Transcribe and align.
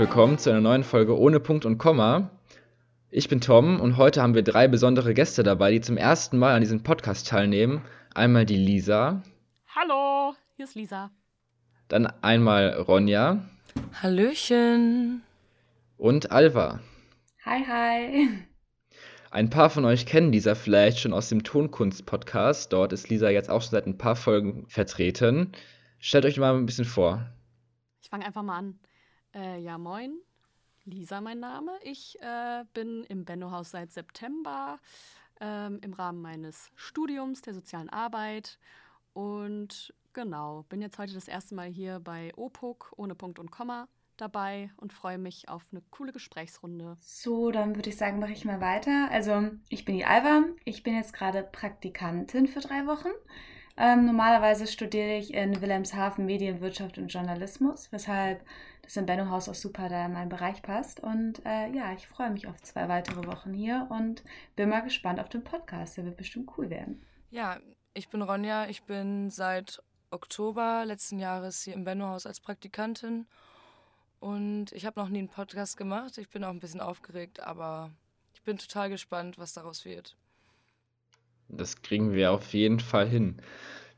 willkommen 0.00 0.38
zu 0.38 0.48
einer 0.48 0.62
neuen 0.62 0.82
Folge 0.82 1.18
ohne 1.18 1.40
Punkt 1.40 1.66
und 1.66 1.76
Komma. 1.76 2.30
Ich 3.10 3.28
bin 3.28 3.42
Tom 3.42 3.78
und 3.78 3.98
heute 3.98 4.22
haben 4.22 4.34
wir 4.34 4.40
drei 4.40 4.66
besondere 4.66 5.12
Gäste 5.12 5.42
dabei, 5.42 5.72
die 5.72 5.82
zum 5.82 5.98
ersten 5.98 6.38
Mal 6.38 6.54
an 6.54 6.62
diesem 6.62 6.82
Podcast 6.82 7.28
teilnehmen. 7.28 7.82
Einmal 8.14 8.46
die 8.46 8.56
Lisa. 8.56 9.22
Hallo, 9.76 10.34
hier 10.56 10.64
ist 10.64 10.74
Lisa. 10.74 11.10
Dann 11.88 12.06
einmal 12.22 12.72
Ronja. 12.80 13.44
Hallöchen. 14.02 15.20
Und 15.98 16.32
Alva. 16.32 16.80
Hi, 17.44 17.62
hi. 17.68 18.28
Ein 19.30 19.50
paar 19.50 19.68
von 19.68 19.84
euch 19.84 20.06
kennen 20.06 20.32
Lisa 20.32 20.54
vielleicht 20.54 20.98
schon 20.98 21.12
aus 21.12 21.28
dem 21.28 21.44
Tonkunst-Podcast. 21.44 22.72
Dort 22.72 22.94
ist 22.94 23.10
Lisa 23.10 23.28
jetzt 23.28 23.50
auch 23.50 23.60
schon 23.60 23.72
seit 23.72 23.86
ein 23.86 23.98
paar 23.98 24.16
Folgen 24.16 24.64
vertreten. 24.66 25.52
Stellt 25.98 26.24
euch 26.24 26.38
mal 26.38 26.56
ein 26.56 26.64
bisschen 26.64 26.86
vor. 26.86 27.26
Ich 28.00 28.08
fange 28.08 28.24
einfach 28.24 28.42
mal 28.42 28.56
an. 28.56 28.79
Äh, 29.34 29.60
ja, 29.60 29.78
moin. 29.78 30.18
Lisa 30.84 31.20
mein 31.20 31.40
Name. 31.40 31.72
Ich 31.82 32.20
äh, 32.20 32.64
bin 32.74 33.04
im 33.04 33.24
Benno-Haus 33.24 33.70
seit 33.70 33.92
September 33.92 34.80
ähm, 35.40 35.78
im 35.82 35.92
Rahmen 35.92 36.20
meines 36.20 36.70
Studiums 36.74 37.42
der 37.42 37.54
sozialen 37.54 37.90
Arbeit. 37.90 38.58
Und 39.12 39.94
genau, 40.12 40.64
bin 40.68 40.80
jetzt 40.80 40.98
heute 40.98 41.14
das 41.14 41.28
erste 41.28 41.54
Mal 41.54 41.68
hier 41.68 42.00
bei 42.00 42.32
OPUC 42.36 42.92
ohne 42.96 43.14
Punkt 43.14 43.38
und 43.38 43.50
Komma 43.50 43.88
dabei 44.16 44.70
und 44.76 44.92
freue 44.92 45.18
mich 45.18 45.48
auf 45.48 45.66
eine 45.70 45.82
coole 45.90 46.12
Gesprächsrunde. 46.12 46.96
So, 47.00 47.50
dann 47.50 47.76
würde 47.76 47.90
ich 47.90 47.96
sagen, 47.96 48.18
mache 48.18 48.32
ich 48.32 48.44
mal 48.44 48.60
weiter. 48.60 49.08
Also, 49.10 49.50
ich 49.68 49.84
bin 49.84 49.96
die 49.96 50.04
Alva. 50.04 50.44
Ich 50.64 50.82
bin 50.82 50.94
jetzt 50.94 51.12
gerade 51.12 51.42
Praktikantin 51.42 52.46
für 52.46 52.60
drei 52.60 52.86
Wochen. 52.86 53.08
Ähm, 53.76 54.04
normalerweise 54.04 54.66
studiere 54.66 55.16
ich 55.16 55.32
in 55.32 55.62
Wilhelmshaven 55.62 56.26
Medienwirtschaft 56.26 56.98
und 56.98 57.08
Journalismus, 57.08 57.90
weshalb 57.92 58.44
das 58.90 58.96
im 58.96 59.06
Benno-Haus 59.06 59.48
auch 59.48 59.54
super 59.54 59.88
da 59.88 60.06
in 60.06 60.12
meinen 60.14 60.28
Bereich 60.30 60.62
passt. 60.62 60.98
Und 60.98 61.46
äh, 61.46 61.70
ja, 61.70 61.92
ich 61.92 62.08
freue 62.08 62.30
mich 62.30 62.48
auf 62.48 62.60
zwei 62.60 62.88
weitere 62.88 63.24
Wochen 63.24 63.54
hier 63.54 63.86
und 63.88 64.24
bin 64.56 64.68
mal 64.68 64.80
gespannt 64.80 65.20
auf 65.20 65.28
den 65.28 65.44
Podcast. 65.44 65.96
Der 65.96 66.04
wird 66.04 66.16
bestimmt 66.16 66.50
cool 66.58 66.70
werden. 66.70 67.00
Ja, 67.30 67.60
ich 67.94 68.08
bin 68.08 68.20
Ronja. 68.20 68.68
Ich 68.68 68.82
bin 68.82 69.30
seit 69.30 69.80
Oktober 70.10 70.82
letzten 70.84 71.20
Jahres 71.20 71.62
hier 71.62 71.74
im 71.74 71.84
Benno-Haus 71.84 72.26
als 72.26 72.40
Praktikantin. 72.40 73.28
Und 74.18 74.72
ich 74.72 74.86
habe 74.86 74.98
noch 74.98 75.08
nie 75.08 75.20
einen 75.20 75.28
Podcast 75.28 75.76
gemacht. 75.76 76.18
Ich 76.18 76.28
bin 76.28 76.42
auch 76.42 76.50
ein 76.50 76.58
bisschen 76.58 76.80
aufgeregt, 76.80 77.38
aber 77.38 77.92
ich 78.34 78.42
bin 78.42 78.58
total 78.58 78.90
gespannt, 78.90 79.38
was 79.38 79.52
daraus 79.52 79.84
wird. 79.84 80.16
Das 81.48 81.80
kriegen 81.82 82.12
wir 82.12 82.32
auf 82.32 82.52
jeden 82.54 82.80
Fall 82.80 83.08
hin. 83.08 83.40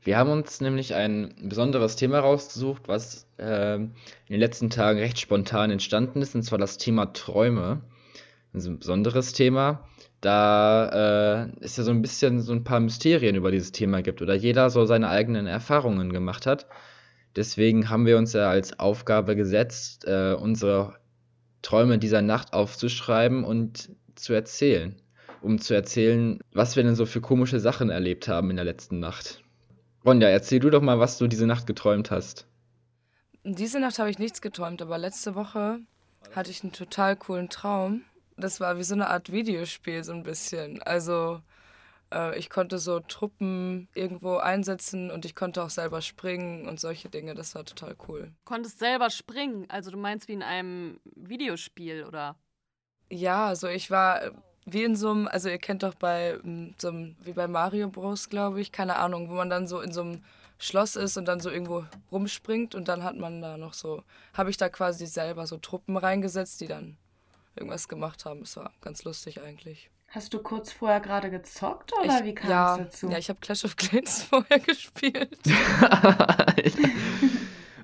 Wir 0.04 0.18
haben 0.18 0.30
uns 0.30 0.60
nämlich 0.60 0.94
ein 0.94 1.34
besonderes 1.42 1.94
Thema 1.94 2.18
rausgesucht, 2.18 2.88
was 2.88 3.26
äh, 3.38 3.76
in 3.76 3.92
den 4.28 4.40
letzten 4.40 4.68
Tagen 4.68 4.98
recht 4.98 5.20
spontan 5.20 5.70
entstanden 5.70 6.22
ist, 6.22 6.34
und 6.34 6.42
zwar 6.42 6.58
das 6.58 6.76
Thema 6.76 7.12
Träume. 7.12 7.82
Das 8.52 8.64
ist 8.64 8.68
ein 8.68 8.80
besonderes 8.80 9.32
Thema, 9.32 9.88
da 10.20 11.44
äh, 11.44 11.64
es 11.64 11.76
ja 11.76 11.84
so 11.84 11.92
ein 11.92 12.02
bisschen 12.02 12.40
so 12.40 12.52
ein 12.52 12.64
paar 12.64 12.80
Mysterien 12.80 13.36
über 13.36 13.50
dieses 13.50 13.72
Thema 13.72 14.02
gibt 14.02 14.20
oder 14.22 14.34
jeder 14.34 14.70
so 14.70 14.84
seine 14.84 15.08
eigenen 15.08 15.46
Erfahrungen 15.46 16.12
gemacht 16.12 16.46
hat. 16.46 16.66
Deswegen 17.36 17.88
haben 17.88 18.04
wir 18.04 18.18
uns 18.18 18.32
ja 18.32 18.50
als 18.50 18.78
Aufgabe 18.78 19.36
gesetzt, 19.36 20.04
äh, 20.06 20.34
unsere 20.34 20.96
Träume 21.62 21.98
dieser 21.98 22.22
Nacht 22.22 22.52
aufzuschreiben 22.52 23.44
und 23.44 23.90
zu 24.16 24.32
erzählen 24.32 24.96
um 25.42 25.58
zu 25.58 25.74
erzählen, 25.74 26.38
was 26.52 26.76
wir 26.76 26.84
denn 26.84 26.94
so 26.94 27.04
für 27.04 27.20
komische 27.20 27.60
Sachen 27.60 27.90
erlebt 27.90 28.28
haben 28.28 28.50
in 28.50 28.56
der 28.56 28.64
letzten 28.64 29.00
Nacht. 29.00 29.42
Ronja, 30.04 30.28
erzähl 30.28 30.58
du 30.58 30.70
doch 30.70 30.82
mal, 30.82 30.98
was 30.98 31.18
du 31.18 31.28
diese 31.28 31.46
Nacht 31.46 31.66
geträumt 31.66 32.10
hast. 32.10 32.46
Diese 33.44 33.80
Nacht 33.80 33.98
habe 33.98 34.10
ich 34.10 34.18
nichts 34.18 34.40
geträumt, 34.40 34.82
aber 34.82 34.98
letzte 34.98 35.34
Woche 35.34 35.80
hatte 36.34 36.50
ich 36.50 36.62
einen 36.62 36.72
total 36.72 37.16
coolen 37.16 37.48
Traum. 37.48 38.02
Das 38.36 38.60
war 38.60 38.78
wie 38.78 38.82
so 38.82 38.94
eine 38.94 39.08
Art 39.08 39.30
Videospiel, 39.30 40.02
so 40.04 40.12
ein 40.12 40.22
bisschen. 40.22 40.82
Also, 40.82 41.40
äh, 42.12 42.36
ich 42.38 42.50
konnte 42.50 42.78
so 42.78 43.00
Truppen 43.00 43.88
irgendwo 43.94 44.36
einsetzen 44.36 45.10
und 45.10 45.24
ich 45.24 45.34
konnte 45.34 45.62
auch 45.62 45.70
selber 45.70 46.02
springen 46.02 46.66
und 46.66 46.80
solche 46.80 47.08
Dinge. 47.08 47.34
Das 47.34 47.54
war 47.54 47.64
total 47.64 47.96
cool. 48.08 48.22
Du 48.22 48.44
konntest 48.44 48.78
selber 48.78 49.10
springen? 49.10 49.66
Also, 49.68 49.90
du 49.90 49.98
meinst 49.98 50.28
wie 50.28 50.32
in 50.32 50.42
einem 50.42 51.00
Videospiel, 51.04 52.04
oder? 52.04 52.36
Ja, 53.10 53.46
also 53.46 53.68
ich 53.68 53.90
war 53.90 54.32
wie 54.64 54.84
in 54.84 54.96
so 54.96 55.10
einem, 55.10 55.28
also 55.28 55.48
ihr 55.48 55.58
kennt 55.58 55.82
doch 55.82 55.94
bei 55.94 56.38
mm, 56.42 56.74
so 56.78 56.88
einem, 56.88 57.16
wie 57.22 57.32
bei 57.32 57.48
Mario 57.48 57.88
Bros, 57.88 58.28
glaube 58.28 58.60
ich, 58.60 58.72
keine 58.72 58.96
Ahnung, 58.96 59.28
wo 59.28 59.34
man 59.34 59.50
dann 59.50 59.66
so 59.66 59.80
in 59.80 59.92
so 59.92 60.02
einem 60.02 60.22
Schloss 60.58 60.96
ist 60.96 61.16
und 61.16 61.26
dann 61.26 61.40
so 61.40 61.50
irgendwo 61.50 61.84
rumspringt 62.12 62.74
und 62.74 62.88
dann 62.88 63.02
hat 63.02 63.16
man 63.16 63.42
da 63.42 63.56
noch 63.56 63.74
so, 63.74 64.04
habe 64.34 64.50
ich 64.50 64.56
da 64.56 64.68
quasi 64.68 65.06
selber 65.06 65.46
so 65.46 65.56
Truppen 65.56 65.96
reingesetzt, 65.96 66.60
die 66.60 66.68
dann 66.68 66.96
irgendwas 67.56 67.88
gemacht 67.88 68.24
haben. 68.24 68.42
Es 68.42 68.56
war 68.56 68.72
ganz 68.80 69.04
lustig 69.04 69.42
eigentlich. 69.42 69.90
Hast 70.08 70.34
du 70.34 70.40
kurz 70.40 70.70
vorher 70.70 71.00
gerade 71.00 71.30
gezockt 71.30 71.92
oder 71.94 72.18
ich, 72.18 72.24
wie 72.24 72.34
kam 72.34 72.50
ja, 72.50 72.76
es 72.76 72.78
dazu? 72.78 73.10
Ja, 73.10 73.18
ich 73.18 73.28
habe 73.28 73.40
Clash 73.40 73.64
of 73.64 73.76
Clans 73.76 74.22
vorher 74.30 74.60
gespielt. 74.60 75.38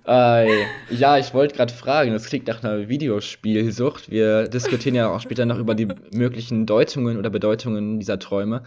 Äh, 0.08 0.64
ja, 0.88 1.19
ich 1.19 1.34
wollte 1.34 1.54
gerade 1.54 1.72
fragen, 1.72 2.12
das 2.12 2.24
klingt 2.24 2.46
nach 2.46 2.64
einer 2.64 2.88
Videospielsucht. 2.88 4.10
Wir 4.10 4.48
diskutieren 4.48 4.94
ja 4.94 5.10
auch 5.10 5.20
später 5.20 5.44
noch 5.44 5.58
über 5.58 5.74
die 5.74 5.86
möglichen 6.14 6.64
Deutungen 6.64 7.19
oder 7.19 7.28
Bedeutungen 7.28 8.00
dieser 8.00 8.19
Träume. 8.19 8.62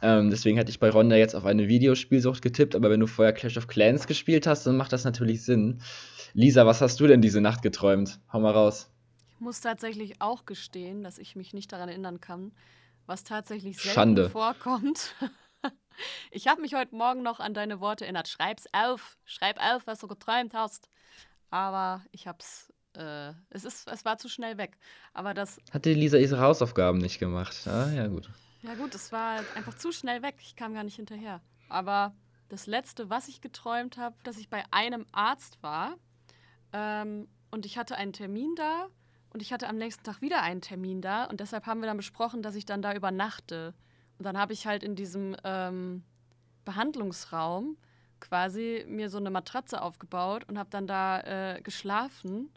Ähm, 0.00 0.30
deswegen 0.30 0.56
hätte 0.56 0.70
ich 0.70 0.80
bei 0.80 0.88
Ronda 0.88 1.16
jetzt 1.16 1.34
auf 1.34 1.44
eine 1.44 1.68
Videospielsucht 1.68 2.40
getippt, 2.40 2.74
aber 2.74 2.88
wenn 2.88 3.00
du 3.00 3.06
vorher 3.06 3.34
Clash 3.34 3.58
of 3.58 3.66
Clans 3.66 4.06
gespielt 4.06 4.46
hast, 4.46 4.66
dann 4.66 4.78
macht 4.78 4.94
das 4.94 5.04
natürlich 5.04 5.42
Sinn. 5.42 5.82
Lisa, 6.32 6.64
was 6.64 6.80
hast 6.80 6.98
du 7.00 7.06
denn 7.06 7.20
diese 7.20 7.42
Nacht 7.42 7.60
geträumt? 7.60 8.18
Hau 8.32 8.40
mal 8.40 8.52
raus. 8.52 8.90
Ich 9.34 9.40
muss 9.40 9.60
tatsächlich 9.60 10.22
auch 10.22 10.46
gestehen, 10.46 11.02
dass 11.02 11.18
ich 11.18 11.36
mich 11.36 11.52
nicht 11.52 11.70
daran 11.70 11.90
erinnern 11.90 12.22
kann, 12.22 12.52
was 13.04 13.24
tatsächlich 13.24 13.76
selten 13.76 13.94
Schande. 13.94 14.30
vorkommt. 14.30 15.14
Ich 16.30 16.46
habe 16.46 16.60
mich 16.60 16.74
heute 16.74 16.94
Morgen 16.94 17.22
noch 17.22 17.40
an 17.40 17.54
deine 17.54 17.80
Worte 17.80 18.04
erinnert. 18.04 18.28
Schreib's 18.28 18.66
auf, 18.72 19.18
schreib 19.24 19.58
auf, 19.58 19.86
was 19.86 19.98
du 20.00 20.08
geträumt 20.08 20.54
hast. 20.54 20.88
Aber 21.50 22.04
ich 22.12 22.26
hab's, 22.26 22.72
äh, 22.96 23.32
es 23.50 23.64
ist, 23.64 23.88
es 23.88 24.04
war 24.04 24.18
zu 24.18 24.28
schnell 24.28 24.58
weg. 24.58 24.78
Aber 25.14 25.34
das. 25.34 25.60
Hat 25.72 25.84
die 25.84 25.94
Lisa 25.94 26.18
ihre 26.18 26.40
Hausaufgaben 26.40 26.98
nicht 26.98 27.18
gemacht? 27.18 27.66
Ah, 27.66 27.90
ja, 27.90 28.06
gut. 28.06 28.30
Ja, 28.62 28.74
gut, 28.74 28.94
es 28.94 29.12
war 29.12 29.40
einfach 29.54 29.74
zu 29.74 29.92
schnell 29.92 30.22
weg. 30.22 30.36
Ich 30.40 30.56
kam 30.56 30.74
gar 30.74 30.84
nicht 30.84 30.96
hinterher. 30.96 31.40
Aber 31.68 32.14
das 32.48 32.66
letzte, 32.66 33.10
was 33.10 33.28
ich 33.28 33.40
geträumt 33.40 33.98
habe, 33.98 34.16
dass 34.24 34.38
ich 34.38 34.48
bei 34.48 34.64
einem 34.70 35.06
Arzt 35.12 35.62
war 35.62 35.96
ähm, 36.72 37.28
und 37.50 37.66
ich 37.66 37.78
hatte 37.78 37.96
einen 37.96 38.12
Termin 38.12 38.54
da 38.56 38.88
und 39.30 39.42
ich 39.42 39.52
hatte 39.52 39.68
am 39.68 39.76
nächsten 39.76 40.02
Tag 40.02 40.20
wieder 40.20 40.42
einen 40.42 40.60
Termin 40.60 41.00
da 41.02 41.24
und 41.24 41.40
deshalb 41.40 41.66
haben 41.66 41.80
wir 41.80 41.86
dann 41.86 41.96
besprochen, 41.96 42.42
dass 42.42 42.54
ich 42.54 42.64
dann 42.64 42.82
da 42.82 42.94
übernachte. 42.94 43.74
Und 44.18 44.24
dann 44.24 44.38
habe 44.38 44.52
ich 44.52 44.66
halt 44.66 44.82
in 44.82 44.96
diesem 44.96 45.36
ähm, 45.44 46.02
Behandlungsraum 46.64 47.76
quasi 48.20 48.84
mir 48.88 49.10
so 49.10 49.18
eine 49.18 49.30
Matratze 49.30 49.80
aufgebaut 49.80 50.44
und 50.48 50.58
habe 50.58 50.70
dann 50.70 50.86
da 50.86 51.20
äh, 51.20 51.62
geschlafen. 51.62 52.50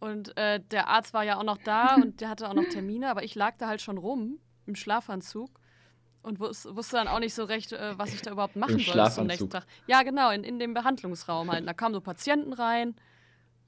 Und 0.00 0.36
äh, 0.36 0.60
der 0.60 0.88
Arzt 0.88 1.14
war 1.14 1.22
ja 1.22 1.38
auch 1.38 1.44
noch 1.44 1.58
da 1.58 1.94
und 1.94 2.20
der 2.20 2.28
hatte 2.28 2.48
auch 2.48 2.54
noch 2.54 2.68
Termine, 2.68 3.08
aber 3.08 3.22
ich 3.22 3.34
lag 3.34 3.56
da 3.56 3.68
halt 3.68 3.80
schon 3.80 3.98
rum 3.98 4.38
im 4.66 4.74
Schlafanzug 4.74 5.50
und 6.22 6.40
wus 6.40 6.66
wusste 6.74 6.96
dann 6.96 7.08
auch 7.08 7.20
nicht 7.20 7.34
so 7.34 7.44
recht, 7.44 7.72
äh, 7.72 7.96
was 7.98 8.12
ich 8.12 8.22
da 8.22 8.32
überhaupt 8.32 8.56
machen 8.56 8.78
soll 8.78 9.10
zum 9.10 9.26
nächsten 9.26 9.50
Tag. 9.50 9.66
Ja, 9.86 10.02
genau, 10.02 10.30
in, 10.30 10.42
in 10.42 10.58
dem 10.58 10.74
Behandlungsraum 10.74 11.50
halt. 11.50 11.66
Da 11.66 11.72
kamen 11.72 11.94
so 11.94 12.00
Patienten 12.00 12.52
rein. 12.52 12.96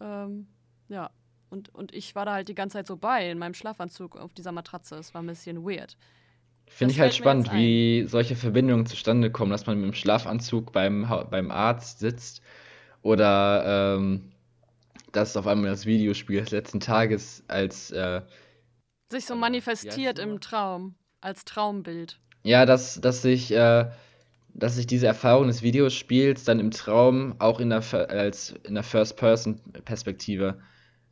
Ähm, 0.00 0.48
ja, 0.88 1.10
und, 1.50 1.74
und 1.74 1.94
ich 1.94 2.14
war 2.14 2.24
da 2.24 2.32
halt 2.32 2.48
die 2.48 2.54
ganze 2.54 2.78
Zeit 2.78 2.86
so 2.86 2.96
bei 2.96 3.30
in 3.30 3.38
meinem 3.38 3.54
Schlafanzug 3.54 4.16
auf 4.16 4.34
dieser 4.34 4.52
Matratze. 4.52 4.96
Es 4.96 5.14
war 5.14 5.22
ein 5.22 5.26
bisschen 5.26 5.64
weird. 5.64 5.96
Finde 6.68 6.92
ich 6.92 7.00
halt 7.00 7.14
spannend, 7.14 7.52
wie 7.52 8.04
solche 8.06 8.36
Verbindungen 8.36 8.86
zustande 8.86 9.30
kommen, 9.30 9.50
dass 9.50 9.66
man 9.66 9.78
mit 9.80 9.86
dem 9.86 9.94
Schlafanzug 9.94 10.72
beim, 10.72 11.08
beim 11.30 11.50
Arzt 11.50 12.00
sitzt 12.00 12.42
oder 13.02 13.96
ähm, 13.96 14.32
dass 15.12 15.36
auf 15.36 15.46
einmal 15.46 15.70
das 15.70 15.86
Videospiel 15.86 16.40
des 16.40 16.50
letzten 16.50 16.80
Tages 16.80 17.44
als 17.48 17.90
äh, 17.92 18.20
sich 19.10 19.24
so 19.24 19.36
manifestiert 19.36 20.18
im 20.18 20.40
Traum, 20.40 20.96
als 21.20 21.44
Traumbild. 21.44 22.18
Ja, 22.42 22.66
dass, 22.66 23.00
dass 23.00 23.22
sich 23.22 23.52
äh, 23.52 23.90
dass 24.58 24.76
sich 24.76 24.86
diese 24.86 25.06
Erfahrung 25.06 25.46
des 25.48 25.62
Videospiels 25.62 26.44
dann 26.44 26.60
im 26.60 26.70
Traum 26.70 27.34
auch 27.38 27.60
in 27.60 27.70
der 27.70 27.82
als 28.10 28.54
in 28.64 28.74
der 28.74 28.82
First-Person-Perspektive 28.82 30.60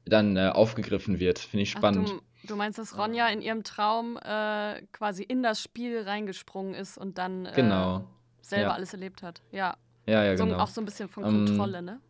dann 0.06 0.36
äh, 0.36 0.50
aufgegriffen 0.52 1.20
wird. 1.20 1.38
Finde 1.38 1.62
ich 1.62 1.70
spannend. 1.70 2.14
Ach, 2.14 2.20
du, 2.46 2.56
meinst, 2.56 2.78
dass 2.78 2.96
Ronja 2.96 3.28
in 3.28 3.42
ihrem 3.42 3.64
Traum 3.64 4.16
äh, 4.16 4.82
quasi 4.92 5.22
in 5.22 5.42
das 5.42 5.62
Spiel 5.62 6.02
reingesprungen 6.02 6.74
ist 6.74 6.98
und 6.98 7.18
dann 7.18 7.46
äh, 7.46 7.52
genau. 7.54 8.04
selber 8.42 8.68
ja. 8.68 8.74
alles 8.74 8.92
erlebt 8.92 9.22
hat. 9.22 9.42
Ja. 9.50 9.76
Ja, 10.06 10.24
ja, 10.24 10.36
so, 10.36 10.44
genau. 10.44 10.58
Auch 10.58 10.68
so 10.68 10.80
ein 10.80 10.84
bisschen 10.84 11.08
von 11.08 11.22
Kontrolle, 11.22 11.78
um, 11.78 11.84
ne? 11.84 12.00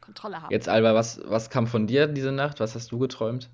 Kontrolle 0.00 0.40
haben. 0.40 0.52
Jetzt, 0.52 0.68
Alba, 0.68 0.94
was, 0.94 1.20
was 1.24 1.50
kam 1.50 1.66
von 1.66 1.86
dir 1.86 2.06
diese 2.06 2.30
Nacht? 2.30 2.60
Was 2.60 2.74
hast 2.74 2.92
du 2.92 2.98
geträumt? 2.98 3.50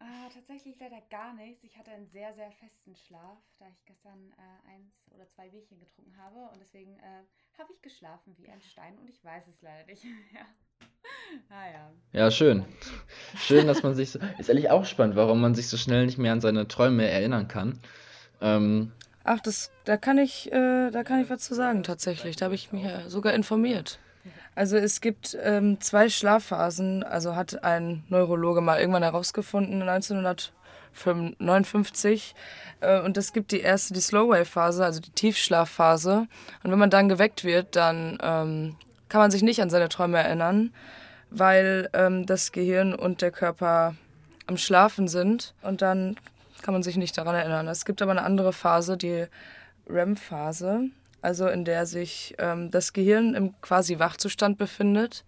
Uh, 0.00 0.28
tatsächlich 0.34 0.78
leider 0.80 1.00
gar 1.10 1.34
nichts. 1.34 1.62
Ich 1.62 1.76
hatte 1.78 1.92
einen 1.92 2.06
sehr, 2.08 2.32
sehr 2.32 2.50
festen 2.50 2.96
Schlaf, 2.96 3.38
da 3.58 3.66
ich 3.68 3.84
gestern 3.84 4.32
äh, 4.32 4.70
eins 4.74 5.08
oder 5.14 5.28
zwei 5.28 5.48
Bierchen 5.48 5.78
getrunken 5.78 6.16
habe. 6.16 6.48
Und 6.52 6.60
deswegen 6.60 6.96
äh, 6.98 7.22
habe 7.58 7.72
ich 7.72 7.82
geschlafen 7.82 8.34
wie 8.36 8.48
ein 8.48 8.60
Stein 8.60 8.98
und 8.98 9.08
ich 9.08 9.22
weiß 9.22 9.46
es 9.46 9.62
leider 9.62 9.86
nicht. 9.86 10.04
ja. 10.34 10.46
ah, 11.50 11.54
ja. 11.72 12.20
ja, 12.20 12.30
schön. 12.30 12.64
Schön, 13.38 13.66
dass 13.66 13.82
man 13.82 13.94
sich 13.94 14.10
so. 14.10 14.18
Ist 14.38 14.48
ehrlich 14.48 14.70
auch 14.70 14.84
spannend, 14.84 15.16
warum 15.16 15.40
man 15.40 15.54
sich 15.54 15.68
so 15.68 15.76
schnell 15.76 16.06
nicht 16.06 16.18
mehr 16.18 16.32
an 16.32 16.40
seine 16.40 16.68
Träume 16.68 17.08
erinnern 17.08 17.48
kann. 17.48 17.78
Ähm, 18.40 18.92
Ach, 19.24 19.40
das, 19.40 19.72
da 19.84 19.96
kann 19.96 20.18
ich, 20.18 20.52
äh, 20.52 20.90
da 20.90 21.02
kann 21.02 21.20
ich 21.20 21.30
was 21.30 21.42
zu 21.42 21.54
sagen 21.54 21.82
tatsächlich. 21.82 22.36
Da 22.36 22.44
habe 22.46 22.54
ich 22.54 22.72
mich 22.72 22.84
ja 22.84 23.08
sogar 23.08 23.34
informiert. 23.34 23.98
Also 24.54 24.76
es 24.76 25.00
gibt 25.00 25.36
ähm, 25.42 25.80
zwei 25.80 26.08
Schlafphasen, 26.08 27.02
also 27.02 27.34
hat 27.36 27.62
ein 27.62 28.04
Neurologe 28.08 28.62
mal 28.62 28.80
irgendwann 28.80 29.02
herausgefunden, 29.02 29.82
1959. 29.82 32.34
Äh, 32.80 33.00
und 33.00 33.18
es 33.18 33.32
gibt 33.32 33.52
die 33.52 33.60
erste, 33.60 33.94
die 33.94 34.00
Slow-Wave-Phase, 34.00 34.84
also 34.84 35.00
die 35.00 35.10
Tiefschlafphase. 35.10 36.26
Und 36.62 36.70
wenn 36.70 36.78
man 36.78 36.90
dann 36.90 37.08
geweckt 37.08 37.44
wird, 37.44 37.76
dann 37.76 38.18
ähm, 38.22 38.76
kann 39.08 39.20
man 39.20 39.30
sich 39.30 39.42
nicht 39.42 39.60
an 39.60 39.70
seine 39.70 39.88
Träume 39.88 40.18
erinnern, 40.18 40.72
weil 41.38 41.88
ähm, 41.92 42.26
das 42.26 42.52
Gehirn 42.52 42.94
und 42.94 43.22
der 43.22 43.30
Körper 43.30 43.94
am 44.46 44.56
Schlafen 44.56 45.08
sind. 45.08 45.54
Und 45.62 45.82
dann 45.82 46.16
kann 46.62 46.72
man 46.72 46.82
sich 46.82 46.96
nicht 46.96 47.16
daran 47.18 47.34
erinnern. 47.34 47.68
Es 47.68 47.84
gibt 47.84 48.02
aber 48.02 48.12
eine 48.12 48.22
andere 48.22 48.52
Phase, 48.52 48.96
die 48.96 49.26
REM-Phase 49.88 50.90
also 51.26 51.48
in 51.48 51.64
der 51.64 51.86
sich 51.86 52.36
ähm, 52.38 52.70
das 52.70 52.92
Gehirn 52.92 53.34
im 53.34 53.60
quasi 53.60 53.98
Wachzustand 53.98 54.58
befindet, 54.58 55.24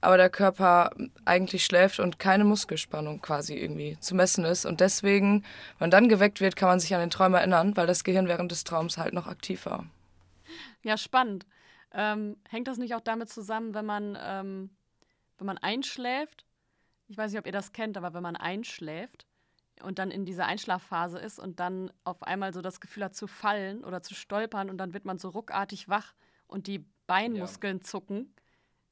aber 0.00 0.16
der 0.16 0.30
Körper 0.30 0.90
eigentlich 1.26 1.66
schläft 1.66 2.00
und 2.00 2.18
keine 2.18 2.44
Muskelspannung 2.44 3.20
quasi 3.20 3.54
irgendwie 3.54 3.98
zu 4.00 4.14
messen 4.14 4.46
ist. 4.46 4.64
Und 4.64 4.80
deswegen, 4.80 5.44
wenn 5.78 5.90
dann 5.90 6.08
geweckt 6.08 6.40
wird, 6.40 6.56
kann 6.56 6.70
man 6.70 6.80
sich 6.80 6.94
an 6.94 7.00
den 7.00 7.10
Traum 7.10 7.34
erinnern, 7.34 7.76
weil 7.76 7.86
das 7.86 8.04
Gehirn 8.04 8.26
während 8.26 8.52
des 8.52 8.64
Traums 8.64 8.96
halt 8.96 9.12
noch 9.12 9.26
aktiv 9.26 9.66
war. 9.66 9.84
Ja, 10.82 10.96
spannend. 10.96 11.44
Ähm, 11.92 12.38
hängt 12.48 12.66
das 12.66 12.78
nicht 12.78 12.94
auch 12.94 13.00
damit 13.00 13.28
zusammen, 13.28 13.74
wenn 13.74 13.84
man, 13.84 14.16
ähm, 14.22 14.70
wenn 15.38 15.46
man 15.46 15.58
einschläft? 15.58 16.44
Ich 17.08 17.16
weiß 17.16 17.32
nicht, 17.32 17.40
ob 17.40 17.46
ihr 17.46 17.52
das 17.52 17.72
kennt, 17.72 17.96
aber 17.96 18.12
wenn 18.12 18.22
man 18.22 18.36
einschläft, 18.36 19.26
und 19.82 19.98
dann 19.98 20.10
in 20.10 20.24
dieser 20.24 20.46
Einschlafphase 20.46 21.18
ist 21.18 21.38
und 21.38 21.60
dann 21.60 21.90
auf 22.04 22.22
einmal 22.22 22.52
so 22.52 22.60
das 22.60 22.80
Gefühl 22.80 23.04
hat 23.04 23.14
zu 23.14 23.26
fallen 23.26 23.84
oder 23.84 24.02
zu 24.02 24.14
stolpern 24.14 24.70
und 24.70 24.78
dann 24.78 24.94
wird 24.94 25.04
man 25.04 25.18
so 25.18 25.28
ruckartig 25.28 25.88
wach 25.88 26.14
und 26.46 26.66
die 26.66 26.84
Beinmuskeln 27.06 27.78
ja. 27.78 27.84
zucken. 27.84 28.34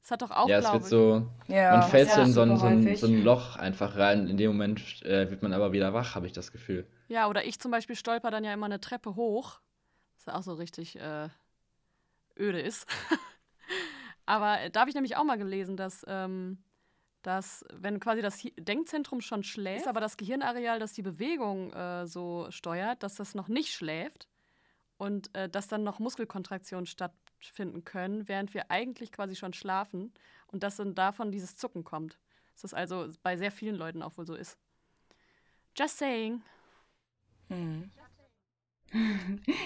Das 0.01 0.11
hat 0.11 0.21
doch 0.21 0.31
auch, 0.31 0.47
Ja, 0.47 0.59
es 0.59 0.71
wird 0.71 0.85
so, 0.85 1.27
ja. 1.47 1.77
man 1.77 1.89
fällt 1.89 2.09
so 2.09 2.21
in 2.21 2.31
so 2.31 2.41
ein, 2.41 2.57
so, 2.57 2.65
ein, 2.65 2.95
so 2.95 3.07
ein, 3.07 3.23
Loch 3.23 3.57
einfach 3.57 3.97
rein. 3.97 4.27
In 4.27 4.37
dem 4.37 4.51
Moment 4.51 5.03
äh, 5.03 5.29
wird 5.29 5.43
man 5.43 5.51
aber 5.51 5.73
wieder 5.73 5.93
wach, 5.93 6.15
habe 6.15 6.27
ich 6.27 6.33
das 6.33 6.51
Gefühl. 6.51 6.87
Ja, 7.09 7.27
oder 7.27 7.45
ich 7.45 7.59
zum 7.59 7.71
Beispiel 7.71 7.95
stolper 7.95 8.31
dann 8.31 8.43
ja 8.43 8.53
immer 8.53 8.67
eine 8.67 8.79
Treppe 8.79 9.15
hoch, 9.15 9.59
was 10.15 10.25
ja 10.25 10.35
auch 10.35 10.43
so 10.43 10.53
richtig 10.53 10.97
äh, 10.97 11.27
öde 12.37 12.61
ist. 12.61 12.87
aber 14.27 14.61
äh, 14.61 14.69
da 14.69 14.81
habe 14.81 14.89
ich 14.89 14.95
nämlich 14.95 15.17
auch 15.17 15.23
mal 15.23 15.37
gelesen, 15.37 15.75
dass 15.75 16.05
ähm, 16.07 16.59
dass 17.23 17.65
wenn 17.73 17.99
quasi 17.99 18.21
das 18.21 18.41
Denkzentrum 18.57 19.19
schon 19.19 19.43
schläft, 19.43 19.87
aber 19.87 19.99
das 19.99 20.15
Gehirnareal, 20.15 20.79
das 20.79 20.93
die 20.93 21.01
Bewegung 21.01 21.73
äh, 21.73 22.07
so 22.07 22.47
steuert, 22.51 23.03
dass 23.03 23.15
das 23.15 23.35
noch 23.35 23.49
nicht 23.49 23.73
schläft 23.73 24.29
und 24.97 25.35
äh, 25.35 25.49
dass 25.49 25.67
dann 25.67 25.83
noch 25.83 25.99
Muskelkontraktionen 25.99 26.85
stattfinden 26.85 27.83
können, 27.83 28.27
während 28.29 28.53
wir 28.53 28.71
eigentlich 28.71 29.11
quasi 29.11 29.35
schon 29.35 29.53
schlafen 29.53 30.13
und 30.47 30.63
dass 30.63 30.77
dann 30.77 30.95
davon 30.95 31.31
dieses 31.31 31.57
Zucken 31.57 31.83
kommt. 31.83 32.17
Dass 32.53 32.61
das 32.61 32.73
also 32.73 33.09
bei 33.23 33.35
sehr 33.35 33.51
vielen 33.51 33.75
Leuten 33.75 34.01
auch 34.01 34.17
wohl 34.17 34.25
so 34.25 34.35
ist. 34.35 34.57
Just 35.75 35.97
saying. 35.97 36.41
Mhm. 37.49 37.91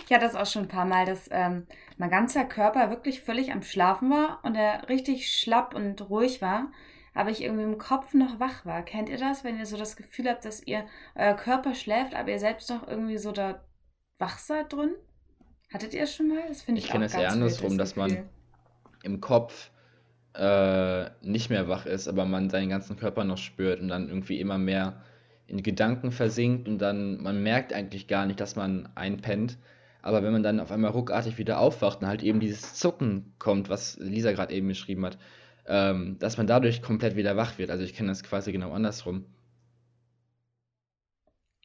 Ich 0.05 0.11
hatte 0.11 0.25
das 0.25 0.35
auch 0.35 0.45
schon 0.45 0.63
ein 0.63 0.67
paar 0.67 0.85
Mal, 0.85 1.05
dass 1.05 1.29
ähm, 1.31 1.67
mein 1.97 2.09
ganzer 2.09 2.43
Körper 2.43 2.89
wirklich 2.89 3.21
völlig 3.21 3.51
am 3.51 3.61
Schlafen 3.61 4.09
war 4.09 4.39
und 4.43 4.55
er 4.55 4.89
richtig 4.89 5.31
schlapp 5.31 5.75
und 5.75 6.09
ruhig 6.09 6.41
war 6.41 6.71
aber 7.13 7.29
ich 7.29 7.41
irgendwie 7.41 7.63
im 7.63 7.77
Kopf 7.77 8.13
noch 8.13 8.39
wach 8.39 8.65
war. 8.65 8.83
Kennt 8.83 9.09
ihr 9.09 9.17
das, 9.17 9.43
wenn 9.43 9.59
ihr 9.59 9.65
so 9.65 9.77
das 9.77 9.95
Gefühl 9.95 10.29
habt, 10.29 10.45
dass 10.45 10.65
ihr 10.65 10.85
euer 11.15 11.33
Körper 11.33 11.75
schläft, 11.75 12.15
aber 12.15 12.29
ihr 12.29 12.39
selbst 12.39 12.69
noch 12.69 12.87
irgendwie 12.87 13.17
so 13.17 13.31
da 13.31 13.63
wach 14.17 14.37
seid 14.37 14.71
drin? 14.71 14.91
Hattet 15.73 15.93
ihr 15.93 16.03
es 16.03 16.15
schon 16.15 16.29
mal? 16.29 16.43
Das 16.47 16.61
finde 16.61 16.79
ich 16.79 16.85
Ich 16.85 16.91
kenne 16.91 17.05
es 17.05 17.13
eher 17.13 17.31
andersrum, 17.31 17.77
dass 17.77 17.95
man 17.95 18.29
im 19.03 19.19
Kopf 19.19 19.71
äh, 20.33 21.09
nicht 21.21 21.49
mehr 21.49 21.67
wach 21.67 21.85
ist, 21.85 22.07
aber 22.07 22.25
man 22.25 22.49
seinen 22.49 22.69
ganzen 22.69 22.97
Körper 22.97 23.23
noch 23.23 23.37
spürt 23.37 23.81
und 23.81 23.89
dann 23.89 24.07
irgendwie 24.07 24.39
immer 24.39 24.57
mehr 24.57 25.03
in 25.51 25.63
Gedanken 25.63 26.11
versinkt 26.11 26.67
und 26.67 26.79
dann 26.79 27.21
man 27.21 27.43
merkt 27.43 27.73
eigentlich 27.73 28.07
gar 28.07 28.25
nicht, 28.25 28.39
dass 28.39 28.55
man 28.55 28.89
einpennt. 28.95 29.57
Aber 30.01 30.23
wenn 30.23 30.31
man 30.31 30.43
dann 30.43 30.59
auf 30.59 30.71
einmal 30.71 30.91
ruckartig 30.91 31.37
wieder 31.37 31.59
aufwacht 31.59 32.01
und 32.01 32.07
halt 32.07 32.23
eben 32.23 32.39
dieses 32.39 32.73
Zucken 32.73 33.33
kommt, 33.37 33.69
was 33.69 33.97
Lisa 33.97 34.31
gerade 34.31 34.53
eben 34.53 34.67
beschrieben 34.67 35.05
hat, 35.05 35.19
ähm, 35.67 36.17
dass 36.19 36.37
man 36.37 36.47
dadurch 36.47 36.81
komplett 36.81 37.15
wieder 37.15 37.37
wach 37.37 37.57
wird. 37.57 37.69
Also 37.69 37.83
ich 37.83 37.93
kenne 37.93 38.09
das 38.09 38.23
quasi 38.23 38.51
genau 38.51 38.71
andersrum. 38.71 39.25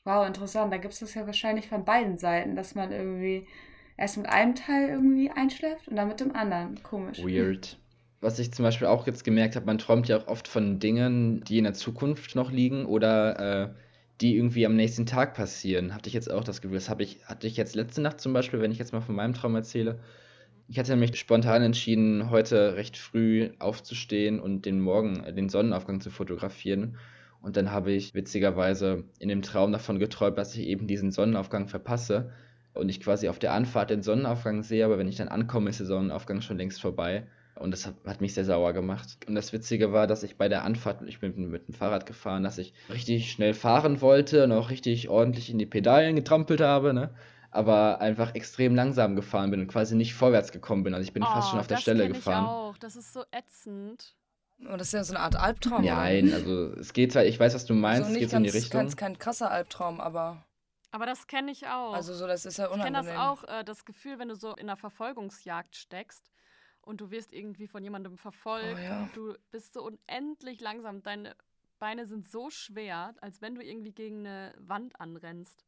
Wow, 0.04 0.26
interessant. 0.26 0.72
Da 0.72 0.76
gibt 0.76 0.94
es 0.94 1.00
das 1.00 1.14
ja 1.14 1.26
wahrscheinlich 1.26 1.68
von 1.68 1.84
beiden 1.84 2.18
Seiten, 2.18 2.56
dass 2.56 2.74
man 2.74 2.92
irgendwie 2.92 3.46
erst 3.96 4.18
mit 4.18 4.28
einem 4.28 4.54
Teil 4.54 4.90
irgendwie 4.90 5.30
einschläft 5.30 5.88
und 5.88 5.96
dann 5.96 6.08
mit 6.08 6.20
dem 6.20 6.34
anderen. 6.34 6.82
Komisch. 6.82 7.18
Weird. 7.18 7.78
Was 8.20 8.38
ich 8.38 8.52
zum 8.52 8.62
Beispiel 8.64 8.86
auch 8.86 9.06
jetzt 9.06 9.24
gemerkt 9.24 9.56
habe, 9.56 9.66
man 9.66 9.78
träumt 9.78 10.08
ja 10.08 10.18
auch 10.18 10.26
oft 10.26 10.48
von 10.48 10.78
Dingen, 10.78 11.42
die 11.44 11.58
in 11.58 11.64
der 11.64 11.74
Zukunft 11.74 12.34
noch 12.34 12.50
liegen 12.50 12.86
oder 12.86 13.64
äh, 13.64 13.74
die 14.20 14.36
irgendwie 14.36 14.64
am 14.64 14.74
nächsten 14.74 15.06
Tag 15.06 15.34
passieren. 15.34 15.94
Hatte 15.94 16.08
ich 16.08 16.14
jetzt 16.14 16.30
auch 16.30 16.44
das 16.44 16.62
Gefühl. 16.62 16.78
Das 16.78 16.88
habe 16.88 17.02
ich, 17.02 17.24
hatte 17.26 17.46
ich 17.46 17.56
jetzt 17.56 17.74
letzte 17.74 18.00
Nacht 18.00 18.20
zum 18.20 18.32
Beispiel, 18.32 18.60
wenn 18.60 18.72
ich 18.72 18.78
jetzt 18.78 18.92
mal 18.92 19.02
von 19.02 19.14
meinem 19.14 19.34
Traum 19.34 19.54
erzähle, 19.54 19.98
ich 20.68 20.78
hatte 20.78 20.96
mich 20.96 21.16
spontan 21.16 21.62
entschieden, 21.62 22.30
heute 22.30 22.74
recht 22.74 22.96
früh 22.96 23.50
aufzustehen 23.60 24.40
und 24.40 24.66
den 24.66 24.80
Morgen, 24.80 25.22
äh, 25.22 25.32
den 25.32 25.48
Sonnenaufgang 25.48 26.00
zu 26.00 26.10
fotografieren. 26.10 26.96
Und 27.40 27.56
dann 27.56 27.70
habe 27.70 27.92
ich 27.92 28.14
witzigerweise 28.14 29.04
in 29.20 29.28
dem 29.28 29.42
Traum 29.42 29.70
davon 29.70 29.98
geträumt, 29.98 30.38
dass 30.38 30.54
ich 30.56 30.66
eben 30.66 30.86
diesen 30.88 31.12
Sonnenaufgang 31.12 31.68
verpasse 31.68 32.32
und 32.74 32.88
ich 32.88 33.00
quasi 33.00 33.28
auf 33.28 33.38
der 33.38 33.52
Anfahrt 33.52 33.90
den 33.90 34.02
Sonnenaufgang 34.02 34.62
sehe, 34.62 34.84
aber 34.84 34.98
wenn 34.98 35.08
ich 35.08 35.16
dann 35.16 35.28
ankomme, 35.28 35.70
ist 35.70 35.80
der 35.80 35.86
Sonnenaufgang 35.86 36.40
schon 36.40 36.58
längst 36.58 36.80
vorbei. 36.80 37.26
Und 37.58 37.70
das 37.70 37.86
hat, 37.86 38.20
mich 38.20 38.34
sehr 38.34 38.44
sauer 38.44 38.72
gemacht. 38.72 39.16
Und 39.26 39.34
das 39.34 39.52
Witzige 39.52 39.92
war, 39.92 40.06
dass 40.06 40.22
ich 40.22 40.36
bei 40.36 40.48
der 40.48 40.64
Anfahrt, 40.64 41.02
ich 41.06 41.20
bin 41.20 41.50
mit 41.50 41.68
dem 41.68 41.74
Fahrrad 41.74 42.04
gefahren, 42.04 42.42
dass 42.42 42.58
ich 42.58 42.74
richtig 42.90 43.30
schnell 43.30 43.54
fahren 43.54 44.00
wollte 44.00 44.44
und 44.44 44.52
auch 44.52 44.70
richtig 44.70 45.08
ordentlich 45.08 45.50
in 45.50 45.58
die 45.58 45.66
Pedalen 45.66 46.16
getrampelt 46.16 46.60
habe. 46.60 46.92
Ne? 46.92 47.10
aber 47.56 48.00
einfach 48.02 48.34
extrem 48.34 48.74
langsam 48.74 49.16
gefahren 49.16 49.50
bin 49.50 49.60
und 49.60 49.68
quasi 49.68 49.96
nicht 49.96 50.14
vorwärts 50.14 50.52
gekommen 50.52 50.82
bin. 50.82 50.92
Also 50.92 51.04
ich 51.04 51.14
bin 51.14 51.22
oh, 51.22 51.26
fast 51.26 51.50
schon 51.50 51.58
auf 51.58 51.66
der 51.66 51.78
Stelle 51.78 52.06
gefahren. 52.08 52.44
Ich 52.44 52.50
auch. 52.50 52.78
Das 52.78 52.96
ist 52.96 53.14
so 53.14 53.24
ätzend. 53.30 54.14
Oh, 54.60 54.76
das 54.76 54.88
ist 54.88 54.92
ja 54.92 55.04
so 55.04 55.14
eine 55.14 55.22
Art 55.22 55.36
Albtraum. 55.36 55.84
Nein, 55.84 56.32
also 56.32 56.72
es 56.74 56.92
geht 56.92 57.12
zwar, 57.12 57.24
ich 57.24 57.38
weiß, 57.38 57.54
was 57.54 57.64
du 57.64 57.74
meinst, 57.74 58.04
also 58.04 58.14
es 58.14 58.20
geht 58.20 58.30
so 58.30 58.36
in 58.36 58.42
die 58.42 58.50
Richtung. 58.50 58.80
Ganz, 58.80 58.96
kein 58.96 59.18
krasser 59.18 59.50
Albtraum, 59.50 60.00
aber. 60.00 60.44
Aber 60.92 61.06
das 61.06 61.26
kenne 61.26 61.50
ich 61.50 61.66
auch. 61.66 61.92
Also 61.92 62.14
so, 62.14 62.26
das 62.26 62.46
ist 62.46 62.58
ja 62.58 62.68
unangenehm. 62.68 63.00
Ich 63.00 63.06
kenne 63.06 63.18
das 63.18 63.18
auch, 63.18 63.44
äh, 63.44 63.64
das 63.64 63.84
Gefühl, 63.84 64.18
wenn 64.18 64.28
du 64.28 64.34
so 64.34 64.54
in 64.54 64.68
einer 64.68 64.76
Verfolgungsjagd 64.76 65.76
steckst 65.76 66.30
und 66.86 67.00
du 67.00 67.10
wirst 67.10 67.32
irgendwie 67.32 67.66
von 67.66 67.82
jemandem 67.82 68.16
verfolgt 68.16 68.78
oh, 68.78 68.82
ja. 68.82 69.02
und 69.02 69.16
du 69.16 69.34
bist 69.50 69.74
so 69.74 69.84
unendlich 69.84 70.60
langsam. 70.60 71.02
Deine 71.02 71.34
Beine 71.78 72.06
sind 72.06 72.26
so 72.26 72.48
schwer, 72.48 73.14
als 73.20 73.42
wenn 73.42 73.54
du 73.54 73.62
irgendwie 73.62 73.92
gegen 73.92 74.20
eine 74.20 74.54
Wand 74.58 74.98
anrennst. 74.98 75.64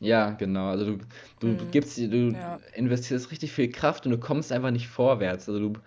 Ja, 0.00 0.30
genau. 0.30 0.68
Also 0.68 0.96
du, 0.96 1.04
du, 1.40 1.46
mhm. 1.48 1.58
du 1.58 1.66
gibst, 1.66 1.98
du 1.98 2.30
ja. 2.32 2.56
investierst 2.74 3.30
richtig 3.30 3.52
viel 3.52 3.70
Kraft 3.70 4.06
und 4.06 4.12
du 4.12 4.18
kommst 4.18 4.50
einfach 4.50 4.70
nicht 4.70 4.88
vorwärts. 4.88 5.48
Also 5.48 5.68
du, 5.68 5.80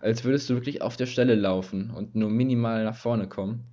als 0.00 0.24
würdest 0.24 0.50
du 0.50 0.54
wirklich 0.54 0.82
auf 0.82 0.96
der 0.96 1.06
Stelle 1.06 1.34
laufen 1.34 1.90
und 1.90 2.14
nur 2.14 2.28
minimal 2.28 2.84
nach 2.84 2.96
vorne 2.96 3.28
kommen. 3.28 3.64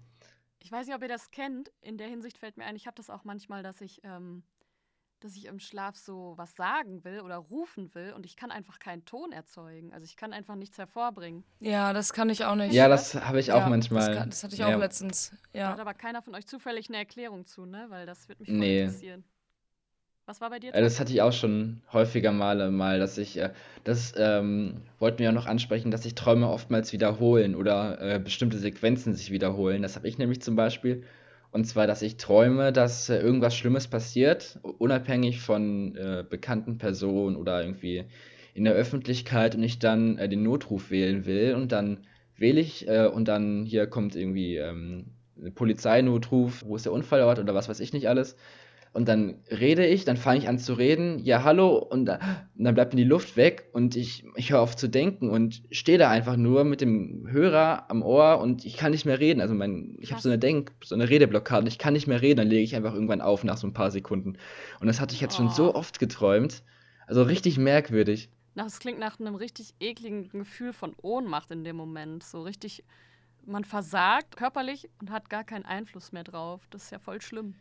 Ich 0.59 0.71
weiß 0.71 0.87
nicht, 0.87 0.95
ob 0.95 1.01
ihr 1.01 1.09
das 1.09 1.31
kennt. 1.31 1.71
In 1.81 1.97
der 1.97 2.07
Hinsicht 2.07 2.37
fällt 2.37 2.57
mir 2.57 2.65
ein, 2.65 2.75
ich 2.75 2.87
habe 2.87 2.95
das 2.95 3.09
auch 3.09 3.23
manchmal, 3.23 3.63
dass 3.63 3.81
ich, 3.81 4.01
ähm, 4.03 4.43
dass 5.23 5.35
ich 5.35 5.45
im 5.45 5.59
Schlaf 5.59 5.95
so 5.95 6.33
was 6.37 6.55
sagen 6.55 7.03
will 7.03 7.21
oder 7.21 7.37
rufen 7.37 7.93
will 7.95 8.13
und 8.13 8.25
ich 8.25 8.35
kann 8.35 8.51
einfach 8.51 8.79
keinen 8.79 9.05
Ton 9.05 9.31
erzeugen. 9.31 9.93
Also 9.93 10.05
ich 10.05 10.15
kann 10.17 10.33
einfach 10.33 10.55
nichts 10.55 10.77
hervorbringen. 10.77 11.43
Ja, 11.59 11.93
das 11.93 12.13
kann 12.13 12.29
ich 12.29 12.43
auch 12.45 12.55
nicht. 12.55 12.73
Ja, 12.73 12.87
das 12.87 13.15
habe 13.15 13.39
ich 13.39 13.51
auch 13.51 13.61
ja, 13.61 13.69
manchmal. 13.69 14.07
Das, 14.07 14.17
kann, 14.17 14.29
das, 14.29 14.43
hatte 14.43 14.55
ich 14.55 14.63
auch 14.63 14.69
ja. 14.69 14.77
letztens. 14.77 15.31
Ja. 15.53 15.67
Da 15.67 15.73
hat 15.73 15.79
aber 15.79 15.93
keiner 15.93 16.21
von 16.21 16.35
euch 16.35 16.45
zufällig 16.45 16.89
eine 16.89 16.97
Erklärung 16.97 17.45
zu, 17.45 17.65
ne? 17.65 17.85
Weil 17.89 18.05
das 18.05 18.27
würde 18.27 18.41
mich 18.41 18.49
voll 18.49 18.57
nee. 18.57 18.81
interessieren. 18.81 19.23
Was 20.25 20.39
war 20.39 20.49
bei 20.49 20.59
dir? 20.59 20.73
Äh, 20.73 20.81
das 20.81 20.99
hatte 20.99 21.11
ich 21.11 21.21
auch 21.21 21.33
schon 21.33 21.81
häufiger 21.91 22.31
Male 22.31 22.71
mal, 22.71 22.99
dass 22.99 23.17
ich, 23.17 23.37
äh, 23.37 23.51
das 23.83 24.13
ähm, 24.17 24.81
wollten 24.99 25.19
wir 25.19 25.25
ja 25.25 25.31
noch 25.31 25.47
ansprechen, 25.47 25.91
dass 25.91 26.03
sich 26.03 26.15
Träume 26.15 26.49
oftmals 26.49 26.93
wiederholen 26.93 27.55
oder 27.55 27.99
äh, 27.99 28.19
bestimmte 28.19 28.57
Sequenzen 28.57 29.13
sich 29.13 29.31
wiederholen. 29.31 29.81
Das 29.81 29.95
habe 29.95 30.07
ich 30.07 30.17
nämlich 30.17 30.41
zum 30.41 30.55
Beispiel. 30.55 31.03
Und 31.53 31.65
zwar, 31.65 31.85
dass 31.85 32.01
ich 32.01 32.17
träume, 32.17 32.73
dass 32.73 33.09
äh, 33.09 33.19
irgendwas 33.19 33.55
Schlimmes 33.55 33.87
passiert, 33.87 34.59
unabhängig 34.63 35.39
von 35.39 35.95
äh, 35.95 36.25
bekannten 36.27 36.79
Personen 36.79 37.35
oder 37.35 37.61
irgendwie 37.61 38.05
in 38.55 38.63
der 38.63 38.73
Öffentlichkeit 38.73 39.53
und 39.53 39.61
ich 39.61 39.77
dann 39.77 40.17
äh, 40.17 40.27
den 40.27 40.41
Notruf 40.41 40.89
wählen 40.89 41.27
will 41.27 41.53
und 41.53 41.71
dann 41.71 42.07
wähle 42.37 42.59
ich 42.59 42.87
äh, 42.87 43.05
und 43.05 43.27
dann 43.27 43.65
hier 43.65 43.85
kommt 43.85 44.15
irgendwie 44.15 44.57
ähm, 44.57 45.11
Polizeinotruf, 45.53 46.63
wo 46.65 46.75
ist 46.75 46.85
der 46.85 46.91
Unfallort 46.91 47.37
oder 47.37 47.53
was 47.53 47.69
weiß 47.69 47.81
ich 47.81 47.93
nicht 47.93 48.09
alles. 48.09 48.35
Und 48.93 49.07
dann 49.07 49.39
rede 49.49 49.87
ich, 49.87 50.05
dann 50.05 50.17
fange 50.17 50.37
ich 50.37 50.47
an 50.47 50.59
zu 50.59 50.75
reden, 50.75 51.17
ja, 51.17 51.43
hallo, 51.43 51.77
und, 51.77 52.05
dann, 52.05 52.19
und 52.55 52.63
dann 52.63 52.75
bleibt 52.75 52.93
mir 52.93 53.01
die 53.01 53.07
Luft 53.07 53.35
weg 53.35 53.69
und 53.73 53.95
ich, 53.95 54.23
ich 54.35 54.51
höre 54.51 54.61
auf 54.61 54.75
zu 54.75 54.87
denken 54.87 55.31
und 55.31 55.63
stehe 55.71 55.97
da 55.97 56.11
einfach 56.11 56.37
nur 56.37 56.63
mit 56.63 56.79
dem 56.79 57.27
Hörer 57.27 57.89
am 57.89 58.03
Ohr 58.03 58.39
und 58.39 58.65
ich 58.65 58.77
kann 58.77 58.91
nicht 58.91 59.05
mehr 59.05 59.19
reden. 59.19 59.41
Also 59.41 59.55
mein, 59.55 59.97
ich 59.99 60.11
habe 60.11 60.21
so 60.21 60.29
eine 60.29 60.37
Denk-, 60.37 60.73
so 60.83 60.93
eine 60.93 61.09
Redeblockade, 61.09 61.67
ich 61.67 61.79
kann 61.79 61.93
nicht 61.93 62.05
mehr 62.05 62.21
reden, 62.21 62.37
dann 62.37 62.47
lege 62.47 62.63
ich 62.63 62.75
einfach 62.75 62.93
irgendwann 62.93 63.21
auf 63.21 63.43
nach 63.43 63.57
so 63.57 63.65
ein 63.65 63.73
paar 63.73 63.89
Sekunden. 63.89 64.37
Und 64.79 64.85
das 64.85 65.01
hatte 65.01 65.15
ich 65.15 65.21
jetzt 65.21 65.33
oh. 65.35 65.37
schon 65.37 65.49
so 65.49 65.73
oh. 65.73 65.75
oft 65.75 65.97
geträumt. 65.97 66.61
Also 67.07 67.23
richtig 67.23 67.57
merkwürdig. 67.57 68.29
Das 68.55 68.79
klingt 68.79 68.99
nach 68.99 69.19
einem 69.19 69.33
richtig 69.33 69.73
ekligen 69.79 70.29
Gefühl 70.29 70.71
von 70.71 70.95
Ohnmacht 71.01 71.49
in 71.49 71.63
dem 71.63 71.75
Moment. 71.75 72.23
So 72.23 72.43
richtig, 72.43 72.83
man 73.43 73.63
versagt 73.63 74.37
körperlich 74.37 74.87
und 75.01 75.09
hat 75.09 75.31
gar 75.31 75.43
keinen 75.43 75.65
Einfluss 75.65 76.11
mehr 76.11 76.23
drauf. 76.23 76.61
Das 76.69 76.83
ist 76.83 76.91
ja 76.91 76.99
voll 76.99 77.19
schlimm. 77.19 77.55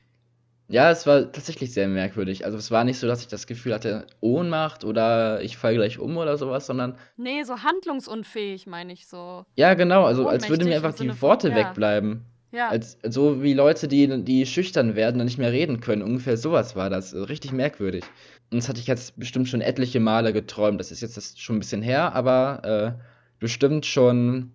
Ja, 0.72 0.90
es 0.90 1.06
war 1.06 1.30
tatsächlich 1.30 1.74
sehr 1.74 1.86
merkwürdig. 1.86 2.46
Also 2.46 2.56
es 2.56 2.70
war 2.70 2.82
nicht 2.84 2.98
so, 2.98 3.06
dass 3.06 3.20
ich 3.20 3.28
das 3.28 3.46
Gefühl 3.46 3.74
hatte, 3.74 4.06
Ohnmacht 4.20 4.84
oder 4.84 5.42
ich 5.42 5.58
falle 5.58 5.76
gleich 5.76 5.98
um 5.98 6.16
oder 6.16 6.38
sowas, 6.38 6.66
sondern. 6.66 6.96
Nee, 7.18 7.42
so 7.42 7.58
handlungsunfähig, 7.58 8.66
meine 8.66 8.94
ich 8.94 9.06
so. 9.06 9.44
Ja, 9.54 9.74
genau, 9.74 10.06
also 10.06 10.26
als 10.26 10.48
würden 10.48 10.66
mir 10.66 10.76
einfach 10.76 10.94
die 10.94 11.20
Worte 11.20 11.48
von, 11.48 11.58
ja. 11.58 11.68
wegbleiben. 11.68 12.24
Ja. 12.52 12.70
Als, 12.70 12.96
so 13.06 13.42
wie 13.42 13.52
Leute, 13.52 13.86
die, 13.86 14.24
die 14.24 14.46
schüchtern 14.46 14.96
werden 14.96 15.20
und 15.20 15.26
nicht 15.26 15.36
mehr 15.36 15.52
reden 15.52 15.80
können. 15.80 16.00
Ungefähr 16.00 16.38
sowas 16.38 16.74
war 16.74 16.88
das. 16.88 17.12
Also 17.12 17.26
richtig 17.26 17.52
merkwürdig. 17.52 18.04
Und 18.50 18.56
das 18.56 18.70
hatte 18.70 18.80
ich 18.80 18.86
jetzt 18.86 19.18
bestimmt 19.18 19.48
schon 19.48 19.60
etliche 19.60 20.00
Male 20.00 20.32
geträumt. 20.32 20.80
Das 20.80 20.90
ist 20.90 21.02
jetzt 21.02 21.18
das 21.18 21.38
schon 21.38 21.56
ein 21.56 21.60
bisschen 21.60 21.82
her, 21.82 22.14
aber 22.14 22.96
äh, 22.98 23.02
bestimmt 23.38 23.84
schon 23.84 24.52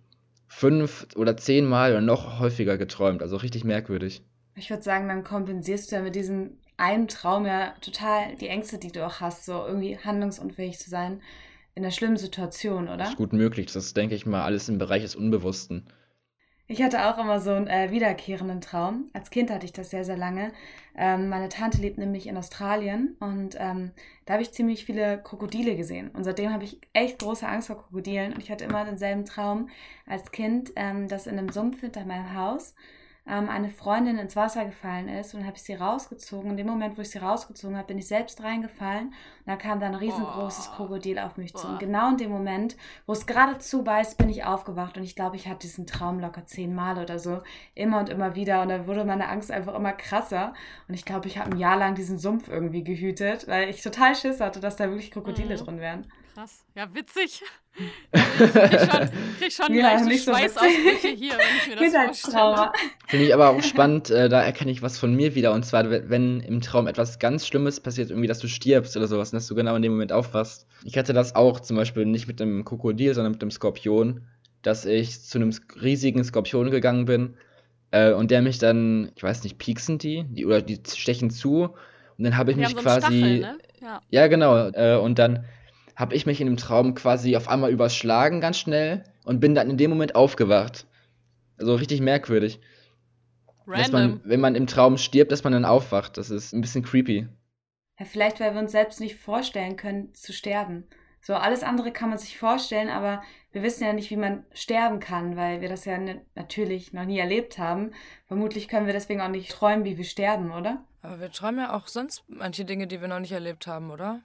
fünf 0.48 1.06
oder 1.14 1.36
zehn 1.36 1.64
Mal 1.64 1.92
oder 1.92 2.00
noch 2.00 2.40
häufiger 2.40 2.76
geträumt. 2.76 3.22
Also 3.22 3.36
richtig 3.36 3.62
merkwürdig. 3.62 4.22
Ich 4.58 4.70
würde 4.70 4.82
sagen, 4.82 5.08
dann 5.08 5.24
kompensierst 5.24 5.90
du 5.90 5.96
ja 5.96 6.02
mit 6.02 6.14
diesem 6.14 6.58
einen 6.76 7.08
Traum 7.08 7.46
ja 7.46 7.74
total 7.80 8.34
die 8.36 8.48
Ängste, 8.48 8.78
die 8.78 8.92
du 8.92 9.06
auch 9.06 9.20
hast, 9.20 9.44
so 9.44 9.52
irgendwie 9.66 9.98
handlungsunfähig 9.98 10.78
zu 10.78 10.90
sein 10.90 11.20
in 11.74 11.84
einer 11.84 11.92
schlimmen 11.92 12.16
Situation, 12.16 12.88
oder? 12.88 12.96
Das 12.98 13.10
ist 13.10 13.16
gut 13.16 13.32
möglich. 13.32 13.66
Das 13.66 13.76
ist, 13.76 13.96
denke 13.96 14.14
ich 14.14 14.26
mal, 14.26 14.44
alles 14.44 14.68
im 14.68 14.78
Bereich 14.78 15.02
des 15.02 15.14
Unbewussten. 15.14 15.86
Ich 16.70 16.82
hatte 16.82 17.06
auch 17.08 17.18
immer 17.18 17.40
so 17.40 17.50
einen 17.50 17.66
äh, 17.66 17.90
wiederkehrenden 17.90 18.60
Traum. 18.60 19.08
Als 19.14 19.30
Kind 19.30 19.50
hatte 19.50 19.64
ich 19.64 19.72
das 19.72 19.88
sehr, 19.88 20.04
sehr 20.04 20.18
lange. 20.18 20.52
Ähm, 20.94 21.30
meine 21.30 21.48
Tante 21.48 21.78
lebt 21.78 21.96
nämlich 21.96 22.26
in 22.26 22.36
Australien 22.36 23.16
und 23.20 23.56
ähm, 23.58 23.92
da 24.26 24.34
habe 24.34 24.42
ich 24.42 24.52
ziemlich 24.52 24.84
viele 24.84 25.22
Krokodile 25.22 25.76
gesehen. 25.76 26.10
Und 26.10 26.24
seitdem 26.24 26.52
habe 26.52 26.64
ich 26.64 26.78
echt 26.92 27.20
große 27.20 27.46
Angst 27.48 27.68
vor 27.68 27.78
Krokodilen. 27.78 28.34
Und 28.34 28.42
ich 28.42 28.50
hatte 28.50 28.66
immer 28.66 28.84
denselben 28.84 29.24
Traum 29.24 29.70
als 30.04 30.30
Kind, 30.30 30.72
ähm, 30.76 31.08
dass 31.08 31.26
in 31.26 31.38
einem 31.38 31.48
Sumpf 31.48 31.80
hinter 31.80 32.04
meinem 32.04 32.34
Haus 32.34 32.74
ähm, 33.28 33.48
eine 33.48 33.70
Freundin 33.70 34.18
ins 34.18 34.36
Wasser 34.36 34.64
gefallen 34.64 35.08
ist 35.08 35.34
und 35.34 35.44
habe 35.44 35.56
ich 35.56 35.62
sie 35.62 35.74
rausgezogen. 35.74 36.50
In 36.50 36.56
dem 36.56 36.66
Moment, 36.66 36.96
wo 36.96 37.02
ich 37.02 37.10
sie 37.10 37.18
rausgezogen 37.18 37.76
habe, 37.76 37.88
bin 37.88 37.98
ich 37.98 38.08
selbst 38.08 38.42
reingefallen 38.42 39.08
und 39.08 39.46
da 39.46 39.56
kam 39.56 39.80
dann 39.80 39.94
ein 39.94 39.98
riesengroßes 39.98 40.70
oh. 40.72 40.76
Krokodil 40.76 41.18
auf 41.18 41.36
mich 41.36 41.54
zu. 41.54 41.66
Und 41.66 41.78
genau 41.78 42.10
in 42.10 42.16
dem 42.16 42.30
Moment, 42.30 42.76
wo 43.06 43.12
es 43.12 43.26
gerade 43.26 43.58
zubeißt, 43.58 44.16
bin 44.18 44.28
ich 44.28 44.44
aufgewacht 44.44 44.96
und 44.96 45.04
ich 45.04 45.14
glaube, 45.14 45.36
ich 45.36 45.46
hatte 45.46 45.60
diesen 45.60 45.86
Traum 45.86 46.20
locker 46.20 46.46
zehnmal 46.46 46.98
oder 46.98 47.18
so, 47.18 47.42
immer 47.74 47.98
und 47.98 48.08
immer 48.08 48.34
wieder 48.34 48.62
und 48.62 48.68
dann 48.70 48.86
wurde 48.86 49.04
meine 49.04 49.28
Angst 49.28 49.50
einfach 49.50 49.74
immer 49.74 49.92
krasser 49.92 50.54
und 50.88 50.94
ich 50.94 51.04
glaube, 51.04 51.28
ich 51.28 51.38
habe 51.38 51.50
ein 51.50 51.58
Jahr 51.58 51.76
lang 51.76 51.94
diesen 51.94 52.18
Sumpf 52.18 52.48
irgendwie 52.48 52.84
gehütet, 52.84 53.46
weil 53.46 53.68
ich 53.68 53.82
total 53.82 54.14
Schiss 54.14 54.40
hatte, 54.40 54.60
dass 54.60 54.76
da 54.76 54.88
wirklich 54.88 55.10
Krokodile 55.10 55.56
mhm. 55.56 55.64
drin 55.64 55.80
wären. 55.80 56.12
Krass. 56.34 56.64
Ja, 56.74 56.94
witzig. 56.94 57.42
Ich 58.12 58.20
krieg 58.20 58.80
schon, 58.80 59.10
krieg 59.38 59.52
schon 59.52 59.74
ja, 59.74 59.80
gleich 59.80 60.04
nicht 60.04 60.24
so 60.24 60.32
Schweißausbrüche 60.32 61.08
hier, 61.08 61.32
wenn 61.32 61.74
ich 61.74 61.80
mir 61.80 61.92
das 61.92 62.20
vorstelle. 62.20 62.72
Finde 63.06 63.26
ich 63.26 63.34
aber 63.34 63.50
auch 63.50 63.62
spannend, 63.62 64.10
äh, 64.10 64.28
da 64.28 64.42
erkenne 64.42 64.70
ich 64.70 64.82
was 64.82 64.98
von 64.98 65.14
mir 65.14 65.34
wieder. 65.34 65.52
Und 65.52 65.64
zwar, 65.64 65.90
wenn 65.90 66.40
im 66.40 66.60
Traum 66.60 66.86
etwas 66.86 67.18
ganz 67.18 67.46
Schlimmes 67.46 67.80
passiert, 67.80 68.10
irgendwie, 68.10 68.28
dass 68.28 68.38
du 68.38 68.48
stirbst 68.48 68.96
oder 68.96 69.06
sowas, 69.06 69.32
und 69.32 69.36
dass 69.36 69.46
du 69.46 69.54
genau 69.54 69.76
in 69.76 69.82
dem 69.82 69.92
Moment 69.92 70.12
aufwachst. 70.12 70.66
Ich 70.84 70.98
hatte 70.98 71.12
das 71.12 71.34
auch 71.34 71.60
zum 71.60 71.76
Beispiel 71.76 72.04
nicht 72.06 72.28
mit 72.28 72.40
dem 72.40 72.64
Krokodil, 72.64 73.14
sondern 73.14 73.32
mit 73.32 73.42
dem 73.42 73.50
Skorpion, 73.50 74.22
dass 74.62 74.84
ich 74.84 75.22
zu 75.22 75.38
einem 75.38 75.52
riesigen 75.80 76.24
Skorpion 76.24 76.70
gegangen 76.70 77.04
bin 77.04 77.36
äh, 77.90 78.12
und 78.12 78.30
der 78.30 78.42
mich 78.42 78.58
dann, 78.58 79.12
ich 79.14 79.22
weiß 79.22 79.44
nicht, 79.44 79.58
pieksen 79.58 79.98
die, 79.98 80.24
die 80.28 80.46
oder 80.46 80.62
die 80.62 80.80
stechen 80.94 81.30
zu. 81.30 81.74
Und 82.16 82.24
dann 82.24 82.36
habe 82.36 82.50
ich 82.50 82.56
die 82.56 82.64
mich 82.64 82.76
quasi. 82.76 83.00
Stachel, 83.00 83.40
ne? 83.40 83.58
ja. 83.80 84.00
ja, 84.10 84.26
genau. 84.26 84.68
Äh, 84.68 84.96
und 84.96 85.18
dann 85.18 85.44
habe 85.98 86.14
ich 86.14 86.26
mich 86.26 86.40
in 86.40 86.46
dem 86.46 86.56
Traum 86.56 86.94
quasi 86.94 87.36
auf 87.36 87.48
einmal 87.48 87.72
überschlagen 87.72 88.40
ganz 88.40 88.56
schnell 88.56 89.02
und 89.24 89.40
bin 89.40 89.56
dann 89.56 89.68
in 89.68 89.76
dem 89.76 89.90
Moment 89.90 90.14
aufgewacht. 90.14 90.86
Also 91.58 91.74
richtig 91.74 92.00
merkwürdig. 92.00 92.60
Random. 93.66 93.82
Dass 93.82 93.92
man, 93.92 94.20
wenn 94.22 94.40
man 94.40 94.54
im 94.54 94.68
Traum 94.68 94.96
stirbt, 94.96 95.32
dass 95.32 95.42
man 95.42 95.52
dann 95.52 95.64
aufwacht. 95.64 96.16
Das 96.16 96.30
ist 96.30 96.52
ein 96.52 96.60
bisschen 96.60 96.84
creepy. 96.84 97.26
Ja, 97.98 98.04
vielleicht, 98.06 98.38
weil 98.38 98.54
wir 98.54 98.60
uns 98.60 98.70
selbst 98.70 99.00
nicht 99.00 99.16
vorstellen 99.16 99.74
können, 99.74 100.14
zu 100.14 100.32
sterben. 100.32 100.84
So, 101.20 101.34
alles 101.34 101.64
andere 101.64 101.90
kann 101.90 102.10
man 102.10 102.18
sich 102.18 102.38
vorstellen, 102.38 102.90
aber 102.90 103.20
wir 103.50 103.64
wissen 103.64 103.82
ja 103.82 103.92
nicht, 103.92 104.10
wie 104.10 104.16
man 104.16 104.46
sterben 104.52 105.00
kann, 105.00 105.36
weil 105.36 105.60
wir 105.60 105.68
das 105.68 105.84
ja 105.84 105.98
natürlich 106.36 106.92
noch 106.92 107.06
nie 107.06 107.18
erlebt 107.18 107.58
haben. 107.58 107.90
Vermutlich 108.28 108.68
können 108.68 108.86
wir 108.86 108.92
deswegen 108.92 109.20
auch 109.20 109.28
nicht 109.28 109.50
träumen, 109.50 109.84
wie 109.84 109.98
wir 109.98 110.04
sterben, 110.04 110.52
oder? 110.52 110.84
Aber 111.02 111.18
wir 111.18 111.32
träumen 111.32 111.58
ja 111.58 111.74
auch 111.74 111.88
sonst 111.88 112.22
manche 112.28 112.64
Dinge, 112.64 112.86
die 112.86 113.00
wir 113.00 113.08
noch 113.08 113.18
nicht 113.18 113.32
erlebt 113.32 113.66
haben, 113.66 113.90
oder? 113.90 114.22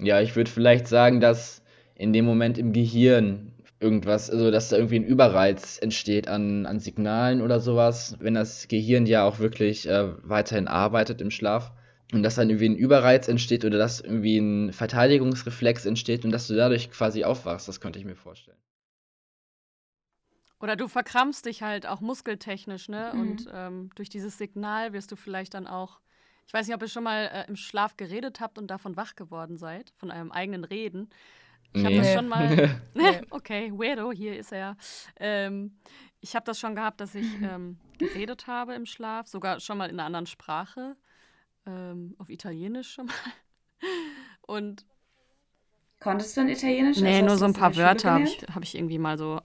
Ja, 0.00 0.20
ich 0.20 0.34
würde 0.36 0.50
vielleicht 0.50 0.86
sagen, 0.88 1.20
dass 1.20 1.62
in 1.94 2.12
dem 2.12 2.24
Moment 2.24 2.58
im 2.58 2.72
Gehirn 2.72 3.52
irgendwas, 3.80 4.30
also 4.30 4.50
dass 4.50 4.68
da 4.68 4.76
irgendwie 4.76 4.96
ein 4.96 5.04
Überreiz 5.04 5.78
entsteht 5.78 6.28
an, 6.28 6.66
an 6.66 6.80
Signalen 6.80 7.42
oder 7.42 7.60
sowas, 7.60 8.16
wenn 8.20 8.34
das 8.34 8.68
Gehirn 8.68 9.06
ja 9.06 9.24
auch 9.24 9.38
wirklich 9.38 9.88
äh, 9.88 10.08
weiterhin 10.22 10.68
arbeitet 10.68 11.20
im 11.20 11.30
Schlaf. 11.30 11.72
Und 12.12 12.24
dass 12.24 12.34
dann 12.34 12.50
irgendwie 12.50 12.68
ein 12.68 12.76
Überreiz 12.76 13.28
entsteht 13.28 13.64
oder 13.64 13.78
dass 13.78 14.00
irgendwie 14.00 14.38
ein 14.38 14.72
Verteidigungsreflex 14.72 15.86
entsteht 15.86 16.24
und 16.24 16.32
dass 16.32 16.48
du 16.48 16.56
dadurch 16.56 16.90
quasi 16.90 17.22
aufwachst, 17.22 17.68
das 17.68 17.80
könnte 17.80 18.00
ich 18.00 18.04
mir 18.04 18.16
vorstellen. 18.16 18.58
Oder 20.60 20.76
du 20.76 20.88
verkrampfst 20.88 21.46
dich 21.46 21.62
halt 21.62 21.86
auch 21.86 22.00
muskeltechnisch, 22.00 22.88
ne? 22.88 23.12
Mhm. 23.14 23.20
Und 23.20 23.48
ähm, 23.52 23.90
durch 23.94 24.08
dieses 24.08 24.38
Signal 24.38 24.92
wirst 24.92 25.12
du 25.12 25.16
vielleicht 25.16 25.54
dann 25.54 25.66
auch 25.66 26.00
ich 26.50 26.54
weiß 26.54 26.66
nicht, 26.66 26.74
ob 26.74 26.82
ihr 26.82 26.88
schon 26.88 27.04
mal 27.04 27.30
äh, 27.32 27.44
im 27.46 27.54
Schlaf 27.54 27.96
geredet 27.96 28.40
habt 28.40 28.58
und 28.58 28.66
davon 28.66 28.96
wach 28.96 29.14
geworden 29.14 29.56
seid, 29.56 29.92
von 29.98 30.10
einem 30.10 30.32
eigenen 30.32 30.64
Reden. 30.64 31.08
Ich 31.72 31.84
habe 31.84 31.94
das 31.94 32.12
schon 32.12 32.26
mal. 32.26 32.80
okay, 33.30 33.70
Weirdo, 33.72 34.10
hier 34.10 34.36
ist 34.36 34.50
er. 34.50 34.76
Ähm, 35.20 35.78
ich 36.18 36.34
habe 36.34 36.44
das 36.44 36.58
schon 36.58 36.74
gehabt, 36.74 37.00
dass 37.00 37.14
ich 37.14 37.40
ähm, 37.40 37.78
geredet 37.98 38.48
habe 38.48 38.74
im 38.74 38.84
Schlaf, 38.84 39.28
sogar 39.28 39.60
schon 39.60 39.78
mal 39.78 39.88
in 39.88 40.00
einer 40.00 40.06
anderen 40.06 40.26
Sprache, 40.26 40.96
ähm, 41.66 42.16
auf 42.18 42.28
Italienisch 42.28 42.94
schon 42.94 43.06
mal. 43.06 43.14
Und 44.40 44.84
Konntest 46.00 46.36
du 46.36 46.40
in 46.40 46.48
Italienisch? 46.48 46.98
Nee, 46.98 47.14
also 47.14 47.26
nur 47.26 47.36
so 47.36 47.44
ein 47.44 47.52
paar 47.52 47.76
Wörter 47.76 48.10
habe 48.10 48.24
ich, 48.24 48.38
hab 48.52 48.64
ich 48.64 48.74
irgendwie 48.74 48.98
mal 48.98 49.16
so 49.16 49.40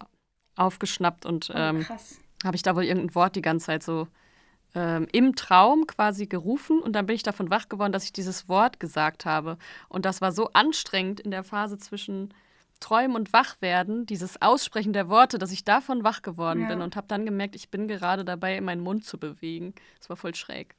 aufgeschnappt 0.55 1.27
und 1.27 1.51
oh, 1.51 1.55
ähm, 1.55 1.85
habe 2.43 2.55
ich 2.55 2.63
da 2.63 2.75
wohl 2.75 2.85
irgendein 2.85 3.13
Wort 3.13 3.35
die 3.35 3.43
ganze 3.43 3.67
Zeit 3.67 3.83
so 3.83 4.07
ähm, 4.75 5.07
im 5.11 5.35
Traum 5.35 5.87
quasi 5.87 6.27
gerufen 6.27 6.79
und 6.79 6.93
dann 6.93 7.05
bin 7.05 7.15
ich 7.15 7.23
davon 7.23 7.49
wach 7.49 7.69
geworden, 7.69 7.93
dass 7.93 8.03
ich 8.03 8.13
dieses 8.13 8.47
Wort 8.49 8.79
gesagt 8.79 9.25
habe. 9.25 9.57
Und 9.89 10.05
das 10.05 10.21
war 10.21 10.31
so 10.31 10.49
anstrengend 10.53 11.19
in 11.21 11.31
der 11.31 11.43
Phase 11.43 11.77
zwischen 11.77 12.33
Träumen 12.81 13.15
und 13.15 13.31
Wachwerden, 13.31 14.05
dieses 14.05 14.41
Aussprechen 14.41 14.91
der 14.91 15.07
Worte, 15.07 15.37
dass 15.37 15.51
ich 15.51 15.63
davon 15.63 16.03
wach 16.03 16.21
geworden 16.21 16.63
ja. 16.63 16.67
bin 16.67 16.81
und 16.81 16.95
habe 16.95 17.07
dann 17.07 17.25
gemerkt, 17.25 17.55
ich 17.55 17.69
bin 17.69 17.87
gerade 17.87 18.25
dabei, 18.25 18.59
meinen 18.59 18.81
Mund 18.81 19.05
zu 19.05 19.17
bewegen. 19.17 19.73
Das 19.97 20.09
war 20.09 20.17
voll 20.17 20.35
schräg. 20.35 20.75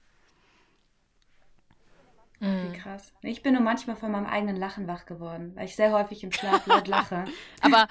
Wie 2.38 2.46
mhm. 2.46 2.72
krass. 2.74 3.14
Ich 3.22 3.42
bin 3.42 3.54
nur 3.54 3.62
manchmal 3.62 3.96
von 3.96 4.12
meinem 4.12 4.26
eigenen 4.26 4.56
Lachen 4.56 4.86
wach 4.86 5.06
geworden, 5.06 5.52
weil 5.54 5.64
ich 5.64 5.74
sehr 5.74 5.92
häufig 5.92 6.22
im 6.22 6.32
Schlaf 6.32 6.66
laut 6.66 6.86
lache. 6.86 7.24
Aber 7.62 7.88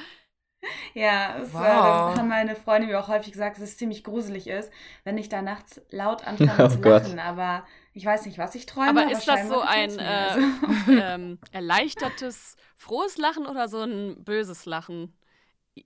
ja, 0.94 1.38
es, 1.42 1.50
äh, 1.50 1.54
wow. 1.54 1.62
äh, 1.62 2.20
haben 2.20 2.28
meine 2.28 2.56
Freunde 2.56 2.88
mir 2.88 3.00
auch 3.00 3.08
häufig 3.08 3.32
gesagt, 3.32 3.58
dass 3.58 3.64
es 3.64 3.78
ziemlich 3.78 4.04
gruselig 4.04 4.48
ist, 4.48 4.72
wenn 5.04 5.18
ich 5.18 5.30
da 5.30 5.42
nachts 5.42 5.82
laut 5.90 6.24
anfange 6.28 6.66
oh 6.66 6.68
zu 6.68 6.82
Gott. 6.82 7.04
lachen. 7.04 7.20
Aber 7.20 7.66
ich 7.94 8.06
weiß 8.06 8.26
nicht, 8.26 8.38
was 8.38 8.56
ich 8.56 8.66
träume. 8.66 8.90
Aber 8.90 9.12
ist 9.12 9.28
das 9.28 9.48
so 9.48 9.62
ein 9.62 9.98
äh, 9.98 10.04
also. 10.04 10.42
ähm, 10.92 11.40
erleichtertes, 11.52 12.56
frohes 12.76 13.18
Lachen 13.18 13.46
oder 13.46 13.68
so 13.68 13.82
ein 13.82 14.24
böses 14.24 14.66
Lachen? 14.66 15.18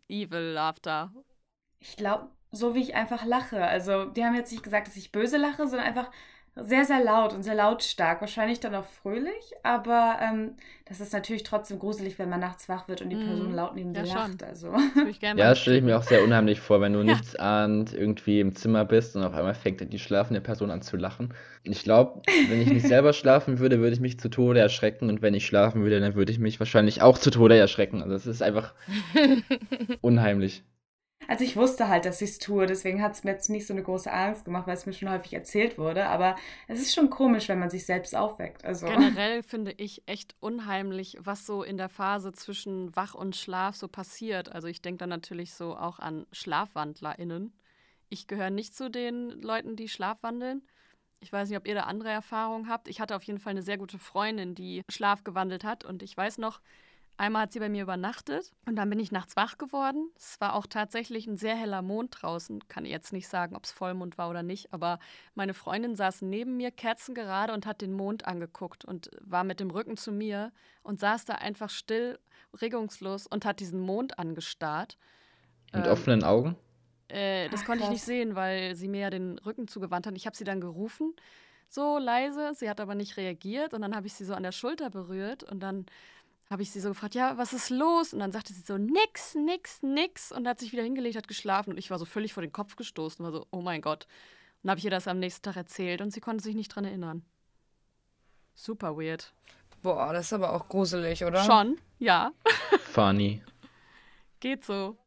Evil 0.07 0.51
Laughter. 0.53 1.11
Ich 1.79 1.97
glaube, 1.97 2.29
so 2.51 2.75
wie 2.75 2.81
ich 2.81 2.95
einfach 2.95 3.25
lache. 3.25 3.63
Also, 3.63 4.05
die 4.05 4.23
haben 4.23 4.35
jetzt 4.35 4.51
nicht 4.51 4.63
gesagt, 4.63 4.87
dass 4.87 4.95
ich 4.95 5.11
böse 5.11 5.37
lache, 5.37 5.67
sondern 5.67 5.87
einfach 5.87 6.11
sehr, 6.55 6.85
sehr 6.85 7.03
laut 7.03 7.33
und 7.33 7.43
sehr 7.43 7.55
lautstark. 7.55 8.21
Wahrscheinlich 8.21 8.59
dann 8.59 8.75
auch 8.75 8.85
fröhlich, 8.85 9.53
aber 9.63 10.17
ähm, 10.21 10.55
das 10.85 10.99
ist 10.99 11.13
natürlich 11.13 11.43
trotzdem 11.43 11.79
gruselig, 11.79 12.19
wenn 12.19 12.29
man 12.29 12.39
nachts 12.39 12.67
wach 12.67 12.87
wird 12.87 13.01
und 13.01 13.09
die 13.09 13.15
Person 13.15 13.51
mm. 13.51 13.55
laut 13.55 13.75
neben 13.75 13.93
dir 13.93 14.03
lacht. 14.03 14.43
Also. 14.43 14.73
Ja, 15.21 15.55
stelle 15.55 15.77
ich 15.77 15.83
mir 15.83 15.97
auch 15.97 16.03
sehr 16.03 16.23
unheimlich 16.23 16.59
vor, 16.59 16.81
wenn 16.81 16.93
du 16.93 16.99
ja. 16.99 17.05
nichts 17.05 17.35
ahnt 17.35 17.93
irgendwie 17.93 18.39
im 18.39 18.55
Zimmer 18.55 18.85
bist 18.85 19.15
und 19.15 19.23
auf 19.23 19.33
einmal 19.33 19.53
fängt 19.53 19.93
die 19.93 19.99
schlafende 19.99 20.41
Person 20.41 20.71
an 20.71 20.81
zu 20.81 20.97
lachen. 20.97 21.33
Ich 21.63 21.83
glaube, 21.83 22.21
wenn 22.49 22.61
ich 22.61 22.69
nicht 22.69 22.87
selber 22.87 23.13
schlafen 23.13 23.59
würde, 23.59 23.79
würde 23.79 23.93
ich 23.93 23.99
mich 23.99 24.19
zu 24.19 24.29
Tode 24.29 24.59
erschrecken 24.59 25.09
und 25.09 25.21
wenn 25.21 25.33
ich 25.33 25.45
schlafen 25.45 25.83
würde, 25.83 25.99
dann 25.99 26.15
würde 26.15 26.31
ich 26.31 26.39
mich 26.39 26.59
wahrscheinlich 26.59 27.01
auch 27.01 27.17
zu 27.17 27.29
Tode 27.29 27.57
erschrecken. 27.57 28.01
Also 28.01 28.15
es 28.15 28.25
ist 28.25 28.41
einfach 28.41 28.73
unheimlich. 30.01 30.63
Also 31.29 31.43
ich 31.43 31.55
wusste 31.55 31.89
halt, 31.89 32.05
dass 32.05 32.23
ich 32.23 32.31
es 32.31 32.39
tue, 32.39 32.65
deswegen 32.65 33.03
hat 33.03 33.11
es 33.11 33.23
mir 33.23 33.29
jetzt 33.29 33.51
nicht 33.51 33.67
so 33.67 33.73
eine 33.75 33.83
große 33.83 34.11
Angst 34.11 34.45
gemacht, 34.45 34.65
weil 34.65 34.73
es 34.73 34.87
mir 34.87 34.93
schon 34.93 35.11
häufig 35.11 35.31
erzählt 35.31 35.77
wurde. 35.77 36.07
Aber 36.07 36.35
es 36.67 36.81
ist 36.81 36.95
schon 36.95 37.11
komisch, 37.11 37.47
wenn 37.49 37.59
man 37.59 37.69
sich 37.69 37.85
selbst 37.85 38.15
aufweckt. 38.15 38.65
Also. 38.65 38.87
Generell 38.87 39.43
finde 39.43 39.75
ich 39.77 40.01
echt 40.07 40.35
unheimlich, 40.39 41.17
was 41.19 41.45
so 41.45 41.61
in 41.61 41.77
der 41.77 41.87
Phase 41.87 42.31
zwischen 42.31 42.95
Wach 42.95 43.13
und 43.13 43.35
Schlaf 43.35 43.75
so 43.75 43.87
passiert. 43.87 44.51
Also 44.51 44.67
ich 44.67 44.81
denke 44.81 44.97
dann 44.97 45.09
natürlich 45.09 45.53
so 45.53 45.77
auch 45.77 45.99
an 45.99 46.25
SchlafwandlerInnen. 46.33 47.53
Ich 48.09 48.25
gehöre 48.25 48.49
nicht 48.49 48.75
zu 48.75 48.89
den 48.89 49.29
Leuten, 49.29 49.75
die 49.75 49.87
schlafwandeln. 49.87 50.63
Ich 51.19 51.31
weiß 51.31 51.49
nicht, 51.49 51.59
ob 51.59 51.67
ihr 51.67 51.75
da 51.75 51.81
andere 51.81 52.09
Erfahrungen 52.09 52.67
habt. 52.67 52.87
Ich 52.87 52.99
hatte 52.99 53.15
auf 53.15 53.21
jeden 53.21 53.39
Fall 53.39 53.51
eine 53.51 53.61
sehr 53.61 53.77
gute 53.77 53.99
Freundin, 53.99 54.55
die 54.55 54.81
Schlaf 54.89 55.23
gewandelt 55.23 55.63
hat. 55.63 55.85
Und 55.85 56.01
ich 56.01 56.17
weiß 56.17 56.39
noch, 56.39 56.59
einmal 57.19 57.43
hat 57.43 57.51
sie 57.51 57.59
bei 57.59 57.69
mir 57.69 57.83
übernachtet 57.83 58.53
und 58.65 58.75
dann 58.75 58.89
bin 58.89 58.99
ich 58.99 59.11
nachts 59.11 59.35
wach 59.35 59.57
geworden. 59.57 60.09
Es 60.15 60.39
war 60.39 60.55
auch 60.55 60.65
tatsächlich 60.65 61.27
ein 61.27 61.37
sehr 61.37 61.55
heller 61.55 61.81
Mond 61.81 62.17
draußen. 62.21 62.67
Kann 62.67 62.85
jetzt 62.85 63.13
nicht 63.13 63.27
sagen, 63.27 63.55
ob 63.55 63.65
es 63.65 63.71
Vollmond 63.71 64.17
war 64.17 64.29
oder 64.29 64.41
nicht, 64.41 64.73
aber 64.73 64.99
meine 65.35 65.53
Freundin 65.53 65.95
saß 65.95 66.21
neben 66.21 66.57
mir, 66.57 66.71
kerzengerade 66.71 67.53
und 67.53 67.65
hat 67.65 67.81
den 67.81 67.93
Mond 67.93 68.25
angeguckt 68.25 68.85
und 68.85 69.11
war 69.21 69.43
mit 69.43 69.59
dem 69.59 69.69
Rücken 69.69 69.97
zu 69.97 70.11
mir 70.11 70.51
und 70.81 70.99
saß 70.99 71.25
da 71.25 71.35
einfach 71.35 71.69
still, 71.69 72.19
regungslos 72.61 73.27
und 73.27 73.45
hat 73.45 73.59
diesen 73.59 73.81
Mond 73.81 74.17
angestarrt. 74.17 74.97
Mit 75.73 75.85
ähm, 75.85 75.91
offenen 75.91 76.23
Augen? 76.23 76.55
Äh, 77.09 77.49
das 77.49 77.61
Ach, 77.61 77.65
konnte 77.65 77.83
ich 77.83 77.89
nicht 77.89 78.03
sehen, 78.03 78.35
weil 78.35 78.75
sie 78.75 78.87
mir 78.87 79.01
ja 79.01 79.09
den 79.09 79.37
Rücken 79.39 79.67
zugewandt 79.67 80.07
hat. 80.07 80.15
Ich 80.15 80.25
habe 80.25 80.37
sie 80.37 80.45
dann 80.45 80.61
gerufen, 80.61 81.13
so 81.67 81.97
leise. 81.97 82.53
Sie 82.55 82.69
hat 82.69 82.79
aber 82.79 82.95
nicht 82.95 83.17
reagiert 83.17 83.73
und 83.73 83.81
dann 83.81 83.95
habe 83.95 84.07
ich 84.07 84.13
sie 84.13 84.25
so 84.25 84.33
an 84.33 84.43
der 84.43 84.51
Schulter 84.51 84.89
berührt 84.89 85.43
und 85.43 85.59
dann 85.59 85.85
habe 86.49 86.63
ich 86.63 86.71
sie 86.71 86.79
so 86.79 86.89
gefragt, 86.89 87.15
ja, 87.15 87.37
was 87.37 87.53
ist 87.53 87.69
los? 87.69 88.13
Und 88.13 88.19
dann 88.19 88.31
sagte 88.31 88.53
sie 88.53 88.61
so, 88.61 88.77
nix, 88.77 89.35
nix, 89.35 89.83
nix. 89.83 90.31
Und 90.31 90.47
hat 90.47 90.59
sich 90.59 90.71
wieder 90.71 90.83
hingelegt, 90.83 91.15
hat 91.15 91.27
geschlafen. 91.27 91.71
Und 91.71 91.77
ich 91.77 91.91
war 91.91 91.99
so 91.99 92.05
völlig 92.05 92.33
vor 92.33 92.41
den 92.41 92.51
Kopf 92.51 92.75
gestoßen, 92.75 93.23
war 93.23 93.31
so, 93.31 93.45
oh 93.51 93.61
mein 93.61 93.81
Gott. 93.81 94.05
Und 94.05 94.67
dann 94.67 94.71
habe 94.71 94.79
ich 94.79 94.85
ihr 94.85 94.91
das 94.91 95.07
am 95.07 95.19
nächsten 95.19 95.43
Tag 95.43 95.55
erzählt 95.55 96.01
und 96.01 96.11
sie 96.11 96.21
konnte 96.21 96.43
sich 96.43 96.55
nicht 96.55 96.69
dran 96.69 96.85
erinnern. 96.85 97.23
Super 98.55 98.97
weird. 98.97 99.31
Boah, 99.81 100.11
das 100.11 100.25
ist 100.25 100.33
aber 100.33 100.53
auch 100.53 100.67
gruselig, 100.67 101.23
oder? 101.23 101.43
Schon, 101.45 101.79
ja. 101.99 102.31
Funny. 102.91 103.41
Geht 104.39 104.65
so. 104.65 104.97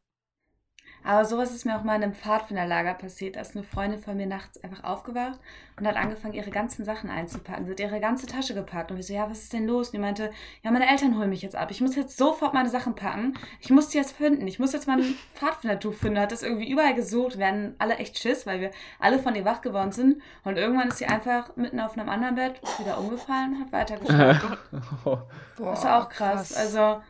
Aber 1.03 1.25
sowas 1.25 1.53
ist 1.53 1.65
mir 1.65 1.77
auch 1.77 1.83
mal 1.83 1.95
in 1.95 2.03
einem 2.03 2.13
Pfadfinderlager 2.13 2.93
passiert. 2.93 3.35
Da 3.35 3.41
ist 3.41 3.55
eine 3.55 3.63
Freundin 3.63 3.99
von 3.99 4.15
mir 4.15 4.25
nachts 4.25 4.63
einfach 4.63 4.83
aufgewacht 4.83 5.39
und 5.77 5.87
hat 5.87 5.95
angefangen, 5.95 6.33
ihre 6.33 6.51
ganzen 6.51 6.85
Sachen 6.85 7.09
einzupacken. 7.09 7.65
Sie 7.65 7.71
hat 7.71 7.79
ihre 7.79 7.99
ganze 7.99 8.27
Tasche 8.27 8.53
gepackt. 8.53 8.91
Und 8.91 8.97
wir 8.97 9.03
so, 9.03 9.13
ja, 9.13 9.29
was 9.29 9.43
ist 9.43 9.53
denn 9.53 9.65
los? 9.65 9.87
Und 9.87 9.93
die 9.93 9.99
meinte, 9.99 10.31
ja, 10.61 10.71
meine 10.71 10.87
Eltern 10.89 11.17
holen 11.17 11.29
mich 11.29 11.41
jetzt 11.41 11.55
ab. 11.55 11.71
Ich 11.71 11.81
muss 11.81 11.95
jetzt 11.95 12.17
sofort 12.17 12.53
meine 12.53 12.69
Sachen 12.69 12.95
packen. 12.95 13.33
Ich 13.59 13.69
muss 13.69 13.89
die 13.89 13.97
jetzt 13.97 14.15
finden. 14.15 14.47
Ich 14.47 14.59
muss 14.59 14.73
jetzt 14.73 14.87
mein 14.87 15.01
Pfadfindertuch 15.33 15.93
finden. 15.93 16.19
Hat 16.19 16.31
das 16.31 16.43
irgendwie 16.43 16.69
überall 16.69 16.93
gesucht. 16.93 17.37
Wir 17.37 17.47
hatten 17.47 17.75
alle 17.79 17.95
echt 17.95 18.17
Schiss, 18.19 18.45
weil 18.45 18.61
wir 18.61 18.71
alle 18.99 19.19
von 19.19 19.35
ihr 19.35 19.45
wach 19.45 19.61
geworden 19.61 19.91
sind. 19.91 20.21
Und 20.43 20.57
irgendwann 20.57 20.89
ist 20.89 20.99
sie 20.99 21.05
einfach 21.05 21.55
mitten 21.55 21.79
auf 21.79 21.97
einem 21.97 22.09
anderen 22.09 22.35
Bett 22.35 22.61
wieder 22.79 22.97
umgefallen 22.97 23.55
und 23.55 23.61
hat 23.61 23.71
weitergeschlafen. 23.71 24.57
das 25.57 25.83
war 25.83 26.03
auch 26.03 26.09
krass. 26.09 26.53
krass. 26.53 26.55
Also 26.55 27.01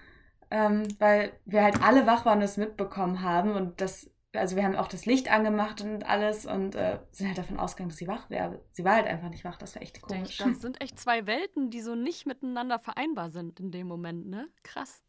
ähm, 0.54 0.88
weil 1.00 1.34
wir 1.46 1.64
halt 1.64 1.82
alle 1.82 2.06
wach 2.06 2.26
waren 2.26 2.38
und 2.38 2.44
es 2.44 2.58
mitbekommen 2.58 3.24
haben 3.24 3.54
und 3.54 3.82
das, 3.82 4.12
also 4.34 4.56
wir 4.56 4.64
haben 4.64 4.76
auch 4.76 4.88
das 4.88 5.08
Licht 5.08 5.32
angemacht 5.32 5.82
und 5.82 6.08
alles 6.08 6.46
und 6.46 6.76
äh, 6.76 7.00
sind 7.12 7.26
halt 7.26 7.40
davon 7.40 7.58
ausgegangen, 7.58 7.90
dass 7.90 7.98
sie 7.98 8.08
wach 8.08 8.30
wäre. 8.30 8.64
Sie 8.72 8.86
war 8.86 8.98
halt 8.98 9.08
einfach 9.08 9.30
nicht 9.30 9.44
wach, 9.44 9.58
das 9.58 9.74
war 9.74 9.82
echt 9.82 10.00
komisch. 10.04 10.38
Das 10.38 10.62
sind 10.62 10.80
echt 10.80 11.00
zwei 11.00 11.26
Welten, 11.26 11.72
die 11.72 11.82
so 11.82 11.96
nicht 11.96 12.28
miteinander 12.28 12.78
vereinbar 12.78 13.32
sind 13.32 13.60
in 13.60 13.72
dem 13.72 13.88
Moment, 13.88 14.28
ne? 14.28 14.48
Krass. 14.62 15.02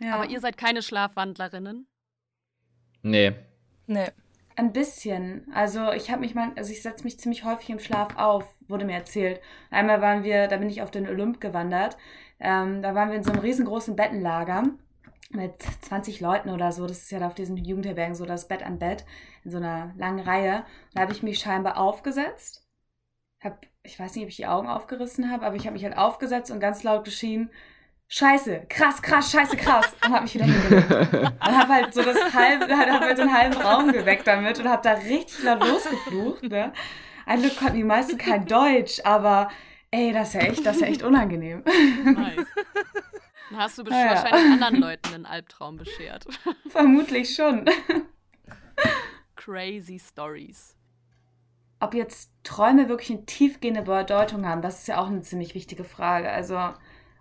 Ja. 0.00 0.16
Aber 0.16 0.28
ihr 0.28 0.40
seid 0.40 0.56
keine 0.56 0.82
Schlafwandlerinnen? 0.82 1.86
Nee. 3.02 3.34
Nee. 3.86 4.08
Ein 4.56 4.72
bisschen. 4.72 5.46
Also 5.54 5.92
ich 5.92 6.10
habe 6.10 6.22
mich 6.22 6.34
mal, 6.34 6.50
also 6.56 6.72
ich 6.72 6.82
setze 6.82 7.04
mich 7.04 7.20
ziemlich 7.20 7.44
häufig 7.44 7.70
im 7.70 7.78
Schlaf 7.78 8.16
auf, 8.16 8.52
wurde 8.66 8.84
mir 8.84 8.94
erzählt. 8.94 9.40
Einmal 9.70 10.00
waren 10.00 10.24
wir, 10.24 10.48
da 10.48 10.56
bin 10.56 10.70
ich 10.70 10.82
auf 10.82 10.90
den 10.90 11.08
Olymp 11.08 11.40
gewandert 11.40 11.96
ähm, 12.44 12.82
da 12.82 12.94
waren 12.94 13.10
wir 13.10 13.16
in 13.16 13.24
so 13.24 13.32
einem 13.32 13.40
riesengroßen 13.40 13.96
Bettenlager 13.96 14.64
mit 15.30 15.62
20 15.62 16.20
Leuten 16.20 16.50
oder 16.50 16.70
so. 16.72 16.86
Das 16.86 16.98
ist 16.98 17.10
ja 17.10 17.26
auf 17.26 17.34
diesen 17.34 17.56
Jugendherbergen 17.56 18.14
so 18.14 18.24
das 18.24 18.46
Bett 18.46 18.62
an 18.64 18.78
Bett 18.78 19.04
in 19.44 19.50
so 19.50 19.56
einer 19.56 19.92
langen 19.96 20.20
Reihe. 20.20 20.64
Da 20.94 21.02
habe 21.02 21.12
ich 21.12 21.22
mich 21.22 21.38
scheinbar 21.38 21.78
aufgesetzt. 21.78 22.66
Hab, 23.42 23.66
ich 23.82 23.98
weiß 23.98 24.14
nicht, 24.14 24.24
ob 24.24 24.30
ich 24.30 24.36
die 24.36 24.46
Augen 24.46 24.68
aufgerissen 24.68 25.30
habe, 25.30 25.44
aber 25.44 25.56
ich 25.56 25.66
habe 25.66 25.74
mich 25.74 25.84
halt 25.84 25.96
aufgesetzt 25.96 26.50
und 26.50 26.60
ganz 26.60 26.82
laut 26.82 27.04
geschrien, 27.04 27.50
Scheiße, 28.08 28.66
krass, 28.68 29.00
krass, 29.00 29.30
scheiße, 29.32 29.56
krass. 29.56 29.92
Und 30.04 30.12
habe 30.12 30.22
mich 30.22 30.34
wieder 30.34 30.44
hingelegt. 30.44 30.90
Und 31.12 31.58
habe 31.58 31.72
halt 31.72 31.94
so 31.94 32.02
das 32.02 32.34
halbe, 32.34 32.68
hab 32.76 33.00
halt 33.00 33.18
den 33.18 33.32
halben 33.32 33.56
Raum 33.56 33.92
geweckt 33.92 34.26
damit 34.26 34.58
und 34.60 34.68
habe 34.68 34.82
da 34.82 34.92
richtig 34.92 35.42
laut 35.42 35.66
losgeflucht. 35.66 36.44
Ne? 36.44 36.72
Ein 37.26 37.40
Glück 37.40 37.56
konnten 37.56 37.76
die 37.76 37.84
meisten 37.84 38.18
kein 38.18 38.46
Deutsch, 38.46 39.00
aber 39.04 39.48
Ey, 39.94 40.12
das 40.12 40.28
ist 40.28 40.34
ja 40.34 40.40
echt, 40.40 40.66
das 40.66 40.76
ist 40.76 40.82
ja 40.82 40.88
echt 40.88 41.04
unangenehm. 41.04 41.62
Nice. 42.04 42.46
Dann 43.50 43.58
hast 43.60 43.78
du 43.78 43.84
bestimmt 43.84 44.04
ja, 44.04 44.10
wahrscheinlich 44.10 44.52
anderen 44.52 44.76
Leuten 44.80 45.14
einen 45.14 45.26
Albtraum 45.26 45.76
beschert. 45.76 46.26
Vermutlich 46.68 47.32
schon. 47.32 47.64
Crazy 49.36 50.00
Stories. 50.00 50.76
Ob 51.78 51.94
jetzt 51.94 52.32
Träume 52.42 52.88
wirklich 52.88 53.10
eine 53.10 53.24
tiefgehende 53.24 53.82
Bedeutung 53.82 54.48
haben, 54.48 54.62
das 54.62 54.80
ist 54.80 54.88
ja 54.88 54.98
auch 54.98 55.06
eine 55.06 55.22
ziemlich 55.22 55.54
wichtige 55.54 55.84
Frage. 55.84 56.28
Also 56.28 56.56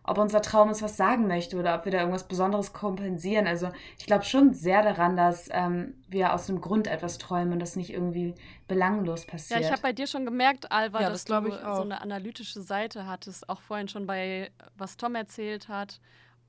ob 0.04 0.18
unser 0.18 0.42
Traum 0.42 0.70
uns 0.70 0.82
was 0.82 0.98
sagen 0.98 1.28
möchte 1.28 1.58
oder 1.58 1.76
ob 1.76 1.86
wir 1.86 1.92
da 1.92 2.00
irgendwas 2.00 2.28
Besonderes 2.28 2.74
kompensieren. 2.74 3.48
Also 3.48 3.72
ich 3.98 4.06
glaube 4.06 4.26
schon 4.26 4.54
sehr 4.54 4.84
daran, 4.84 5.16
dass 5.16 5.50
ähm, 5.52 5.96
wir 6.10 6.34
aus 6.34 6.48
dem 6.48 6.60
Grund 6.60 6.88
etwas 6.88 7.18
träumen 7.18 7.54
und 7.54 7.60
das 7.60 7.76
nicht 7.76 7.92
irgendwie 7.92 8.36
belanglos 8.68 9.26
passiert. 9.26 9.62
Ja, 9.62 9.66
ich 9.66 9.72
habe 9.72 9.82
bei 9.82 9.94
dir 9.94 10.08
schon 10.08 10.26
gemerkt, 10.26 10.72
Alva, 10.72 11.02
ja, 11.02 11.10
dass 11.10 11.26
das 11.26 11.44
du 11.44 11.52
so 11.52 11.82
eine 11.82 12.02
analytische 12.02 12.62
Seite 12.62 13.08
hattest, 13.08 13.48
auch 13.50 13.62
vorhin 13.62 13.88
schon 13.88 14.06
bei, 14.06 14.52
was 14.76 14.98
Tom 14.98 15.16
erzählt 15.16 15.70
hat. 15.70 16.00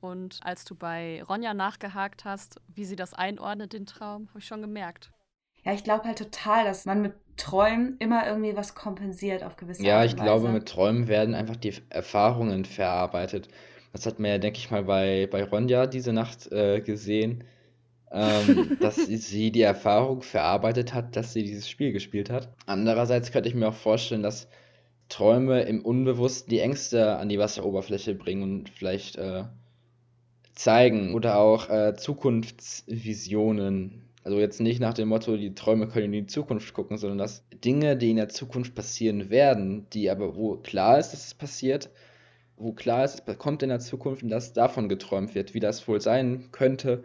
Und 0.01 0.41
als 0.43 0.65
du 0.65 0.75
bei 0.75 1.23
Ronja 1.23 1.55
nachgehakt 1.55 2.25
hast, 2.25 2.61
wie 2.69 2.85
sie 2.85 2.97
das 2.97 3.15
einordnet, 3.15 3.73
den 3.73 3.87
Traum, 3.87 4.29
habe 4.29 4.41
ich 4.41 4.47
schon 4.47 4.61
gemerkt. 4.61 5.11
Ja, 5.63 5.73
ich 5.73 5.83
glaube 5.83 6.05
halt 6.05 6.19
total, 6.19 6.65
dass 6.65 6.85
man 6.85 7.01
mit 7.01 7.15
Träumen 7.37 7.97
immer 7.99 8.27
irgendwie 8.27 8.57
was 8.57 8.75
kompensiert 8.75 9.43
auf 9.43 9.57
gewisse 9.57 9.83
Ja, 9.83 9.99
Art 9.99 10.07
ich 10.07 10.17
glaube, 10.17 10.49
mit 10.49 10.69
Träumen 10.69 11.09
werden 11.09 11.35
einfach 11.35 11.57
die 11.57 11.75
Erfahrungen 11.91 12.65
verarbeitet. 12.65 13.49
Das 13.93 14.07
hat 14.07 14.19
man 14.19 14.31
ja, 14.31 14.39
denke 14.39 14.59
ich 14.59 14.71
mal, 14.71 14.85
bei, 14.85 15.29
bei 15.31 15.45
Ronja 15.45 15.87
diese 15.87 16.13
Nacht 16.13 16.51
äh, 16.53 16.81
gesehen, 16.81 17.45
ähm, 18.11 18.77
dass 18.81 18.97
sie 18.97 19.51
die 19.51 19.63
Erfahrung 19.63 20.23
verarbeitet 20.23 20.95
hat, 20.95 21.17
dass 21.17 21.33
sie 21.33 21.43
dieses 21.43 21.69
Spiel 21.69 21.93
gespielt 21.93 22.31
hat. 22.31 22.49
Andererseits 22.67 23.33
könnte 23.33 23.49
ich 23.49 23.55
mir 23.55 23.69
auch 23.69 23.75
vorstellen, 23.75 24.23
dass 24.23 24.49
Träume 25.09 25.63
im 25.63 25.85
Unbewussten 25.85 26.51
die 26.51 26.61
Ängste 26.61 27.17
an 27.17 27.29
die 27.29 27.39
Wasseroberfläche 27.39 28.15
bringen 28.15 28.43
und 28.43 28.71
vielleicht 28.71 29.17
äh, 29.17 29.45
zeigen 30.55 31.15
oder 31.15 31.39
auch 31.39 31.69
äh, 31.69 31.95
Zukunftsvisionen 31.95 34.04
also 34.25 34.39
jetzt 34.41 34.61
nicht 34.61 34.81
nach 34.81 34.95
dem 34.95 35.09
Motto, 35.09 35.37
die 35.37 35.55
Träume 35.55 35.87
können 35.87 36.07
in 36.07 36.13
die 36.13 36.27
Zukunft 36.27 36.73
gucken, 36.73 36.97
sondern 36.97 37.19
dass 37.19 37.47
Dinge, 37.51 37.97
die 37.97 38.11
in 38.11 38.17
der 38.17 38.31
Zukunft 38.31 38.75
passieren 38.75 39.29
werden, 39.29 39.89
die 39.91 40.11
aber 40.11 40.35
wo 40.35 40.57
klar 40.57 40.99
ist, 40.99 41.11
dass 41.11 41.27
es 41.27 41.35
passiert, 41.35 41.91
wo 42.57 42.73
klar 42.73 43.05
ist, 43.05 43.23
es 43.27 43.39
kommt 43.39 43.63
in 43.63 43.69
der 43.69 43.81
Zukunft 43.81 44.23
und 44.23 44.31
dass 44.31 44.55
davon 44.55 44.89
geträumt 44.89 45.35
wird, 45.35 45.53
wie 45.53 45.61
das 45.61 45.87
wohl 45.87 46.01
sein 46.01 46.49
könnte. 46.53 47.05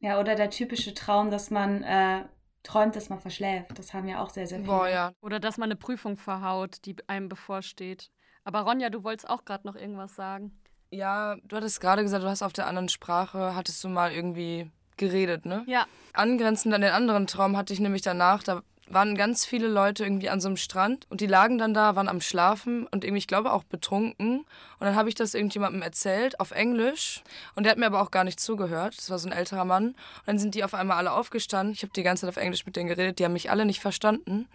Ja, 0.00 0.20
oder 0.20 0.34
der 0.34 0.50
typische 0.50 0.92
Traum, 0.92 1.30
dass 1.30 1.50
man 1.50 1.82
äh, 1.82 2.24
träumt, 2.62 2.94
dass 2.94 3.08
man 3.08 3.20
verschläft. 3.20 3.78
Das 3.78 3.94
haben 3.94 4.06
ja 4.06 4.22
auch 4.22 4.30
sehr, 4.30 4.46
sehr 4.46 4.58
viele. 4.58 4.70
Boah, 4.70 4.88
ja. 4.88 5.12
Oder 5.22 5.40
dass 5.40 5.56
man 5.56 5.68
eine 5.68 5.76
Prüfung 5.76 6.16
verhaut, 6.16 6.84
die 6.84 6.96
einem 7.06 7.30
bevorsteht. 7.30 8.10
Aber 8.44 8.60
Ronja, 8.60 8.90
du 8.90 9.02
wolltest 9.02 9.28
auch 9.30 9.46
gerade 9.46 9.66
noch 9.66 9.76
irgendwas 9.76 10.14
sagen. 10.14 10.58
Ja, 10.90 11.36
du 11.44 11.56
hattest 11.56 11.80
gerade 11.80 12.02
gesagt, 12.02 12.24
du 12.24 12.28
hast 12.28 12.42
auf 12.42 12.52
der 12.52 12.66
anderen 12.66 12.88
Sprache, 12.88 13.54
hattest 13.54 13.82
du 13.84 13.88
mal 13.88 14.12
irgendwie 14.12 14.70
geredet, 15.00 15.44
ne? 15.44 15.64
Ja. 15.66 15.86
Angrenzend 16.12 16.72
an 16.72 16.82
den 16.82 16.92
anderen 16.92 17.26
Traum 17.26 17.56
hatte 17.56 17.72
ich 17.72 17.80
nämlich 17.80 18.02
danach, 18.02 18.44
da 18.44 18.62
waren 18.88 19.16
ganz 19.16 19.44
viele 19.44 19.68
Leute 19.68 20.04
irgendwie 20.04 20.28
an 20.28 20.40
so 20.40 20.48
einem 20.48 20.56
Strand 20.56 21.06
und 21.10 21.20
die 21.20 21.26
lagen 21.26 21.58
dann 21.58 21.74
da, 21.74 21.94
waren 21.96 22.08
am 22.08 22.20
Schlafen 22.20 22.86
und 22.88 23.04
irgendwie, 23.04 23.18
ich 23.18 23.26
glaube, 23.26 23.52
auch 23.52 23.64
betrunken. 23.64 24.40
Und 24.40 24.46
dann 24.80 24.96
habe 24.96 25.08
ich 25.08 25.14
das 25.14 25.34
irgendjemandem 25.34 25.82
erzählt 25.82 26.40
auf 26.40 26.50
Englisch 26.50 27.22
und 27.54 27.64
der 27.64 27.72
hat 27.72 27.78
mir 27.78 27.86
aber 27.86 28.02
auch 28.02 28.10
gar 28.10 28.24
nicht 28.24 28.40
zugehört. 28.40 28.98
Das 28.98 29.10
war 29.10 29.18
so 29.18 29.28
ein 29.28 29.32
älterer 29.32 29.64
Mann. 29.64 29.88
Und 29.88 30.26
dann 30.26 30.38
sind 30.38 30.54
die 30.54 30.64
auf 30.64 30.74
einmal 30.74 30.96
alle 30.96 31.12
aufgestanden. 31.12 31.72
Ich 31.72 31.82
habe 31.82 31.92
die 31.92 32.02
ganze 32.02 32.22
Zeit 32.22 32.30
auf 32.30 32.42
Englisch 32.42 32.66
mit 32.66 32.76
denen 32.76 32.88
geredet, 32.88 33.18
die 33.18 33.24
haben 33.24 33.32
mich 33.32 33.50
alle 33.50 33.64
nicht 33.64 33.80
verstanden. 33.80 34.48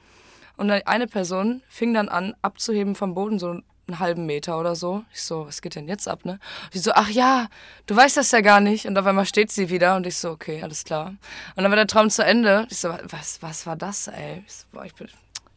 Und 0.57 0.69
eine 0.69 1.07
Person 1.07 1.61
fing 1.67 1.93
dann 1.93 2.09
an, 2.09 2.33
abzuheben 2.41 2.95
vom 2.95 3.13
Boden, 3.13 3.39
so 3.39 3.61
einen 3.87 3.99
halben 3.99 4.25
Meter 4.25 4.59
oder 4.59 4.75
so. 4.75 5.03
Ich 5.13 5.21
so, 5.21 5.47
was 5.47 5.61
geht 5.61 5.75
denn 5.75 5.87
jetzt 5.87 6.07
ab, 6.07 6.25
ne? 6.25 6.39
Die 6.73 6.79
so, 6.79 6.91
ach 6.93 7.09
ja, 7.09 7.47
du 7.85 7.95
weißt 7.95 8.17
das 8.17 8.31
ja 8.31 8.41
gar 8.41 8.59
nicht. 8.59 8.85
Und 8.85 8.97
auf 8.97 9.05
einmal 9.05 9.25
steht 9.25 9.51
sie 9.51 9.69
wieder 9.69 9.95
und 9.95 10.07
ich 10.07 10.17
so, 10.17 10.31
okay, 10.31 10.61
alles 10.63 10.83
klar. 10.83 11.15
Und 11.55 11.63
dann 11.63 11.71
war 11.71 11.75
der 11.75 11.87
Traum 11.87 12.09
zu 12.09 12.23
Ende. 12.23 12.67
Ich 12.69 12.77
so, 12.77 12.89
was, 13.03 13.41
was 13.41 13.65
war 13.67 13.75
das, 13.75 14.07
ey? 14.07 14.43
Ich 14.45 14.53
so, 14.53 14.65
boah, 14.71 14.85
ich 14.85 14.95
bin, 14.95 15.07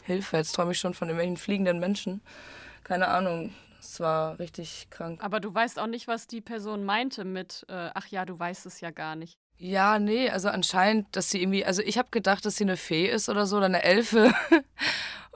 Hilfe, 0.04 0.36
jetzt 0.36 0.52
träume 0.52 0.72
ich 0.72 0.78
schon 0.78 0.94
von 0.94 1.08
irgendwelchen 1.08 1.36
fliegenden 1.36 1.78
Menschen. 1.78 2.20
Keine 2.84 3.08
Ahnung. 3.08 3.52
Es 3.80 4.00
war 4.00 4.38
richtig 4.38 4.88
krank. 4.90 5.22
Aber 5.22 5.40
du 5.40 5.54
weißt 5.54 5.78
auch 5.78 5.86
nicht, 5.86 6.08
was 6.08 6.26
die 6.26 6.40
Person 6.40 6.84
meinte 6.84 7.24
mit, 7.24 7.64
äh, 7.68 7.90
ach 7.94 8.06
ja, 8.08 8.24
du 8.24 8.38
weißt 8.38 8.66
es 8.66 8.80
ja 8.80 8.90
gar 8.90 9.16
nicht. 9.16 9.38
Ja, 9.58 9.98
nee, 9.98 10.30
also 10.30 10.48
anscheinend, 10.48 11.08
dass 11.16 11.30
sie 11.30 11.42
irgendwie, 11.42 11.64
also 11.64 11.82
ich 11.82 11.98
habe 11.98 12.08
gedacht, 12.10 12.44
dass 12.44 12.56
sie 12.56 12.64
eine 12.64 12.76
Fee 12.76 13.06
ist 13.06 13.28
oder 13.28 13.44
so 13.44 13.56
oder 13.56 13.66
eine 13.66 13.82
Elfe. 13.82 14.32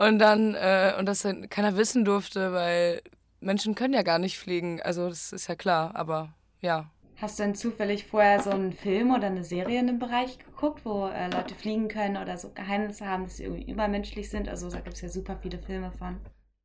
und 0.08 0.18
dann, 0.18 0.54
äh, 0.54 0.94
und 0.98 1.06
das 1.06 1.22
dann 1.22 1.48
keiner 1.48 1.76
wissen 1.76 2.04
durfte, 2.04 2.52
weil 2.52 3.02
Menschen 3.40 3.74
können 3.74 3.94
ja 3.94 4.02
gar 4.02 4.18
nicht 4.18 4.38
fliegen. 4.38 4.80
Also 4.82 5.08
das 5.08 5.32
ist 5.32 5.48
ja 5.48 5.54
klar, 5.54 5.94
aber 5.94 6.34
ja. 6.60 6.90
Hast 7.20 7.38
du 7.38 7.44
denn 7.44 7.54
zufällig 7.54 8.06
vorher 8.06 8.40
so 8.42 8.50
einen 8.50 8.72
Film 8.72 9.14
oder 9.14 9.28
eine 9.28 9.44
Serie 9.44 9.78
in 9.78 9.86
dem 9.86 9.98
Bereich 9.98 10.38
geguckt, 10.38 10.84
wo 10.84 11.06
äh, 11.06 11.30
Leute 11.30 11.54
fliegen 11.54 11.88
können 11.88 12.16
oder 12.16 12.36
so 12.36 12.50
Geheimnisse 12.50 13.06
haben, 13.06 13.24
dass 13.24 13.36
sie 13.36 13.44
irgendwie 13.44 13.70
übermenschlich 13.70 14.28
sind? 14.28 14.48
Also 14.48 14.68
da 14.70 14.80
gibt 14.80 14.96
es 14.96 15.02
ja 15.02 15.08
super 15.08 15.38
viele 15.40 15.58
Filme 15.58 15.92
von. 15.92 16.18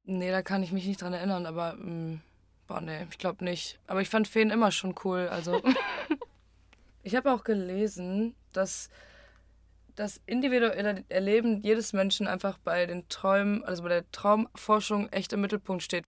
Nee, 0.04 0.32
da 0.32 0.42
kann 0.42 0.64
ich 0.64 0.72
mich 0.72 0.88
nicht 0.88 1.02
dran 1.02 1.14
erinnern, 1.14 1.46
aber 1.46 1.74
mh, 1.74 1.86
mm, 1.86 2.22
boah, 2.68 2.82
nee, 2.82 3.06
ich 3.12 3.18
glaube 3.20 3.44
nicht. 3.44 3.78
Aber 3.86 4.02
ich 4.02 4.10
fand 4.10 4.28
Feen 4.28 4.50
immer 4.50 4.72
schon 4.72 4.96
cool, 5.04 5.28
also. 5.30 5.62
Ich 7.04 7.16
habe 7.16 7.32
auch 7.32 7.46
gelesen, 7.46 8.36
dass 8.52 8.90
das 9.98 10.22
individuelle 10.26 11.04
Erleben 11.10 11.62
jedes 11.62 11.92
Menschen 11.92 12.28
einfach 12.28 12.58
bei 12.60 12.86
den 12.86 13.10
Träumen, 13.10 13.64
also 13.66 13.84
bei 13.84 13.90
der 13.90 14.12
Traumforschung 14.12 15.10
echt 15.10 15.34
im 15.34 15.42
Mittelpunkt 15.42 15.84
steht. 15.84 16.06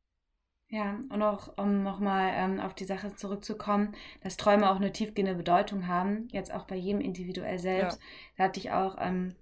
Ja, 0.72 1.00
und 1.10 1.24
auch 1.24 1.58
um 1.58 1.82
nochmal 1.82 2.32
ähm, 2.36 2.60
auf 2.60 2.76
die 2.76 2.86
Sache 2.86 3.16
zurückzukommen, 3.16 3.96
dass 4.22 4.38
Träume 4.38 4.70
auch 4.70 4.76
eine 4.76 4.92
tiefgehende 4.92 5.34
Bedeutung 5.34 5.88
haben, 5.88 6.28
jetzt 6.32 6.54
auch 6.54 6.66
bei 6.66 6.76
jedem 6.76 7.02
individuell 7.02 7.58
selbst. 7.58 8.00
Ja. 8.00 8.06
Da 8.38 8.44
hatte 8.44 8.60
ich 8.60 8.72
auch 8.72 8.98
ähm, 9.00 9.36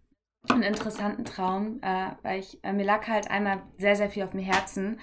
einen 0.50 0.64
interessanten 0.64 1.26
Traum, 1.26 1.80
äh, 1.82 2.12
weil 2.22 2.40
ich, 2.40 2.64
äh, 2.64 2.72
mir 2.72 2.86
lag 2.86 3.06
halt 3.08 3.30
einmal 3.30 3.62
sehr, 3.78 3.98
sehr 3.98 4.10
viel 4.10 4.24
auf 4.24 4.32
dem 4.32 4.40
Herzen. 4.40 5.02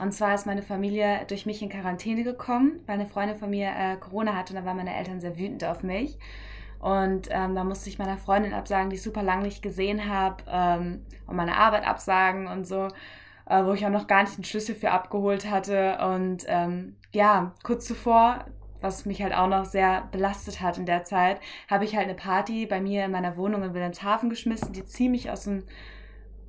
Und 0.00 0.12
zwar 0.12 0.36
ist 0.36 0.46
meine 0.46 0.62
Familie 0.62 1.24
durch 1.26 1.44
mich 1.44 1.60
in 1.60 1.70
Quarantäne 1.70 2.22
gekommen, 2.22 2.80
weil 2.86 2.94
eine 2.94 3.08
Freundin 3.08 3.36
von 3.36 3.50
mir 3.50 3.72
äh, 3.76 3.96
Corona 3.96 4.36
hatte 4.36 4.52
und 4.52 4.60
da 4.60 4.64
waren 4.64 4.76
meine 4.76 4.94
Eltern 4.94 5.20
sehr 5.20 5.36
wütend 5.36 5.64
auf 5.64 5.82
mich. 5.82 6.18
Und 6.84 7.28
ähm, 7.30 7.54
da 7.54 7.64
musste 7.64 7.88
ich 7.88 7.98
meiner 7.98 8.18
Freundin 8.18 8.52
absagen, 8.52 8.90
die 8.90 8.96
ich 8.96 9.02
super 9.02 9.22
lange 9.22 9.44
nicht 9.44 9.62
gesehen 9.62 10.06
habe, 10.06 10.44
ähm, 10.46 11.00
und 11.26 11.34
meine 11.34 11.56
Arbeit 11.56 11.86
absagen 11.86 12.46
und 12.46 12.66
so, 12.66 12.88
äh, 13.48 13.64
wo 13.64 13.72
ich 13.72 13.86
auch 13.86 13.90
noch 13.90 14.06
gar 14.06 14.22
nicht 14.22 14.36
den 14.36 14.44
Schlüssel 14.44 14.74
für 14.74 14.90
abgeholt 14.90 15.50
hatte. 15.50 15.96
Und 16.06 16.44
ähm, 16.46 16.96
ja, 17.10 17.54
kurz 17.62 17.86
zuvor 17.86 18.44
was 18.82 19.06
mich 19.06 19.22
halt 19.22 19.34
auch 19.34 19.48
noch 19.48 19.64
sehr 19.64 20.02
belastet 20.12 20.60
hat 20.60 20.76
in 20.76 20.84
der 20.84 21.04
Zeit, 21.04 21.40
habe 21.70 21.86
ich 21.86 21.96
halt 21.96 22.04
eine 22.04 22.14
Party 22.14 22.66
bei 22.66 22.82
mir 22.82 23.06
in 23.06 23.12
meiner 23.12 23.38
Wohnung 23.38 23.62
in 23.62 23.72
Wilhelmshaven 23.72 24.28
geschmissen, 24.28 24.74
die 24.74 24.84
ziemlich 24.84 25.30
aus 25.30 25.44
dem 25.44 25.62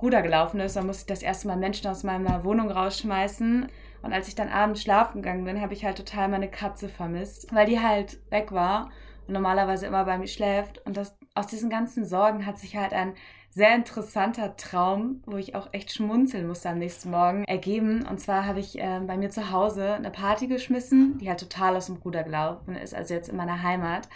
Ruder 0.02 0.20
gelaufen 0.20 0.60
ist. 0.60 0.76
Da 0.76 0.82
musste 0.82 1.04
ich 1.04 1.06
das 1.06 1.22
erste 1.22 1.48
Mal 1.48 1.56
Menschen 1.56 1.86
aus 1.88 2.04
meiner 2.04 2.44
Wohnung 2.44 2.70
rausschmeißen. 2.70 3.68
Und 4.02 4.12
als 4.12 4.28
ich 4.28 4.34
dann 4.34 4.50
abends 4.50 4.82
schlafen 4.82 5.22
gegangen 5.22 5.46
bin, 5.46 5.62
habe 5.62 5.72
ich 5.72 5.82
halt 5.82 5.96
total 5.96 6.28
meine 6.28 6.50
Katze 6.50 6.90
vermisst, 6.90 7.54
weil 7.54 7.64
die 7.64 7.80
halt 7.80 8.18
weg 8.30 8.52
war 8.52 8.90
normalerweise 9.28 9.86
immer 9.86 10.04
bei 10.04 10.18
mir 10.18 10.26
schläft. 10.26 10.84
Und 10.86 10.96
das, 10.96 11.16
aus 11.34 11.46
diesen 11.46 11.70
ganzen 11.70 12.04
Sorgen 12.04 12.46
hat 12.46 12.58
sich 12.58 12.76
halt 12.76 12.92
ein 12.92 13.14
sehr 13.50 13.74
interessanter 13.74 14.56
Traum, 14.56 15.22
wo 15.24 15.38
ich 15.38 15.54
auch 15.54 15.68
echt 15.72 15.90
schmunzeln 15.92 16.46
musste 16.46 16.68
am 16.68 16.78
nächsten 16.78 17.10
Morgen, 17.10 17.44
ergeben. 17.44 18.06
Und 18.06 18.20
zwar 18.20 18.44
habe 18.44 18.60
ich 18.60 18.78
äh, 18.78 19.00
bei 19.06 19.16
mir 19.16 19.30
zu 19.30 19.50
Hause 19.50 19.94
eine 19.94 20.10
Party 20.10 20.46
geschmissen, 20.46 21.16
die 21.18 21.28
halt 21.28 21.40
total 21.40 21.74
aus 21.76 21.86
dem 21.86 21.96
Ruder 21.96 22.22
gelaufen 22.22 22.76
ist, 22.76 22.94
also 22.94 23.14
jetzt 23.14 23.30
in 23.30 23.36
meiner 23.36 23.62
Heimat. 23.62 24.08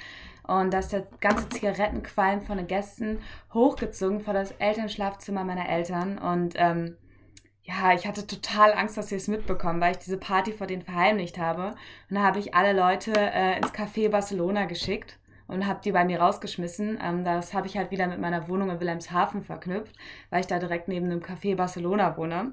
Und 0.47 0.75
da 0.75 0.81
ist 0.81 0.93
der 0.93 1.07
ganze 1.21 1.49
Zigarettenqualm 1.49 2.43
von 2.43 2.59
den 2.59 2.67
Gästen 2.67 3.21
hochgezogen 3.55 4.21
vor 4.21 4.35
das 4.35 4.51
Elternschlafzimmer 4.53 5.45
meiner 5.45 5.69
Eltern. 5.69 6.19
Und 6.19 6.55
ähm, 6.57 6.97
ja, 7.71 7.95
ich 7.95 8.07
hatte 8.07 8.27
total 8.27 8.73
Angst, 8.73 8.97
dass 8.97 9.09
sie 9.09 9.17
es 9.17 9.29
mitbekommen, 9.29 9.81
weil 9.81 9.93
ich 9.93 9.99
diese 9.99 10.17
Party 10.17 10.53
vor 10.53 10.67
denen 10.67 10.83
verheimlicht 10.83 11.39
habe. 11.39 11.75
Und 12.09 12.17
da 12.17 12.23
habe 12.23 12.39
ich 12.39 12.55
alle 12.55 12.73
Leute 12.73 13.13
äh, 13.17 13.57
ins 13.59 13.73
Café 13.73 14.09
Barcelona 14.09 14.65
geschickt 14.65 15.19
und 15.47 15.67
habe 15.67 15.81
die 15.85 15.93
bei 15.93 16.05
mir 16.05 16.21
rausgeschmissen. 16.21 16.99
Ähm, 17.01 17.25
das 17.25 17.55
habe 17.55 17.69
ich 17.69 17.77
halt 17.77 17.91
wieder 17.91 18.09
mit 18.09 18.21
meiner 18.21 18.49
Wohnung 18.49 18.71
in 18.71 18.81
Wilhelmshaven 18.81 19.43
verknüpft, 19.43 19.95
weil 20.31 20.41
ich 20.41 20.47
da 20.49 20.59
direkt 20.59 20.89
neben 20.89 21.07
einem 21.07 21.21
Café 21.21 21.55
Barcelona 21.55 22.17
wohne. 22.17 22.53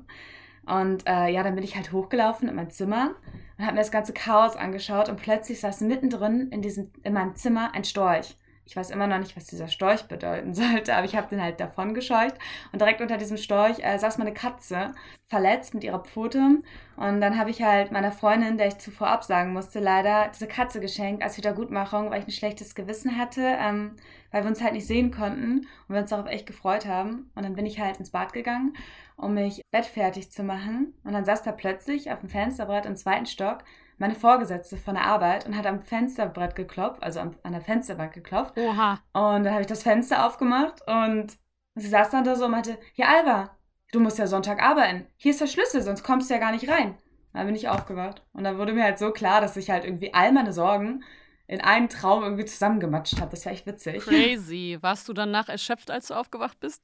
Und 0.68 1.08
äh, 1.08 1.30
ja, 1.30 1.44
dann 1.44 1.56
bin 1.56 1.64
ich 1.64 1.76
halt 1.76 1.92
hochgelaufen 1.92 2.50
in 2.50 2.56
mein 2.56 2.70
Zimmer 2.70 3.16
und 3.58 3.66
habe 3.66 3.76
mir 3.76 3.82
das 3.82 3.92
ganze 3.92 4.14
Chaos 4.14 4.56
angeschaut 4.56 5.10
und 5.10 5.16
plötzlich 5.18 5.62
saß 5.62 5.82
mittendrin 5.82 6.50
in, 6.52 6.62
diesem, 6.62 6.92
in 7.04 7.14
meinem 7.14 7.36
Zimmer 7.36 7.74
ein 7.74 7.86
Storch. 7.86 8.38
Ich 8.68 8.76
weiß 8.76 8.90
immer 8.90 9.08
noch 9.08 9.18
nicht, 9.18 9.38
was 9.38 9.46
dieser 9.46 9.70
Storch 9.70 10.04
bedeuten 10.04 10.54
sollte, 10.54 10.94
aber 10.94 11.06
ich 11.06 11.16
habe 11.16 11.30
den 11.30 11.42
halt 11.42 11.60
davon 11.60 11.94
gescheucht. 11.94 12.36
Und 12.74 12.82
direkt 12.82 13.02
unter 13.02 13.18
diesem 13.18 13.38
Storch 13.38 13.80
äh, 13.80 13.98
saß 13.98 14.18
meine 14.18 14.34
Katze, 14.34 14.94
verletzt 15.28 15.74
mit 15.74 15.86
ihrer 15.86 16.00
Pfote. 16.00 16.60
Und 16.98 17.22
dann 17.22 17.38
habe 17.38 17.50
ich 17.50 17.62
halt 17.62 17.92
meiner 17.94 18.12
Freundin, 18.12 18.58
der 18.58 18.68
ich 18.68 18.78
zuvor 18.78 19.08
absagen 19.08 19.54
musste, 19.54 19.80
leider 19.80 20.30
diese 20.34 20.48
Katze 20.48 20.82
geschenkt 20.82 21.24
als 21.24 21.38
Wiedergutmachung, 21.38 22.12
weil 22.12 22.20
ich 22.20 22.28
ein 22.28 22.32
schlechtes 22.32 22.76
Gewissen 22.76 23.18
hatte, 23.18 23.42
ähm, 23.42 23.96
weil 24.32 24.44
wir 24.44 24.50
uns 24.50 24.62
halt 24.62 24.74
nicht 24.74 24.88
sehen 24.88 25.12
konnten 25.12 25.60
und 25.88 25.96
wir 25.96 26.02
uns 26.02 26.10
darauf 26.10 26.28
echt 26.28 26.46
gefreut 26.46 26.86
haben. 26.86 27.32
Und 27.36 27.44
dann 27.44 27.56
bin 27.56 27.66
ich 27.66 27.80
halt 27.80 27.98
ins 27.98 28.12
Bad 28.12 28.34
gegangen, 28.34 28.74
um 29.16 29.34
mich 29.34 29.62
bettfertig 29.72 30.30
zu 30.32 30.44
machen. 30.44 30.94
Und 31.06 31.14
dann 31.14 31.24
saß 31.24 31.44
da 31.44 31.54
plötzlich 31.54 32.12
auf 32.12 32.20
dem 32.20 32.30
Fensterbrett 32.30 32.86
im 32.86 32.98
zweiten 32.98 33.28
Stock 33.28 33.64
meine 33.98 34.16
Vorgesetzte 34.16 34.78
von 34.78 34.96
der 34.96 35.06
Arbeit 35.06 35.46
und 35.46 35.58
hat 35.58 35.66
am 35.66 35.82
Fensterbrett 35.82 36.56
geklopft, 36.56 37.02
also 37.04 37.20
an, 37.20 37.36
an 37.44 37.54
der 37.54 37.62
Fensterbank 37.62 38.14
geklopft. 38.14 38.58
Oha. 38.58 38.94
Und 39.14 39.44
dann 39.44 39.52
habe 39.52 39.62
ich 39.62 39.68
das 39.68 39.84
Fenster 39.84 40.26
aufgemacht 40.26 40.82
und 40.88 41.38
sie 41.76 41.88
saß 41.88 42.12
dann 42.12 42.24
da 42.24 42.36
so 42.36 42.46
und 42.46 42.52
meinte, 42.52 42.78
ja 42.94 43.08
Alba, 43.08 43.58
du 43.92 44.00
musst 44.00 44.20
ja 44.20 44.28
Sonntag 44.28 44.62
arbeiten. 44.62 45.08
Hier 45.16 45.32
ist 45.32 45.42
der 45.42 45.48
Schlüssel, 45.48 45.82
sonst 45.82 46.04
kommst 46.04 46.30
du 46.30 46.34
ja 46.34 46.40
gar 46.40 46.52
nicht 46.52 46.70
rein. 46.70 46.98
Dann 47.34 47.46
bin 47.46 47.56
ich 47.56 47.70
aufgewacht. 47.70 48.24
Und 48.34 48.44
dann 48.44 48.58
wurde 48.58 48.74
mir 48.74 48.84
halt 48.84 49.00
so 49.00 49.12
klar, 49.12 49.42
dass 49.42 49.58
ich 49.58 49.70
halt 49.70 49.86
irgendwie 49.86 50.14
all 50.14 50.32
meine 50.32 50.54
Sorgen 50.54 51.04
in 51.48 51.62
einen 51.62 51.88
Traum 51.88 52.24
irgendwie 52.24 52.46
zusammengematscht 52.46 53.20
habe. 53.22 53.32
Das 53.32 53.46
war 53.46 53.54
echt 53.54 53.66
witzig. 53.66 54.04
Crazy. 54.04 54.78
Warst 54.82 55.08
du 55.08 55.14
danach 55.14 55.48
erschöpft, 55.48 55.90
als 55.92 56.08
du 56.08 56.14
aufgewacht 56.14 56.60
bist? 56.60 56.82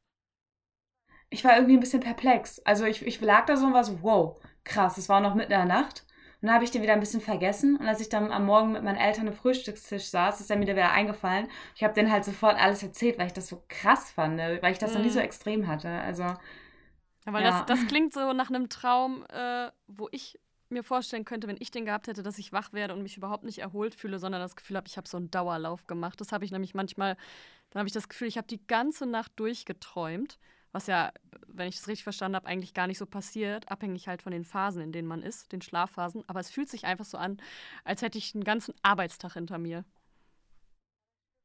Ich 1.30 1.44
war 1.44 1.56
irgendwie 1.56 1.76
ein 1.76 1.80
bisschen 1.80 2.00
perplex. 2.00 2.60
Also 2.60 2.86
ich, 2.86 3.06
ich 3.06 3.20
lag 3.20 3.46
da 3.46 3.58
so 3.58 3.66
und 3.66 3.74
war 3.74 3.84
so, 3.84 4.02
wow, 4.04 4.40
krass, 4.64 4.98
es 4.98 5.10
war 5.10 5.20
noch 5.20 5.36
mitten 5.36 5.52
in 5.52 5.58
der 5.58 5.66
Nacht. 5.66 6.06
Und 6.44 6.48
dann 6.48 6.56
habe 6.56 6.66
ich 6.66 6.72
den 6.72 6.82
wieder 6.82 6.92
ein 6.92 7.00
bisschen 7.00 7.22
vergessen. 7.22 7.78
Und 7.78 7.88
als 7.88 8.02
ich 8.02 8.10
dann 8.10 8.30
am 8.30 8.46
Morgen 8.46 8.74
mit 8.74 8.84
meinen 8.84 8.98
Eltern 8.98 9.30
am 9.30 9.34
Frühstückstisch 9.34 10.08
saß, 10.08 10.42
ist 10.42 10.52
er 10.52 10.58
mir 10.58 10.68
wieder 10.68 10.92
eingefallen. 10.92 11.48
Ich 11.74 11.86
habe 11.86 11.94
denen 11.94 12.12
halt 12.12 12.26
sofort 12.26 12.58
alles 12.58 12.84
erzählt, 12.84 13.18
weil 13.18 13.28
ich 13.28 13.34
das 13.34 13.48
so 13.48 13.64
krass 13.70 14.12
fand, 14.12 14.36
ne? 14.36 14.60
weil 14.62 14.74
ich 14.74 14.78
das 14.78 14.92
mhm. 14.92 14.98
noch 14.98 15.04
nie 15.06 15.10
so 15.10 15.20
mhm. 15.20 15.26
extrem 15.26 15.68
hatte. 15.68 15.88
Also. 15.88 16.26
Aber 17.24 17.40
ja. 17.40 17.50
das, 17.50 17.66
das 17.68 17.88
klingt 17.88 18.14
so 18.14 18.34
nach 18.34 18.50
einem 18.50 18.68
Traum, 18.68 19.26
äh, 19.30 19.72
wo 19.88 20.10
ich 20.12 20.38
mir 20.68 20.84
vorstellen 20.84 21.24
könnte, 21.24 21.48
wenn 21.48 21.56
ich 21.60 21.72
den 21.72 21.86
gehabt 21.86 22.08
hätte, 22.10 22.24
dass 22.24 22.38
ich 22.38 22.52
wach 22.52 22.74
werde 22.74 22.94
und 22.94 23.04
mich 23.04 23.16
überhaupt 23.16 23.46
nicht 23.46 23.60
erholt 23.60 23.96
fühle, 23.96 24.20
sondern 24.20 24.42
das 24.42 24.58
Gefühl 24.58 24.76
habe, 24.76 24.88
ich 24.88 24.98
habe 24.98 25.08
so 25.08 25.16
einen 25.16 25.32
Dauerlauf 25.32 25.88
gemacht. 25.88 26.20
Das 26.20 26.34
habe 26.34 26.44
ich 26.44 26.52
nämlich 26.52 26.74
manchmal, 26.74 27.16
dann 27.70 27.80
habe 27.80 27.88
ich 27.88 27.94
das 27.94 28.10
Gefühl, 28.10 28.28
ich 28.28 28.38
habe 28.38 28.48
die 28.48 28.68
ganze 28.68 29.06
Nacht 29.06 29.32
durchgeträumt 29.38 30.40
was 30.74 30.88
ja, 30.88 31.14
wenn 31.48 31.70
ich 31.70 31.78
es 31.78 31.88
richtig 31.88 32.04
verstanden 32.04 32.36
habe, 32.36 32.48
eigentlich 32.48 32.74
gar 32.74 32.88
nicht 32.88 32.98
so 32.98 33.06
passiert, 33.06 33.72
abhängig 33.72 34.08
halt 34.08 34.22
von 34.22 34.34
den 34.34 34.44
Phasen, 34.44 34.82
in 34.82 34.92
denen 34.92 35.08
man 35.08 35.22
ist, 35.22 35.52
den 35.52 35.62
Schlafphasen. 35.62 36.24
Aber 36.28 36.40
es 36.40 36.50
fühlt 36.50 36.68
sich 36.68 36.86
einfach 36.86 37.06
so 37.06 37.18
an, 37.18 37.38
als 37.86 38.02
hätte 38.02 38.18
ich 38.18 38.34
einen 38.34 38.44
ganzen 38.44 38.74
Arbeitstag 38.82 39.34
hinter 39.34 39.60
mir. 39.60 39.86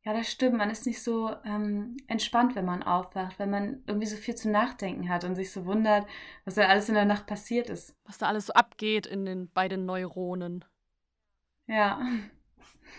Ja, 0.05 0.15
das 0.15 0.31
stimmt. 0.31 0.57
Man 0.57 0.71
ist 0.71 0.87
nicht 0.87 1.03
so 1.03 1.35
ähm, 1.45 1.99
entspannt, 2.07 2.57
wenn 2.57 2.65
man 2.65 2.83
aufwacht, 2.83 3.39
wenn 3.39 3.51
man 3.51 3.83
irgendwie 3.87 4.07
so 4.07 4.17
viel 4.17 4.35
zu 4.35 4.51
nachdenken 4.51 5.11
hat 5.11 5.25
und 5.25 5.35
sich 5.35 5.53
so 5.53 5.67
wundert, 5.67 6.07
was 6.47 6.55
da 6.55 6.67
alles 6.67 6.89
in 6.89 6.95
der 6.95 7.05
Nacht 7.05 7.27
passiert 7.27 7.69
ist. 7.69 7.95
Was 8.05 8.17
da 8.17 8.27
alles 8.27 8.47
so 8.47 8.55
abgeht 8.55 9.07
in 9.07 9.27
den, 9.27 9.51
bei 9.51 9.69
den 9.69 9.85
Neuronen. 9.85 10.65
Ja. 11.67 12.01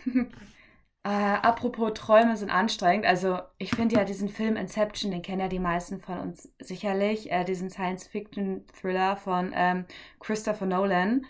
Äh, 1.03 1.09
apropos 1.09 1.93
Träume 1.93 2.35
sind 2.35 2.49
anstrengend. 2.49 3.05
Also 3.05 3.39
ich 3.57 3.71
finde 3.71 3.95
ja 3.95 4.03
diesen 4.03 4.27
Film 4.29 4.57
Inception, 4.57 5.11
den 5.11 5.21
kennen 5.21 5.39
ja 5.39 5.47
die 5.47 5.59
meisten 5.59 5.99
von 5.99 6.19
uns 6.19 6.51
sicherlich, 6.59 7.31
äh, 7.31 7.45
diesen 7.45 7.69
Science-Fiction-Thriller 7.69 9.15
von 9.15 9.51
ähm, 9.55 9.85
Christopher 10.19 10.65
Nolan. 10.65 11.25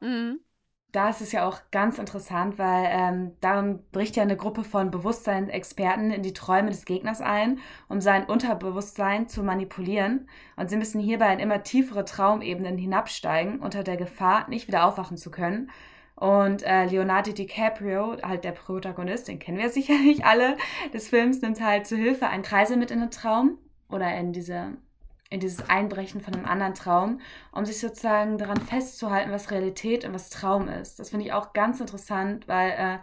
Mhm. 0.00 0.40
Da 0.92 1.10
ist 1.10 1.20
es 1.20 1.32
ja 1.32 1.46
auch 1.46 1.60
ganz 1.72 1.98
interessant, 1.98 2.58
weil 2.58 2.86
ähm, 2.88 3.36
darin 3.42 3.84
bricht 3.92 4.16
ja 4.16 4.22
eine 4.22 4.36
Gruppe 4.36 4.64
von 4.64 4.90
Bewusstseinsexperten 4.90 6.10
in 6.10 6.22
die 6.22 6.32
Träume 6.32 6.70
des 6.70 6.86
Gegners 6.86 7.20
ein, 7.20 7.58
um 7.88 8.00
sein 8.00 8.24
Unterbewusstsein 8.24 9.28
zu 9.28 9.42
manipulieren. 9.42 10.26
Und 10.56 10.70
sie 10.70 10.78
müssen 10.78 11.00
hierbei 11.00 11.34
in 11.34 11.40
immer 11.40 11.62
tiefere 11.64 12.06
Traumebenen 12.06 12.78
hinabsteigen, 12.78 13.60
unter 13.60 13.84
der 13.84 13.98
Gefahr, 13.98 14.48
nicht 14.48 14.68
wieder 14.68 14.86
aufwachen 14.86 15.18
zu 15.18 15.30
können. 15.30 15.70
Und 16.16 16.62
äh, 16.62 16.86
Leonardo 16.86 17.32
DiCaprio, 17.32 18.16
halt 18.22 18.44
der 18.44 18.52
Protagonist, 18.52 19.28
den 19.28 19.38
kennen 19.38 19.58
wir 19.58 19.70
sicherlich 19.70 20.24
alle 20.24 20.56
des 20.92 21.08
Films, 21.08 21.42
nimmt 21.42 21.60
halt 21.60 21.86
zu 21.86 21.96
Hilfe 21.96 22.26
einen 22.28 22.42
Kreisel 22.42 22.76
mit 22.76 22.90
in 22.90 23.00
den 23.00 23.10
Traum 23.10 23.58
oder 23.88 24.14
in 24.16 24.32
diese 24.32 24.76
in 25.28 25.40
dieses 25.40 25.68
Einbrechen 25.68 26.20
von 26.20 26.34
einem 26.34 26.46
anderen 26.46 26.74
Traum, 26.74 27.20
um 27.50 27.64
sich 27.64 27.80
sozusagen 27.80 28.38
daran 28.38 28.60
festzuhalten, 28.60 29.32
was 29.32 29.50
Realität 29.50 30.04
und 30.04 30.14
was 30.14 30.30
Traum 30.30 30.68
ist. 30.68 31.00
Das 31.00 31.10
finde 31.10 31.26
ich 31.26 31.32
auch 31.32 31.52
ganz 31.52 31.80
interessant, 31.80 32.46
weil 32.46 32.70
äh, 32.70 32.98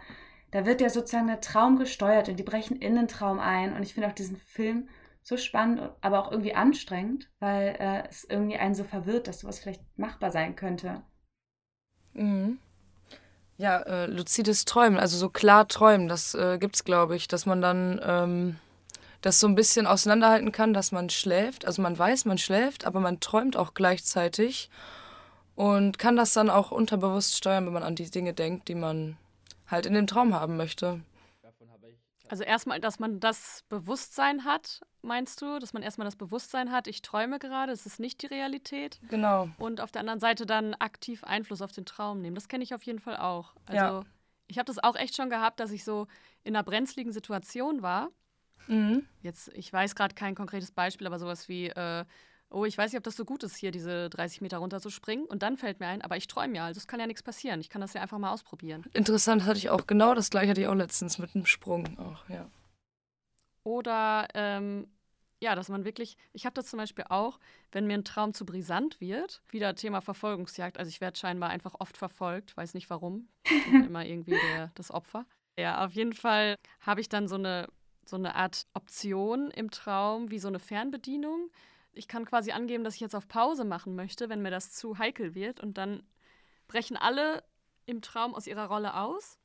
da 0.50 0.64
wird 0.64 0.80
ja 0.80 0.88
sozusagen 0.88 1.26
der 1.26 1.40
Traum 1.40 1.76
gesteuert 1.78 2.28
und 2.28 2.38
die 2.38 2.44
brechen 2.44 2.76
in 2.76 2.94
den 2.94 3.08
Traum 3.08 3.40
ein. 3.40 3.74
Und 3.74 3.82
ich 3.82 3.92
finde 3.92 4.08
auch 4.08 4.14
diesen 4.14 4.36
Film 4.38 4.88
so 5.20 5.36
spannend, 5.36 5.82
aber 6.00 6.20
auch 6.20 6.30
irgendwie 6.30 6.54
anstrengend, 6.54 7.30
weil 7.40 7.76
äh, 7.78 8.08
es 8.08 8.24
irgendwie 8.24 8.56
einen 8.56 8.74
so 8.74 8.84
verwirrt, 8.84 9.28
dass 9.28 9.40
sowas 9.40 9.58
vielleicht 9.58 9.82
machbar 9.98 10.30
sein 10.30 10.56
könnte. 10.56 11.02
Mhm. 12.14 12.58
Ja, 13.56 13.78
äh, 13.82 14.06
luzides 14.06 14.64
Träumen, 14.64 14.98
also 14.98 15.16
so 15.16 15.28
klar 15.28 15.68
träumen, 15.68 16.08
das 16.08 16.34
äh, 16.34 16.58
es, 16.72 16.84
glaube 16.84 17.14
ich, 17.14 17.28
dass 17.28 17.46
man 17.46 17.62
dann 17.62 18.00
ähm, 18.04 18.56
das 19.20 19.38
so 19.38 19.46
ein 19.46 19.54
bisschen 19.54 19.86
auseinanderhalten 19.86 20.50
kann, 20.50 20.74
dass 20.74 20.90
man 20.90 21.08
schläft. 21.08 21.64
Also 21.64 21.80
man 21.80 21.96
weiß, 21.96 22.24
man 22.24 22.36
schläft, 22.38 22.84
aber 22.84 23.00
man 23.00 23.20
träumt 23.20 23.56
auch 23.56 23.74
gleichzeitig 23.74 24.70
und 25.54 25.98
kann 25.98 26.16
das 26.16 26.32
dann 26.32 26.50
auch 26.50 26.72
unterbewusst 26.72 27.36
steuern, 27.36 27.64
wenn 27.66 27.72
man 27.72 27.84
an 27.84 27.94
die 27.94 28.10
Dinge 28.10 28.34
denkt, 28.34 28.68
die 28.68 28.74
man 28.74 29.16
halt 29.68 29.86
in 29.86 29.94
dem 29.94 30.08
Traum 30.08 30.34
haben 30.34 30.56
möchte. 30.56 31.00
Also 32.28 32.42
erstmal, 32.42 32.80
dass 32.80 32.98
man 32.98 33.20
das 33.20 33.64
Bewusstsein 33.68 34.44
hat, 34.44 34.80
meinst 35.02 35.42
du? 35.42 35.58
Dass 35.58 35.72
man 35.72 35.82
erstmal 35.82 36.06
das 36.06 36.16
Bewusstsein 36.16 36.72
hat, 36.72 36.86
ich 36.86 37.02
träume 37.02 37.38
gerade, 37.38 37.72
es 37.72 37.86
ist 37.86 38.00
nicht 38.00 38.22
die 38.22 38.26
Realität. 38.26 38.98
Genau. 39.08 39.48
Und 39.58 39.80
auf 39.80 39.92
der 39.92 40.00
anderen 40.00 40.20
Seite 40.20 40.46
dann 40.46 40.74
aktiv 40.74 41.22
Einfluss 41.24 41.60
auf 41.60 41.72
den 41.72 41.84
Traum 41.84 42.20
nehmen. 42.20 42.34
Das 42.34 42.48
kenne 42.48 42.64
ich 42.64 42.74
auf 42.74 42.82
jeden 42.84 42.98
Fall 42.98 43.16
auch. 43.16 43.54
Also 43.66 43.84
ja. 43.84 44.02
ich 44.46 44.58
habe 44.58 44.66
das 44.66 44.82
auch 44.82 44.96
echt 44.96 45.16
schon 45.16 45.28
gehabt, 45.28 45.60
dass 45.60 45.70
ich 45.70 45.84
so 45.84 46.06
in 46.44 46.56
einer 46.56 46.64
brenzligen 46.64 47.12
Situation 47.12 47.82
war. 47.82 48.10
Mhm. 48.68 49.04
Jetzt, 49.22 49.48
ich 49.54 49.70
weiß 49.72 49.94
gerade 49.94 50.14
kein 50.14 50.34
konkretes 50.34 50.70
Beispiel, 50.70 51.06
aber 51.06 51.18
sowas 51.18 51.48
wie, 51.48 51.66
äh, 51.68 52.04
oh, 52.54 52.64
ich 52.64 52.78
weiß 52.78 52.92
nicht, 52.92 52.98
ob 52.98 53.04
das 53.04 53.16
so 53.16 53.24
gut 53.24 53.42
ist, 53.42 53.56
hier 53.56 53.70
diese 53.70 54.08
30 54.10 54.40
Meter 54.40 54.58
runter 54.58 54.80
zu 54.80 54.90
springen. 54.90 55.26
Und 55.26 55.42
dann 55.42 55.56
fällt 55.56 55.80
mir 55.80 55.88
ein, 55.88 56.02
aber 56.02 56.16
ich 56.16 56.28
träume 56.28 56.56
ja, 56.56 56.66
also 56.66 56.78
es 56.78 56.86
kann 56.86 57.00
ja 57.00 57.06
nichts 57.06 57.22
passieren. 57.22 57.60
Ich 57.60 57.68
kann 57.68 57.80
das 57.80 57.94
ja 57.94 58.00
einfach 58.00 58.18
mal 58.18 58.32
ausprobieren. 58.32 58.84
Interessant 58.92 59.44
hatte 59.44 59.58
ich 59.58 59.70
auch, 59.70 59.86
genau 59.86 60.14
das 60.14 60.30
gleiche 60.30 60.50
hatte 60.50 60.60
ich 60.60 60.68
auch 60.68 60.74
letztens 60.74 61.18
mit 61.18 61.34
einem 61.34 61.46
Sprung 61.46 61.98
auch, 61.98 62.28
ja. 62.28 62.48
Oder 63.64 64.28
ähm, 64.34 64.86
ja, 65.40 65.54
dass 65.54 65.68
man 65.68 65.84
wirklich, 65.84 66.16
ich 66.32 66.46
habe 66.46 66.54
das 66.54 66.66
zum 66.66 66.78
Beispiel 66.78 67.04
auch, 67.08 67.38
wenn 67.72 67.86
mir 67.86 67.94
ein 67.94 68.04
Traum 68.04 68.32
zu 68.34 68.46
brisant 68.46 69.00
wird, 69.00 69.42
wieder 69.50 69.74
Thema 69.74 70.00
Verfolgungsjagd. 70.00 70.78
Also 70.78 70.88
ich 70.88 71.00
werde 71.00 71.18
scheinbar 71.18 71.50
einfach 71.50 71.74
oft 71.78 71.96
verfolgt, 71.96 72.56
weiß 72.56 72.74
nicht 72.74 72.88
warum. 72.88 73.28
Ich 73.44 73.64
bin 73.64 73.84
immer 73.86 74.06
irgendwie 74.06 74.38
der, 74.54 74.70
das 74.74 74.90
Opfer. 74.90 75.26
Ja, 75.58 75.84
auf 75.84 75.92
jeden 75.92 76.12
Fall 76.12 76.56
habe 76.80 77.00
ich 77.00 77.08
dann 77.08 77.28
so 77.28 77.36
eine, 77.36 77.68
so 78.04 78.16
eine 78.16 78.34
Art 78.34 78.66
Option 78.74 79.50
im 79.50 79.70
Traum, 79.70 80.30
wie 80.30 80.38
so 80.38 80.48
eine 80.48 80.58
Fernbedienung 80.58 81.50
ich 81.94 82.08
kann 82.08 82.24
quasi 82.24 82.52
angeben, 82.52 82.84
dass 82.84 82.94
ich 82.94 83.00
jetzt 83.00 83.14
auf 83.14 83.28
Pause 83.28 83.64
machen 83.64 83.94
möchte, 83.94 84.28
wenn 84.28 84.42
mir 84.42 84.50
das 84.50 84.72
zu 84.72 84.98
heikel 84.98 85.34
wird. 85.34 85.60
Und 85.60 85.78
dann 85.78 86.02
brechen 86.68 86.96
alle 86.96 87.42
im 87.86 88.02
Traum 88.02 88.34
aus 88.34 88.46
ihrer 88.46 88.66
Rolle 88.66 88.94
aus 88.94 89.38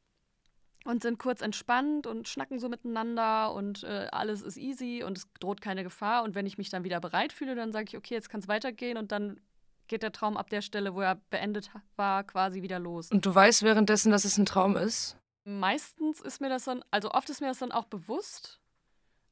und 0.85 1.01
sind 1.01 1.19
kurz 1.19 1.41
entspannt 1.41 2.07
und 2.07 2.27
schnacken 2.27 2.59
so 2.59 2.69
miteinander 2.69 3.53
und 3.53 3.83
äh, 3.83 4.07
alles 4.11 4.41
ist 4.41 4.57
easy 4.57 5.03
und 5.03 5.17
es 5.17 5.27
droht 5.39 5.61
keine 5.61 5.83
Gefahr. 5.83 6.23
Und 6.23 6.35
wenn 6.35 6.45
ich 6.45 6.57
mich 6.57 6.69
dann 6.69 6.83
wieder 6.83 6.99
bereit 6.99 7.33
fühle, 7.33 7.55
dann 7.55 7.71
sage 7.71 7.85
ich, 7.89 7.97
okay, 7.97 8.13
jetzt 8.13 8.29
kann 8.29 8.39
es 8.39 8.47
weitergehen 8.47 8.97
und 8.97 9.11
dann 9.11 9.39
geht 9.87 10.03
der 10.03 10.11
Traum 10.11 10.37
ab 10.37 10.49
der 10.49 10.61
Stelle, 10.61 10.93
wo 10.93 11.01
er 11.01 11.15
beendet 11.29 11.71
war, 11.95 12.23
quasi 12.23 12.61
wieder 12.61 12.79
los. 12.79 13.11
Und 13.11 13.25
du 13.25 13.33
weißt 13.33 13.63
währenddessen, 13.63 14.11
dass 14.11 14.23
es 14.23 14.37
ein 14.37 14.45
Traum 14.45 14.77
ist? 14.77 15.17
Meistens 15.43 16.21
ist 16.21 16.41
mir 16.41 16.49
das 16.49 16.65
dann, 16.65 16.83
also 16.91 17.11
oft 17.11 17.29
ist 17.29 17.41
mir 17.41 17.47
das 17.47 17.59
dann 17.59 17.71
auch 17.71 17.85
bewusst. 17.85 18.59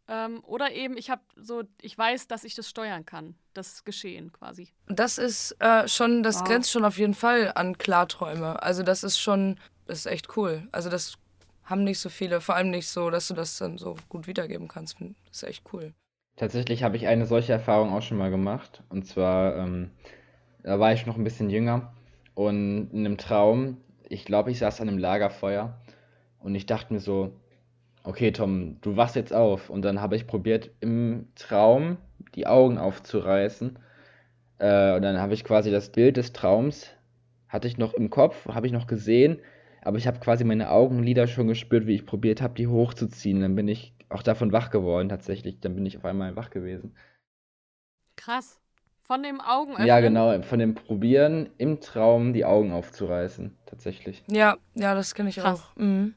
Ähm, 0.10 0.42
oder 0.46 0.72
eben, 0.72 0.98
ich 0.98 1.10
habe 1.10 1.22
so, 1.36 1.64
ich 1.82 1.98
weiß, 1.98 2.28
dass 2.28 2.44
ich 2.44 2.56
das 2.56 2.70
steuern 2.70 3.06
kann, 3.06 3.36
das 3.54 3.84
Geschehen 3.84 4.32
quasi. 4.32 4.70
Das 4.88 5.18
ist 5.18 5.56
äh, 5.60 5.88
schon, 5.88 6.24
das 6.24 6.40
wow. 6.40 6.48
grenzt 6.48 6.72
schon 6.72 6.86
auf 6.86 6.98
jeden 6.98 7.14
Fall 7.14 7.52
an 7.56 7.78
Klarträume. 7.78 8.62
Also 8.64 8.84
das 8.84 9.04
ist 9.04 9.20
schon, 9.20 9.60
das 9.86 10.00
ist 10.00 10.06
echt 10.06 10.38
cool. 10.38 10.68
Also 10.72 10.90
das 10.90 11.18
haben 11.64 11.84
nicht 11.84 12.00
so 12.00 12.10
viele, 12.10 12.40
vor 12.40 12.56
allem 12.56 12.70
nicht 12.70 12.88
so, 12.88 13.10
dass 13.10 13.28
du 13.28 13.34
das 13.34 13.58
dann 13.58 13.78
so 13.78 13.96
gut 14.08 14.28
wiedergeben 14.28 14.70
kannst. 14.70 14.98
Das 15.02 15.10
ist 15.32 15.44
echt 15.44 15.64
cool. 15.74 15.94
Tatsächlich 16.38 16.84
habe 16.84 16.96
ich 16.96 17.08
eine 17.08 17.26
solche 17.26 17.52
Erfahrung 17.52 17.92
auch 17.92 18.02
schon 18.02 18.18
mal 18.18 18.30
gemacht. 18.30 18.84
Und 18.90 19.06
zwar, 19.06 19.58
ähm, 19.58 19.92
da 20.64 20.80
war 20.80 20.94
ich 20.94 21.06
noch 21.06 21.18
ein 21.18 21.24
bisschen 21.24 21.50
jünger 21.50 21.94
und 22.34 22.92
in 22.94 23.00
einem 23.00 23.18
Traum, 23.18 23.78
ich 24.08 24.24
glaube, 24.24 24.52
ich 24.52 24.60
saß 24.60 24.80
an 24.80 24.88
einem 24.88 25.00
Lagerfeuer 25.00 25.82
und 26.40 26.56
ich 26.56 26.66
dachte 26.66 26.94
mir 26.94 27.00
so, 27.00 27.34
okay, 28.08 28.32
Tom, 28.32 28.80
du 28.82 28.96
wachst 28.96 29.16
jetzt 29.16 29.34
auf. 29.34 29.70
Und 29.70 29.84
dann 29.84 30.02
habe 30.02 30.16
ich 30.16 30.28
probiert, 30.28 30.72
im 30.80 31.28
Traum 31.36 31.98
die 32.36 32.48
Augen 32.48 32.78
aufzureißen. 32.78 33.78
Äh, 34.60 34.96
und 34.96 35.02
dann 35.02 35.20
habe 35.20 35.34
ich 35.34 35.44
quasi 35.44 35.72
das 35.72 35.92
Bild 35.92 36.18
des 36.18 36.34
Traums, 36.34 36.90
hatte 37.50 37.68
ich 37.68 37.78
noch 37.78 37.94
im 37.94 38.10
Kopf, 38.10 38.48
habe 38.48 38.66
ich 38.66 38.74
noch 38.74 38.88
gesehen. 38.88 39.40
Aber 39.82 39.98
ich 39.98 40.08
habe 40.08 40.20
quasi 40.20 40.44
meine 40.44 40.72
Augenlider 40.72 41.28
schon 41.28 41.48
gespürt, 41.48 41.86
wie 41.86 41.96
ich 41.96 42.06
probiert 42.06 42.42
habe, 42.42 42.56
die 42.56 42.68
hochzuziehen. 42.68 43.42
Dann 43.42 43.56
bin 43.56 43.68
ich 43.68 43.94
auch 44.10 44.24
davon 44.24 44.52
wach 44.52 44.70
geworden, 44.70 45.10
tatsächlich. 45.10 45.60
Dann 45.60 45.76
bin 45.76 45.86
ich 45.86 45.98
auf 45.98 46.06
einmal 46.06 46.36
wach 46.36 46.50
gewesen. 46.50 46.96
Krass. 48.16 48.60
Von 49.04 49.24
dem 49.24 49.40
Augenöffnen? 49.40 49.88
Ja, 49.88 50.02
genau. 50.02 50.42
Von 50.42 50.60
dem 50.60 50.76
Probieren 50.76 51.50
im 51.58 51.80
Traum 51.80 52.34
die 52.34 52.44
Augen 52.44 52.74
aufzureißen, 52.74 53.56
tatsächlich. 53.66 54.22
Ja, 54.28 54.58
ja, 54.76 54.96
das 54.96 55.16
kenne 55.16 55.30
ich 55.30 55.38
Krass. 55.38 55.62
auch. 55.62 55.76
Mhm. 55.78 56.14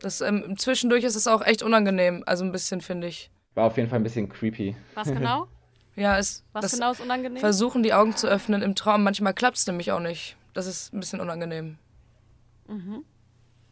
Das, 0.00 0.20
ähm, 0.20 0.56
zwischendurch 0.58 1.04
ist 1.04 1.16
es 1.16 1.26
auch 1.26 1.42
echt 1.42 1.62
unangenehm, 1.62 2.22
also 2.26 2.44
ein 2.44 2.52
bisschen, 2.52 2.80
finde 2.80 3.06
ich. 3.06 3.30
War 3.54 3.64
auf 3.64 3.76
jeden 3.76 3.88
Fall 3.88 4.00
ein 4.00 4.02
bisschen 4.02 4.28
creepy. 4.28 4.76
Was 4.94 5.08
genau? 5.08 5.48
ja, 5.96 6.18
es. 6.18 6.44
Was 6.52 6.72
genau 6.72 6.92
ist 6.92 7.00
unangenehm? 7.00 7.38
Versuchen, 7.38 7.82
die 7.82 7.94
Augen 7.94 8.14
zu 8.14 8.28
öffnen 8.28 8.62
im 8.62 8.74
Traum. 8.74 9.02
Manchmal 9.02 9.32
klappt 9.32 9.56
es 9.56 9.66
nämlich 9.66 9.92
auch 9.92 10.00
nicht. 10.00 10.36
Das 10.52 10.66
ist 10.66 10.92
ein 10.92 11.00
bisschen 11.00 11.20
unangenehm. 11.20 11.78
Mhm. 12.68 13.04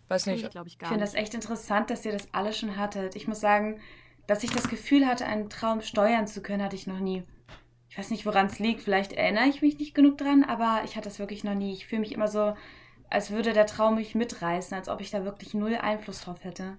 Weiß 0.09 0.27
nicht. 0.27 0.45
Ich, 0.45 0.55
ich, 0.55 0.79
ich 0.81 0.89
finde 0.89 1.05
das 1.05 1.15
echt 1.15 1.35
interessant, 1.35 1.91
dass 1.91 2.05
ihr 2.05 2.13
das 2.13 2.29
alle 2.33 2.53
schon 2.53 2.77
hattet. 2.77 3.17
Ich 3.17 3.29
muss 3.29 3.41
sagen, 3.41 3.81
dass 4.27 4.43
ich 4.43 4.51
das 4.51 4.69
Gefühl 4.69 5.07
hatte, 5.07 5.27
einen 5.27 5.51
Traum 5.51 5.83
steuern 5.83 6.27
zu 6.27 6.43
können, 6.43 6.63
hatte 6.63 6.77
ich 6.77 6.87
noch 6.87 7.01
nie. 7.01 7.23
Ich 7.91 7.99
weiß 7.99 8.11
nicht, 8.11 8.27
woran 8.27 8.47
es 8.47 8.59
liegt. 8.59 8.83
Vielleicht 8.83 9.13
erinnere 9.13 9.47
ich 9.47 9.63
mich 9.63 9.79
nicht 9.79 9.95
genug 9.95 10.19
dran, 10.19 10.45
aber 10.45 10.83
ich 10.85 10.97
hatte 10.97 11.09
das 11.09 11.19
wirklich 11.19 11.45
noch 11.45 11.55
nie. 11.55 11.75
Ich 11.75 11.87
fühle 11.87 12.01
mich 12.01 12.13
immer 12.13 12.29
so 12.29 12.55
als 13.15 13.31
würde 13.31 13.53
der 13.53 13.67
Traum 13.67 13.95
mich 13.95 14.15
mitreißen, 14.15 14.77
als 14.77 14.89
ob 14.89 15.01
ich 15.01 15.11
da 15.11 15.25
wirklich 15.25 15.55
null 15.55 15.77
Einfluss 15.77 16.23
drauf 16.23 16.43
hätte. 16.43 16.77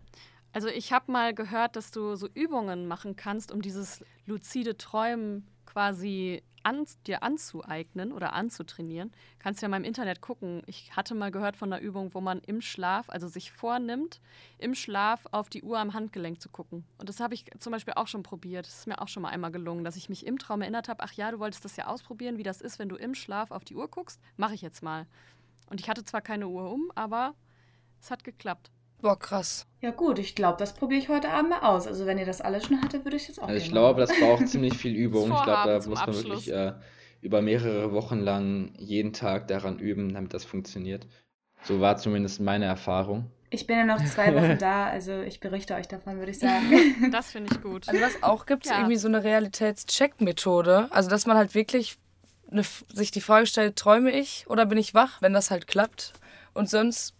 Also 0.52 0.67
ich 0.67 0.93
habe 0.93 1.12
mal 1.12 1.34
gehört, 1.34 1.76
dass 1.76 1.91
du 1.91 2.15
so 2.15 2.28
Übungen 2.34 2.88
machen 2.88 3.15
kannst, 3.15 3.52
um 3.52 3.62
dieses 3.62 4.04
luzide 4.26 4.78
Träumen 4.78 5.48
quasi 5.65 6.43
an, 6.63 6.86
dir 7.06 7.24
anzueignen 7.24 8.12
oder 8.12 8.34
anzutrainieren. 8.34 9.12
Kannst 9.39 9.62
ja 9.62 9.67
mal 9.67 9.78
im 9.78 9.84
Internet 9.84 10.19
gucken. 10.19 10.63
Ich 10.65 10.95
hatte 10.95 11.13
mal 11.13 11.32
gehört 11.32 11.56
von 11.56 11.71
einer 11.71 11.82
Übung, 11.82 12.13
wo 12.13 12.21
man 12.21 12.39
im 12.39 12.62
Schlaf, 12.62 13.10
also 13.10 13.28
sich 13.28 13.52
vornimmt, 13.52 14.19
im 14.58 14.74
Schlaf 14.74 15.28
auf 15.32 15.48
die 15.50 15.62
Uhr 15.62 15.78
am 15.78 15.93
Handgelenk 15.93 16.41
zu 16.41 16.50
gucken. 16.50 16.86
Und 16.98 17.08
das 17.08 17.19
habe 17.19 17.34
ich 17.34 17.45
zum 17.60 17.71
Beispiel 17.71 17.93
auch 17.95 18.08
schon 18.08 18.24
probiert. 18.24 18.65
Das 18.65 18.80
ist 18.80 18.88
mir 18.88 19.00
auch 19.02 19.08
schon 19.08 19.24
mal 19.24 19.30
einmal 19.30 19.52
gelungen, 19.52 19.84
dass 19.84 19.95
ich 19.95 20.10
mich 20.10 20.26
im 20.26 20.39
Traum 20.39 20.62
erinnert 20.62 20.89
habe, 20.89 21.04
ach 21.04 21.13
ja, 21.13 21.30
du 21.32 21.39
wolltest 21.39 21.65
das 21.65 21.76
ja 21.76 21.88
ausprobieren, 21.88 22.38
wie 22.38 22.43
das 22.43 22.62
ist, 22.62 22.80
wenn 22.80 22.89
du 22.89 22.95
im 22.95 23.13
Schlaf 23.13 23.52
auf 23.52 23.63
die 23.63 23.76
Uhr 23.76 23.88
guckst. 23.88 24.19
Mache 24.36 24.56
ich 24.56 24.62
jetzt 24.62 24.82
mal. 24.82 25.06
Und 25.67 25.80
ich 25.80 25.89
hatte 25.89 26.04
zwar 26.04 26.21
keine 26.21 26.47
Uhr 26.47 26.71
um, 26.71 26.91
aber 26.95 27.34
es 27.99 28.12
hat 28.12 28.23
geklappt. 28.23 28.71
Boah, 29.01 29.19
krass. 29.19 29.67
Ja 29.82 29.91
gut, 29.91 30.19
ich 30.19 30.36
glaube, 30.36 30.58
das 30.58 30.73
probiere 30.73 30.99
ich 30.99 31.10
heute 31.10 31.30
Abend 31.30 31.51
mal 31.51 31.60
aus. 31.60 31.86
Also 31.86 32.06
wenn 32.06 32.17
ihr 32.17 32.25
das 32.25 32.41
alles 32.41 32.65
schon 32.65 32.82
hattet, 32.82 33.06
würde 33.06 33.17
ich 33.17 33.23
es 33.23 33.28
jetzt 33.30 33.39
auch 33.39 33.47
also 33.47 33.63
Ich 33.63 33.69
glaube, 33.69 34.01
das 34.01 34.12
braucht 34.19 34.47
ziemlich 34.47 34.78
viel 34.78 34.95
Übung. 34.95 35.32
Ich 35.32 35.43
glaube, 35.43 35.69
da 35.69 35.75
muss 35.75 35.88
man 35.88 35.97
Abschluss. 35.97 36.25
wirklich 36.25 36.51
äh, 36.51 36.73
über 37.21 37.41
mehrere 37.41 37.91
Wochen 37.91 38.19
lang 38.19 38.73
jeden 38.78 39.13
Tag 39.13 39.47
daran 39.47 39.80
üben, 39.80 40.13
damit 40.13 40.34
das 40.34 40.45
funktioniert. 40.45 41.08
So 41.63 41.82
war 41.82 41.97
zumindest 41.97 42.39
meine 42.39 42.65
Erfahrung. 42.65 43.32
Ich 43.49 43.67
bin 43.67 43.78
ja 43.78 43.86
noch 43.86 44.04
zwei 44.06 44.34
Wochen 44.36 44.58
da, 44.60 44.88
also 44.88 45.21
ich 45.21 45.39
berichte 45.39 45.75
euch 45.75 45.88
davon, 45.88 46.17
würde 46.17 46.32
ich 46.32 46.39
sagen. 46.39 46.65
Das 47.12 47.32
finde 47.32 47.54
ich 47.54 47.62
gut. 47.62 47.88
Also 47.88 48.01
was 48.01 48.23
auch 48.23 48.45
gibt, 48.45 48.65
ist 48.65 48.71
ja. 48.71 48.80
irgendwie 48.80 48.97
so 48.97 49.08
eine 49.08 49.23
Realitätscheck-Methode. 49.23 50.88
Also 50.91 51.10
dass 51.10 51.25
man 51.25 51.38
halt 51.38 51.56
wirklich 51.56 51.97
eine, 52.51 52.63
sich 52.93 53.12
die 53.12 53.21
Frage 53.21 53.47
stellt, 53.47 53.75
träume 53.75 54.12
ich 54.12 54.45
oder 54.47 54.65
bin 54.65 54.77
ich 54.77 54.93
wach, 54.93 55.21
wenn 55.21 55.34
das 55.34 55.51
halt 55.51 55.67
klappt. 55.67 56.13
Und 56.53 56.69
sonst 56.69 57.13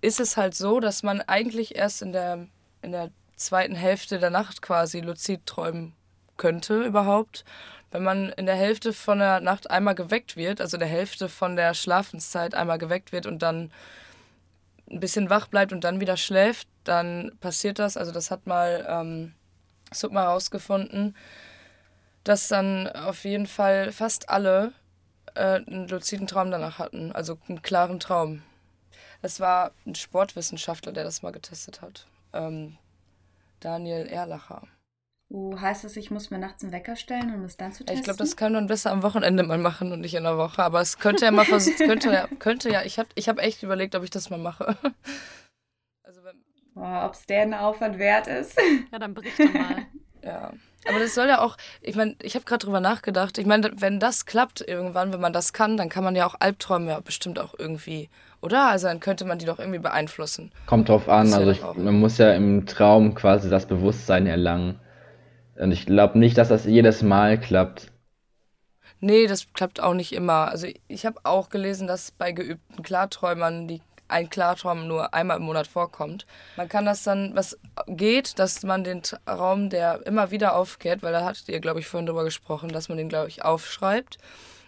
ist 0.00 0.20
es 0.20 0.36
halt 0.36 0.54
so, 0.54 0.80
dass 0.80 1.02
man 1.02 1.20
eigentlich 1.20 1.76
erst 1.76 2.02
in 2.02 2.12
der, 2.12 2.46
in 2.82 2.92
der 2.92 3.10
zweiten 3.36 3.74
Hälfte 3.74 4.18
der 4.18 4.30
Nacht 4.30 4.62
quasi 4.62 5.00
luzid 5.00 5.46
träumen 5.46 5.94
könnte 6.36 6.82
überhaupt. 6.82 7.44
Wenn 7.90 8.02
man 8.02 8.30
in 8.30 8.46
der 8.46 8.54
Hälfte 8.54 8.92
von 8.92 9.18
der 9.18 9.40
Nacht 9.40 9.70
einmal 9.70 9.94
geweckt 9.94 10.36
wird, 10.36 10.60
also 10.60 10.76
der 10.76 10.88
Hälfte 10.88 11.28
von 11.28 11.56
der 11.56 11.74
Schlafenszeit 11.74 12.54
einmal 12.54 12.78
geweckt 12.78 13.12
wird 13.12 13.26
und 13.26 13.42
dann 13.42 13.70
ein 14.90 15.00
bisschen 15.00 15.30
wach 15.30 15.48
bleibt 15.48 15.72
und 15.72 15.84
dann 15.84 16.00
wieder 16.00 16.16
schläft, 16.16 16.68
dann 16.84 17.32
passiert 17.40 17.78
das. 17.78 17.96
Also 17.96 18.12
das 18.12 18.30
hat 18.30 18.46
mal 18.46 18.86
ähm, 18.88 19.34
Sukma 19.92 20.22
herausgefunden, 20.22 21.16
dass 22.24 22.48
dann 22.48 22.88
auf 22.88 23.24
jeden 23.24 23.46
Fall 23.46 23.92
fast 23.92 24.28
alle 24.28 24.72
äh, 25.34 25.60
einen 25.66 25.88
luziden 25.88 26.26
Traum 26.26 26.50
danach 26.50 26.78
hatten, 26.78 27.12
also 27.12 27.38
einen 27.48 27.62
klaren 27.62 28.00
Traum. 28.00 28.42
Es 29.22 29.40
war 29.40 29.72
ein 29.86 29.94
Sportwissenschaftler, 29.94 30.92
der 30.92 31.04
das 31.04 31.22
mal 31.22 31.32
getestet 31.32 31.82
hat. 31.82 32.06
Ähm, 32.32 32.78
Daniel 33.60 34.06
Erlacher. 34.06 34.62
Uh, 35.32 35.60
heißt 35.60 35.84
das, 35.84 35.96
ich 35.96 36.10
muss 36.10 36.30
mir 36.30 36.38
nachts 36.38 36.64
einen 36.64 36.72
Wecker 36.72 36.96
stellen, 36.96 37.32
um 37.32 37.44
es 37.44 37.56
dann 37.56 37.72
zu 37.72 37.84
testen? 37.84 37.98
Ich 37.98 38.02
glaube, 38.02 38.18
das 38.18 38.36
kann 38.36 38.52
man 38.52 38.66
besser 38.66 38.90
am 38.90 39.04
Wochenende 39.04 39.44
mal 39.44 39.58
machen 39.58 39.92
und 39.92 40.00
nicht 40.00 40.14
in 40.14 40.24
der 40.24 40.36
Woche. 40.36 40.64
Aber 40.64 40.80
es 40.80 40.98
könnte 40.98 41.24
ja 41.24 41.30
mal 41.30 41.44
versucht, 41.44 41.78
könnte 41.78 42.12
ja, 42.12 42.26
könnte 42.40 42.68
ja. 42.68 42.82
Ich 42.82 42.98
habe 42.98 43.08
ich 43.14 43.28
hab 43.28 43.38
echt 43.38 43.62
überlegt, 43.62 43.94
ob 43.94 44.02
ich 44.02 44.10
das 44.10 44.30
mal 44.30 44.38
mache. 44.38 44.76
Also 46.02 46.24
wenn, 46.24 46.42
oh, 46.74 47.06
ob 47.06 47.12
es 47.12 47.24
deren 47.26 47.54
Aufwand 47.54 47.98
wert 47.98 48.26
ist. 48.26 48.58
Ja, 48.90 48.98
dann 48.98 49.14
berichte 49.14 49.48
mal. 49.48 49.86
Ja. 50.24 50.52
Aber 50.88 50.98
das 50.98 51.14
soll 51.14 51.28
ja 51.28 51.40
auch, 51.40 51.56
ich 51.82 51.94
meine, 51.94 52.16
ich 52.22 52.34
habe 52.34 52.44
gerade 52.44 52.64
drüber 52.64 52.80
nachgedacht. 52.80 53.36
Ich 53.38 53.46
meine, 53.46 53.70
wenn 53.76 54.00
das 54.00 54.26
klappt 54.26 54.60
irgendwann, 54.66 55.12
wenn 55.12 55.20
man 55.20 55.32
das 55.32 55.52
kann, 55.52 55.76
dann 55.76 55.88
kann 55.88 56.04
man 56.04 56.16
ja 56.16 56.26
auch 56.26 56.36
Albträume 56.38 56.90
ja 56.90 57.00
bestimmt 57.00 57.38
auch 57.38 57.54
irgendwie, 57.58 58.08
oder? 58.40 58.68
Also 58.68 58.86
dann 58.86 59.00
könnte 59.00 59.24
man 59.24 59.38
die 59.38 59.44
doch 59.44 59.58
irgendwie 59.58 59.78
beeinflussen. 59.78 60.52
Kommt 60.66 60.88
drauf 60.88 61.08
an, 61.08 61.32
also 61.32 61.50
ich, 61.50 61.62
man 61.76 62.00
muss 62.00 62.18
ja 62.18 62.32
im 62.32 62.66
Traum 62.66 63.14
quasi 63.14 63.50
das 63.50 63.66
Bewusstsein 63.66 64.26
erlangen. 64.26 64.80
Und 65.56 65.72
ich 65.72 65.84
glaube 65.84 66.18
nicht, 66.18 66.38
dass 66.38 66.48
das 66.48 66.64
jedes 66.64 67.02
Mal 67.02 67.38
klappt. 67.38 67.92
Nee, 69.00 69.26
das 69.26 69.52
klappt 69.52 69.80
auch 69.80 69.94
nicht 69.94 70.12
immer. 70.12 70.48
Also 70.48 70.66
ich 70.88 71.06
habe 71.06 71.20
auch 71.24 71.48
gelesen, 71.48 71.86
dass 71.86 72.10
bei 72.10 72.32
geübten 72.32 72.82
Klarträumern 72.82 73.66
die 73.66 73.80
ein 74.10 74.30
Klartraum 74.30 74.86
nur 74.86 75.14
einmal 75.14 75.38
im 75.38 75.44
Monat 75.44 75.66
vorkommt. 75.66 76.26
Man 76.56 76.68
kann 76.68 76.84
das 76.84 77.02
dann, 77.02 77.34
was 77.34 77.58
geht, 77.86 78.38
dass 78.38 78.62
man 78.62 78.84
den 78.84 79.02
Raum, 79.28 79.70
der 79.70 80.06
immer 80.06 80.30
wieder 80.30 80.56
aufkehrt, 80.56 81.02
weil 81.02 81.12
da 81.12 81.24
hattet 81.24 81.48
ihr, 81.48 81.60
glaube 81.60 81.80
ich, 81.80 81.86
vorhin 81.86 82.06
drüber 82.06 82.24
gesprochen, 82.24 82.70
dass 82.70 82.88
man 82.88 82.98
den, 82.98 83.08
glaube 83.08 83.28
ich, 83.28 83.44
aufschreibt. 83.44 84.18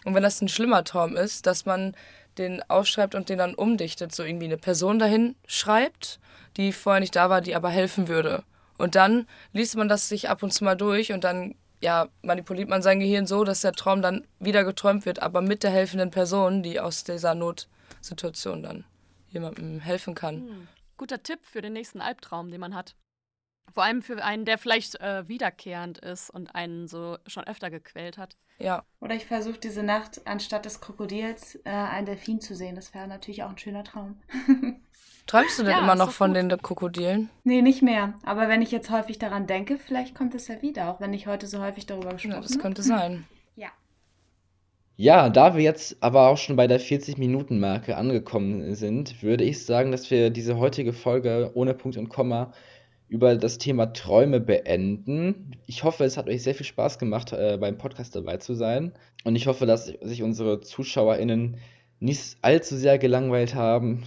Und 0.04 0.14
wenn 0.14 0.22
das 0.22 0.40
ein 0.40 0.48
schlimmer 0.48 0.84
Traum 0.84 1.16
ist, 1.16 1.46
dass 1.46 1.64
man 1.64 1.94
den 2.38 2.62
aufschreibt 2.68 3.14
und 3.14 3.28
den 3.28 3.38
dann 3.38 3.54
umdichtet, 3.54 4.14
so 4.14 4.22
irgendwie 4.22 4.46
eine 4.46 4.56
Person 4.56 4.98
dahin 4.98 5.36
schreibt, 5.46 6.18
die 6.56 6.72
vorher 6.72 7.00
nicht 7.00 7.16
da 7.16 7.30
war, 7.30 7.40
die 7.40 7.54
aber 7.54 7.68
helfen 7.70 8.08
würde. 8.08 8.42
Und 8.78 8.94
dann 8.94 9.26
liest 9.52 9.76
man 9.76 9.88
das 9.88 10.08
sich 10.08 10.28
ab 10.28 10.42
und 10.42 10.52
zu 10.52 10.64
mal 10.64 10.76
durch 10.76 11.12
und 11.12 11.24
dann 11.24 11.54
ja, 11.82 12.08
manipuliert 12.22 12.68
man 12.68 12.80
sein 12.80 13.00
Gehirn 13.00 13.26
so, 13.26 13.44
dass 13.44 13.60
der 13.60 13.72
Traum 13.72 14.02
dann 14.02 14.24
wieder 14.38 14.64
geträumt 14.64 15.04
wird, 15.04 15.20
aber 15.20 15.42
mit 15.42 15.62
der 15.64 15.72
helfenden 15.72 16.10
Person, 16.10 16.62
die 16.62 16.80
aus 16.80 17.04
dieser 17.04 17.34
Notsituation 17.34 18.62
dann 18.62 18.84
jemandem 19.32 19.80
helfen 19.80 20.14
kann. 20.14 20.48
Hm. 20.48 20.68
Guter 20.96 21.22
Tipp 21.22 21.40
für 21.44 21.62
den 21.62 21.72
nächsten 21.72 22.00
Albtraum, 22.00 22.50
den 22.50 22.60
man 22.60 22.74
hat. 22.74 22.94
Vor 23.72 23.84
allem 23.84 24.02
für 24.02 24.22
einen, 24.22 24.44
der 24.44 24.58
vielleicht 24.58 25.00
äh, 25.00 25.26
wiederkehrend 25.28 25.98
ist 25.98 26.30
und 26.30 26.54
einen 26.54 26.88
so 26.88 27.16
schon 27.26 27.44
öfter 27.44 27.70
gequält 27.70 28.18
hat. 28.18 28.36
Ja. 28.58 28.84
Oder 29.00 29.14
ich 29.14 29.26
versuche 29.26 29.58
diese 29.58 29.82
Nacht 29.82 30.26
anstatt 30.26 30.64
des 30.64 30.80
Krokodils 30.80 31.56
äh, 31.64 31.70
einen 31.70 32.06
Delfin 32.06 32.40
zu 32.40 32.54
sehen. 32.54 32.74
Das 32.76 32.94
wäre 32.94 33.08
natürlich 33.08 33.42
auch 33.42 33.50
ein 33.50 33.58
schöner 33.58 33.84
Traum. 33.84 34.20
Träumst 35.26 35.58
du 35.58 35.62
denn 35.62 35.72
ja, 35.72 35.78
immer 35.78 35.94
noch 35.94 36.10
von 36.10 36.34
gut. 36.34 36.36
den 36.36 36.62
Krokodilen? 36.62 37.30
Nee, 37.44 37.62
nicht 37.62 37.82
mehr. 37.82 38.14
Aber 38.24 38.48
wenn 38.48 38.60
ich 38.60 38.70
jetzt 38.70 38.90
häufig 38.90 39.18
daran 39.18 39.46
denke, 39.46 39.78
vielleicht 39.78 40.14
kommt 40.14 40.34
es 40.34 40.48
ja 40.48 40.60
wieder, 40.62 40.90
auch 40.90 41.00
wenn 41.00 41.14
ich 41.14 41.26
heute 41.26 41.46
so 41.46 41.60
häufig 41.60 41.86
darüber 41.86 42.12
gesprochen 42.12 42.34
habe. 42.34 42.44
Ja, 42.44 42.48
das 42.48 42.58
könnte 42.58 42.82
sein. 42.82 43.26
Ja. 43.54 43.68
Ja, 44.96 45.30
da 45.30 45.56
wir 45.56 45.62
jetzt 45.62 45.96
aber 46.00 46.28
auch 46.28 46.36
schon 46.36 46.56
bei 46.56 46.66
der 46.66 46.80
40-Minuten-Marke 46.80 47.96
angekommen 47.96 48.74
sind, 48.74 49.22
würde 49.22 49.44
ich 49.44 49.64
sagen, 49.64 49.90
dass 49.90 50.10
wir 50.10 50.30
diese 50.30 50.58
heutige 50.58 50.92
Folge 50.92 51.50
ohne 51.54 51.74
Punkt 51.74 51.96
und 51.96 52.08
Komma 52.08 52.52
über 53.08 53.36
das 53.36 53.58
Thema 53.58 53.92
Träume 53.92 54.40
beenden. 54.40 55.56
Ich 55.66 55.84
hoffe, 55.84 56.04
es 56.04 56.16
hat 56.16 56.28
euch 56.28 56.42
sehr 56.42 56.54
viel 56.54 56.66
Spaß 56.66 56.98
gemacht, 56.98 57.32
äh, 57.32 57.58
beim 57.58 57.78
Podcast 57.78 58.14
dabei 58.16 58.36
zu 58.38 58.54
sein. 58.54 58.92
Und 59.24 59.36
ich 59.36 59.46
hoffe, 59.46 59.66
dass 59.66 59.86
sich 59.86 60.22
unsere 60.22 60.60
ZuschauerInnen 60.60 61.56
nicht 62.00 62.36
allzu 62.42 62.76
sehr 62.76 62.98
gelangweilt 62.98 63.54
haben. 63.54 64.04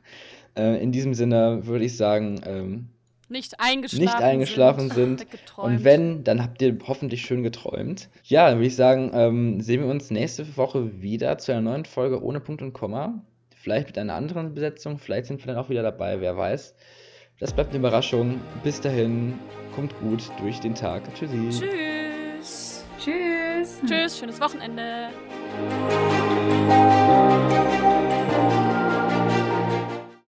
äh, 0.56 0.82
in 0.82 0.92
diesem 0.92 1.14
Sinne 1.14 1.66
würde 1.66 1.84
ich 1.84 1.96
sagen, 1.96 2.40
ähm, 2.44 2.88
nicht 3.30 3.60
eingeschlafen, 3.60 4.04
nicht 4.04 4.14
eingeschlafen 4.16 4.90
sind. 4.94 5.20
sind. 5.20 5.58
Und 5.58 5.84
wenn, 5.84 6.24
dann 6.24 6.42
habt 6.42 6.60
ihr 6.62 6.76
hoffentlich 6.86 7.22
schön 7.22 7.42
geträumt. 7.42 8.08
Ja, 8.24 8.48
dann 8.48 8.58
würde 8.58 8.66
ich 8.66 8.76
sagen, 8.76 9.10
ähm, 9.14 9.60
sehen 9.60 9.82
wir 9.82 9.88
uns 9.88 10.10
nächste 10.10 10.56
Woche 10.56 11.00
wieder 11.02 11.38
zu 11.38 11.52
einer 11.52 11.60
neuen 11.62 11.84
Folge 11.84 12.22
ohne 12.22 12.40
Punkt 12.40 12.62
und 12.62 12.72
Komma. 12.72 13.22
Vielleicht 13.54 13.86
mit 13.86 13.98
einer 13.98 14.14
anderen 14.14 14.54
Besetzung, 14.54 14.98
vielleicht 14.98 15.26
sind 15.26 15.40
wir 15.44 15.54
dann 15.54 15.62
auch 15.62 15.70
wieder 15.70 15.82
dabei, 15.82 16.20
wer 16.20 16.36
weiß. 16.36 16.74
Das 17.40 17.52
bleibt 17.52 17.70
eine 17.70 17.78
Überraschung. 17.78 18.40
Bis 18.62 18.80
dahin, 18.80 19.38
kommt 19.74 19.98
gut 20.00 20.30
durch 20.38 20.60
den 20.60 20.74
Tag. 20.74 21.02
Tschüssi. 21.14 21.48
Tschüss. 21.50 22.84
Tschüss. 22.98 23.80
Tschüss, 23.86 24.18
schönes 24.18 24.40
Wochenende. 24.40 25.08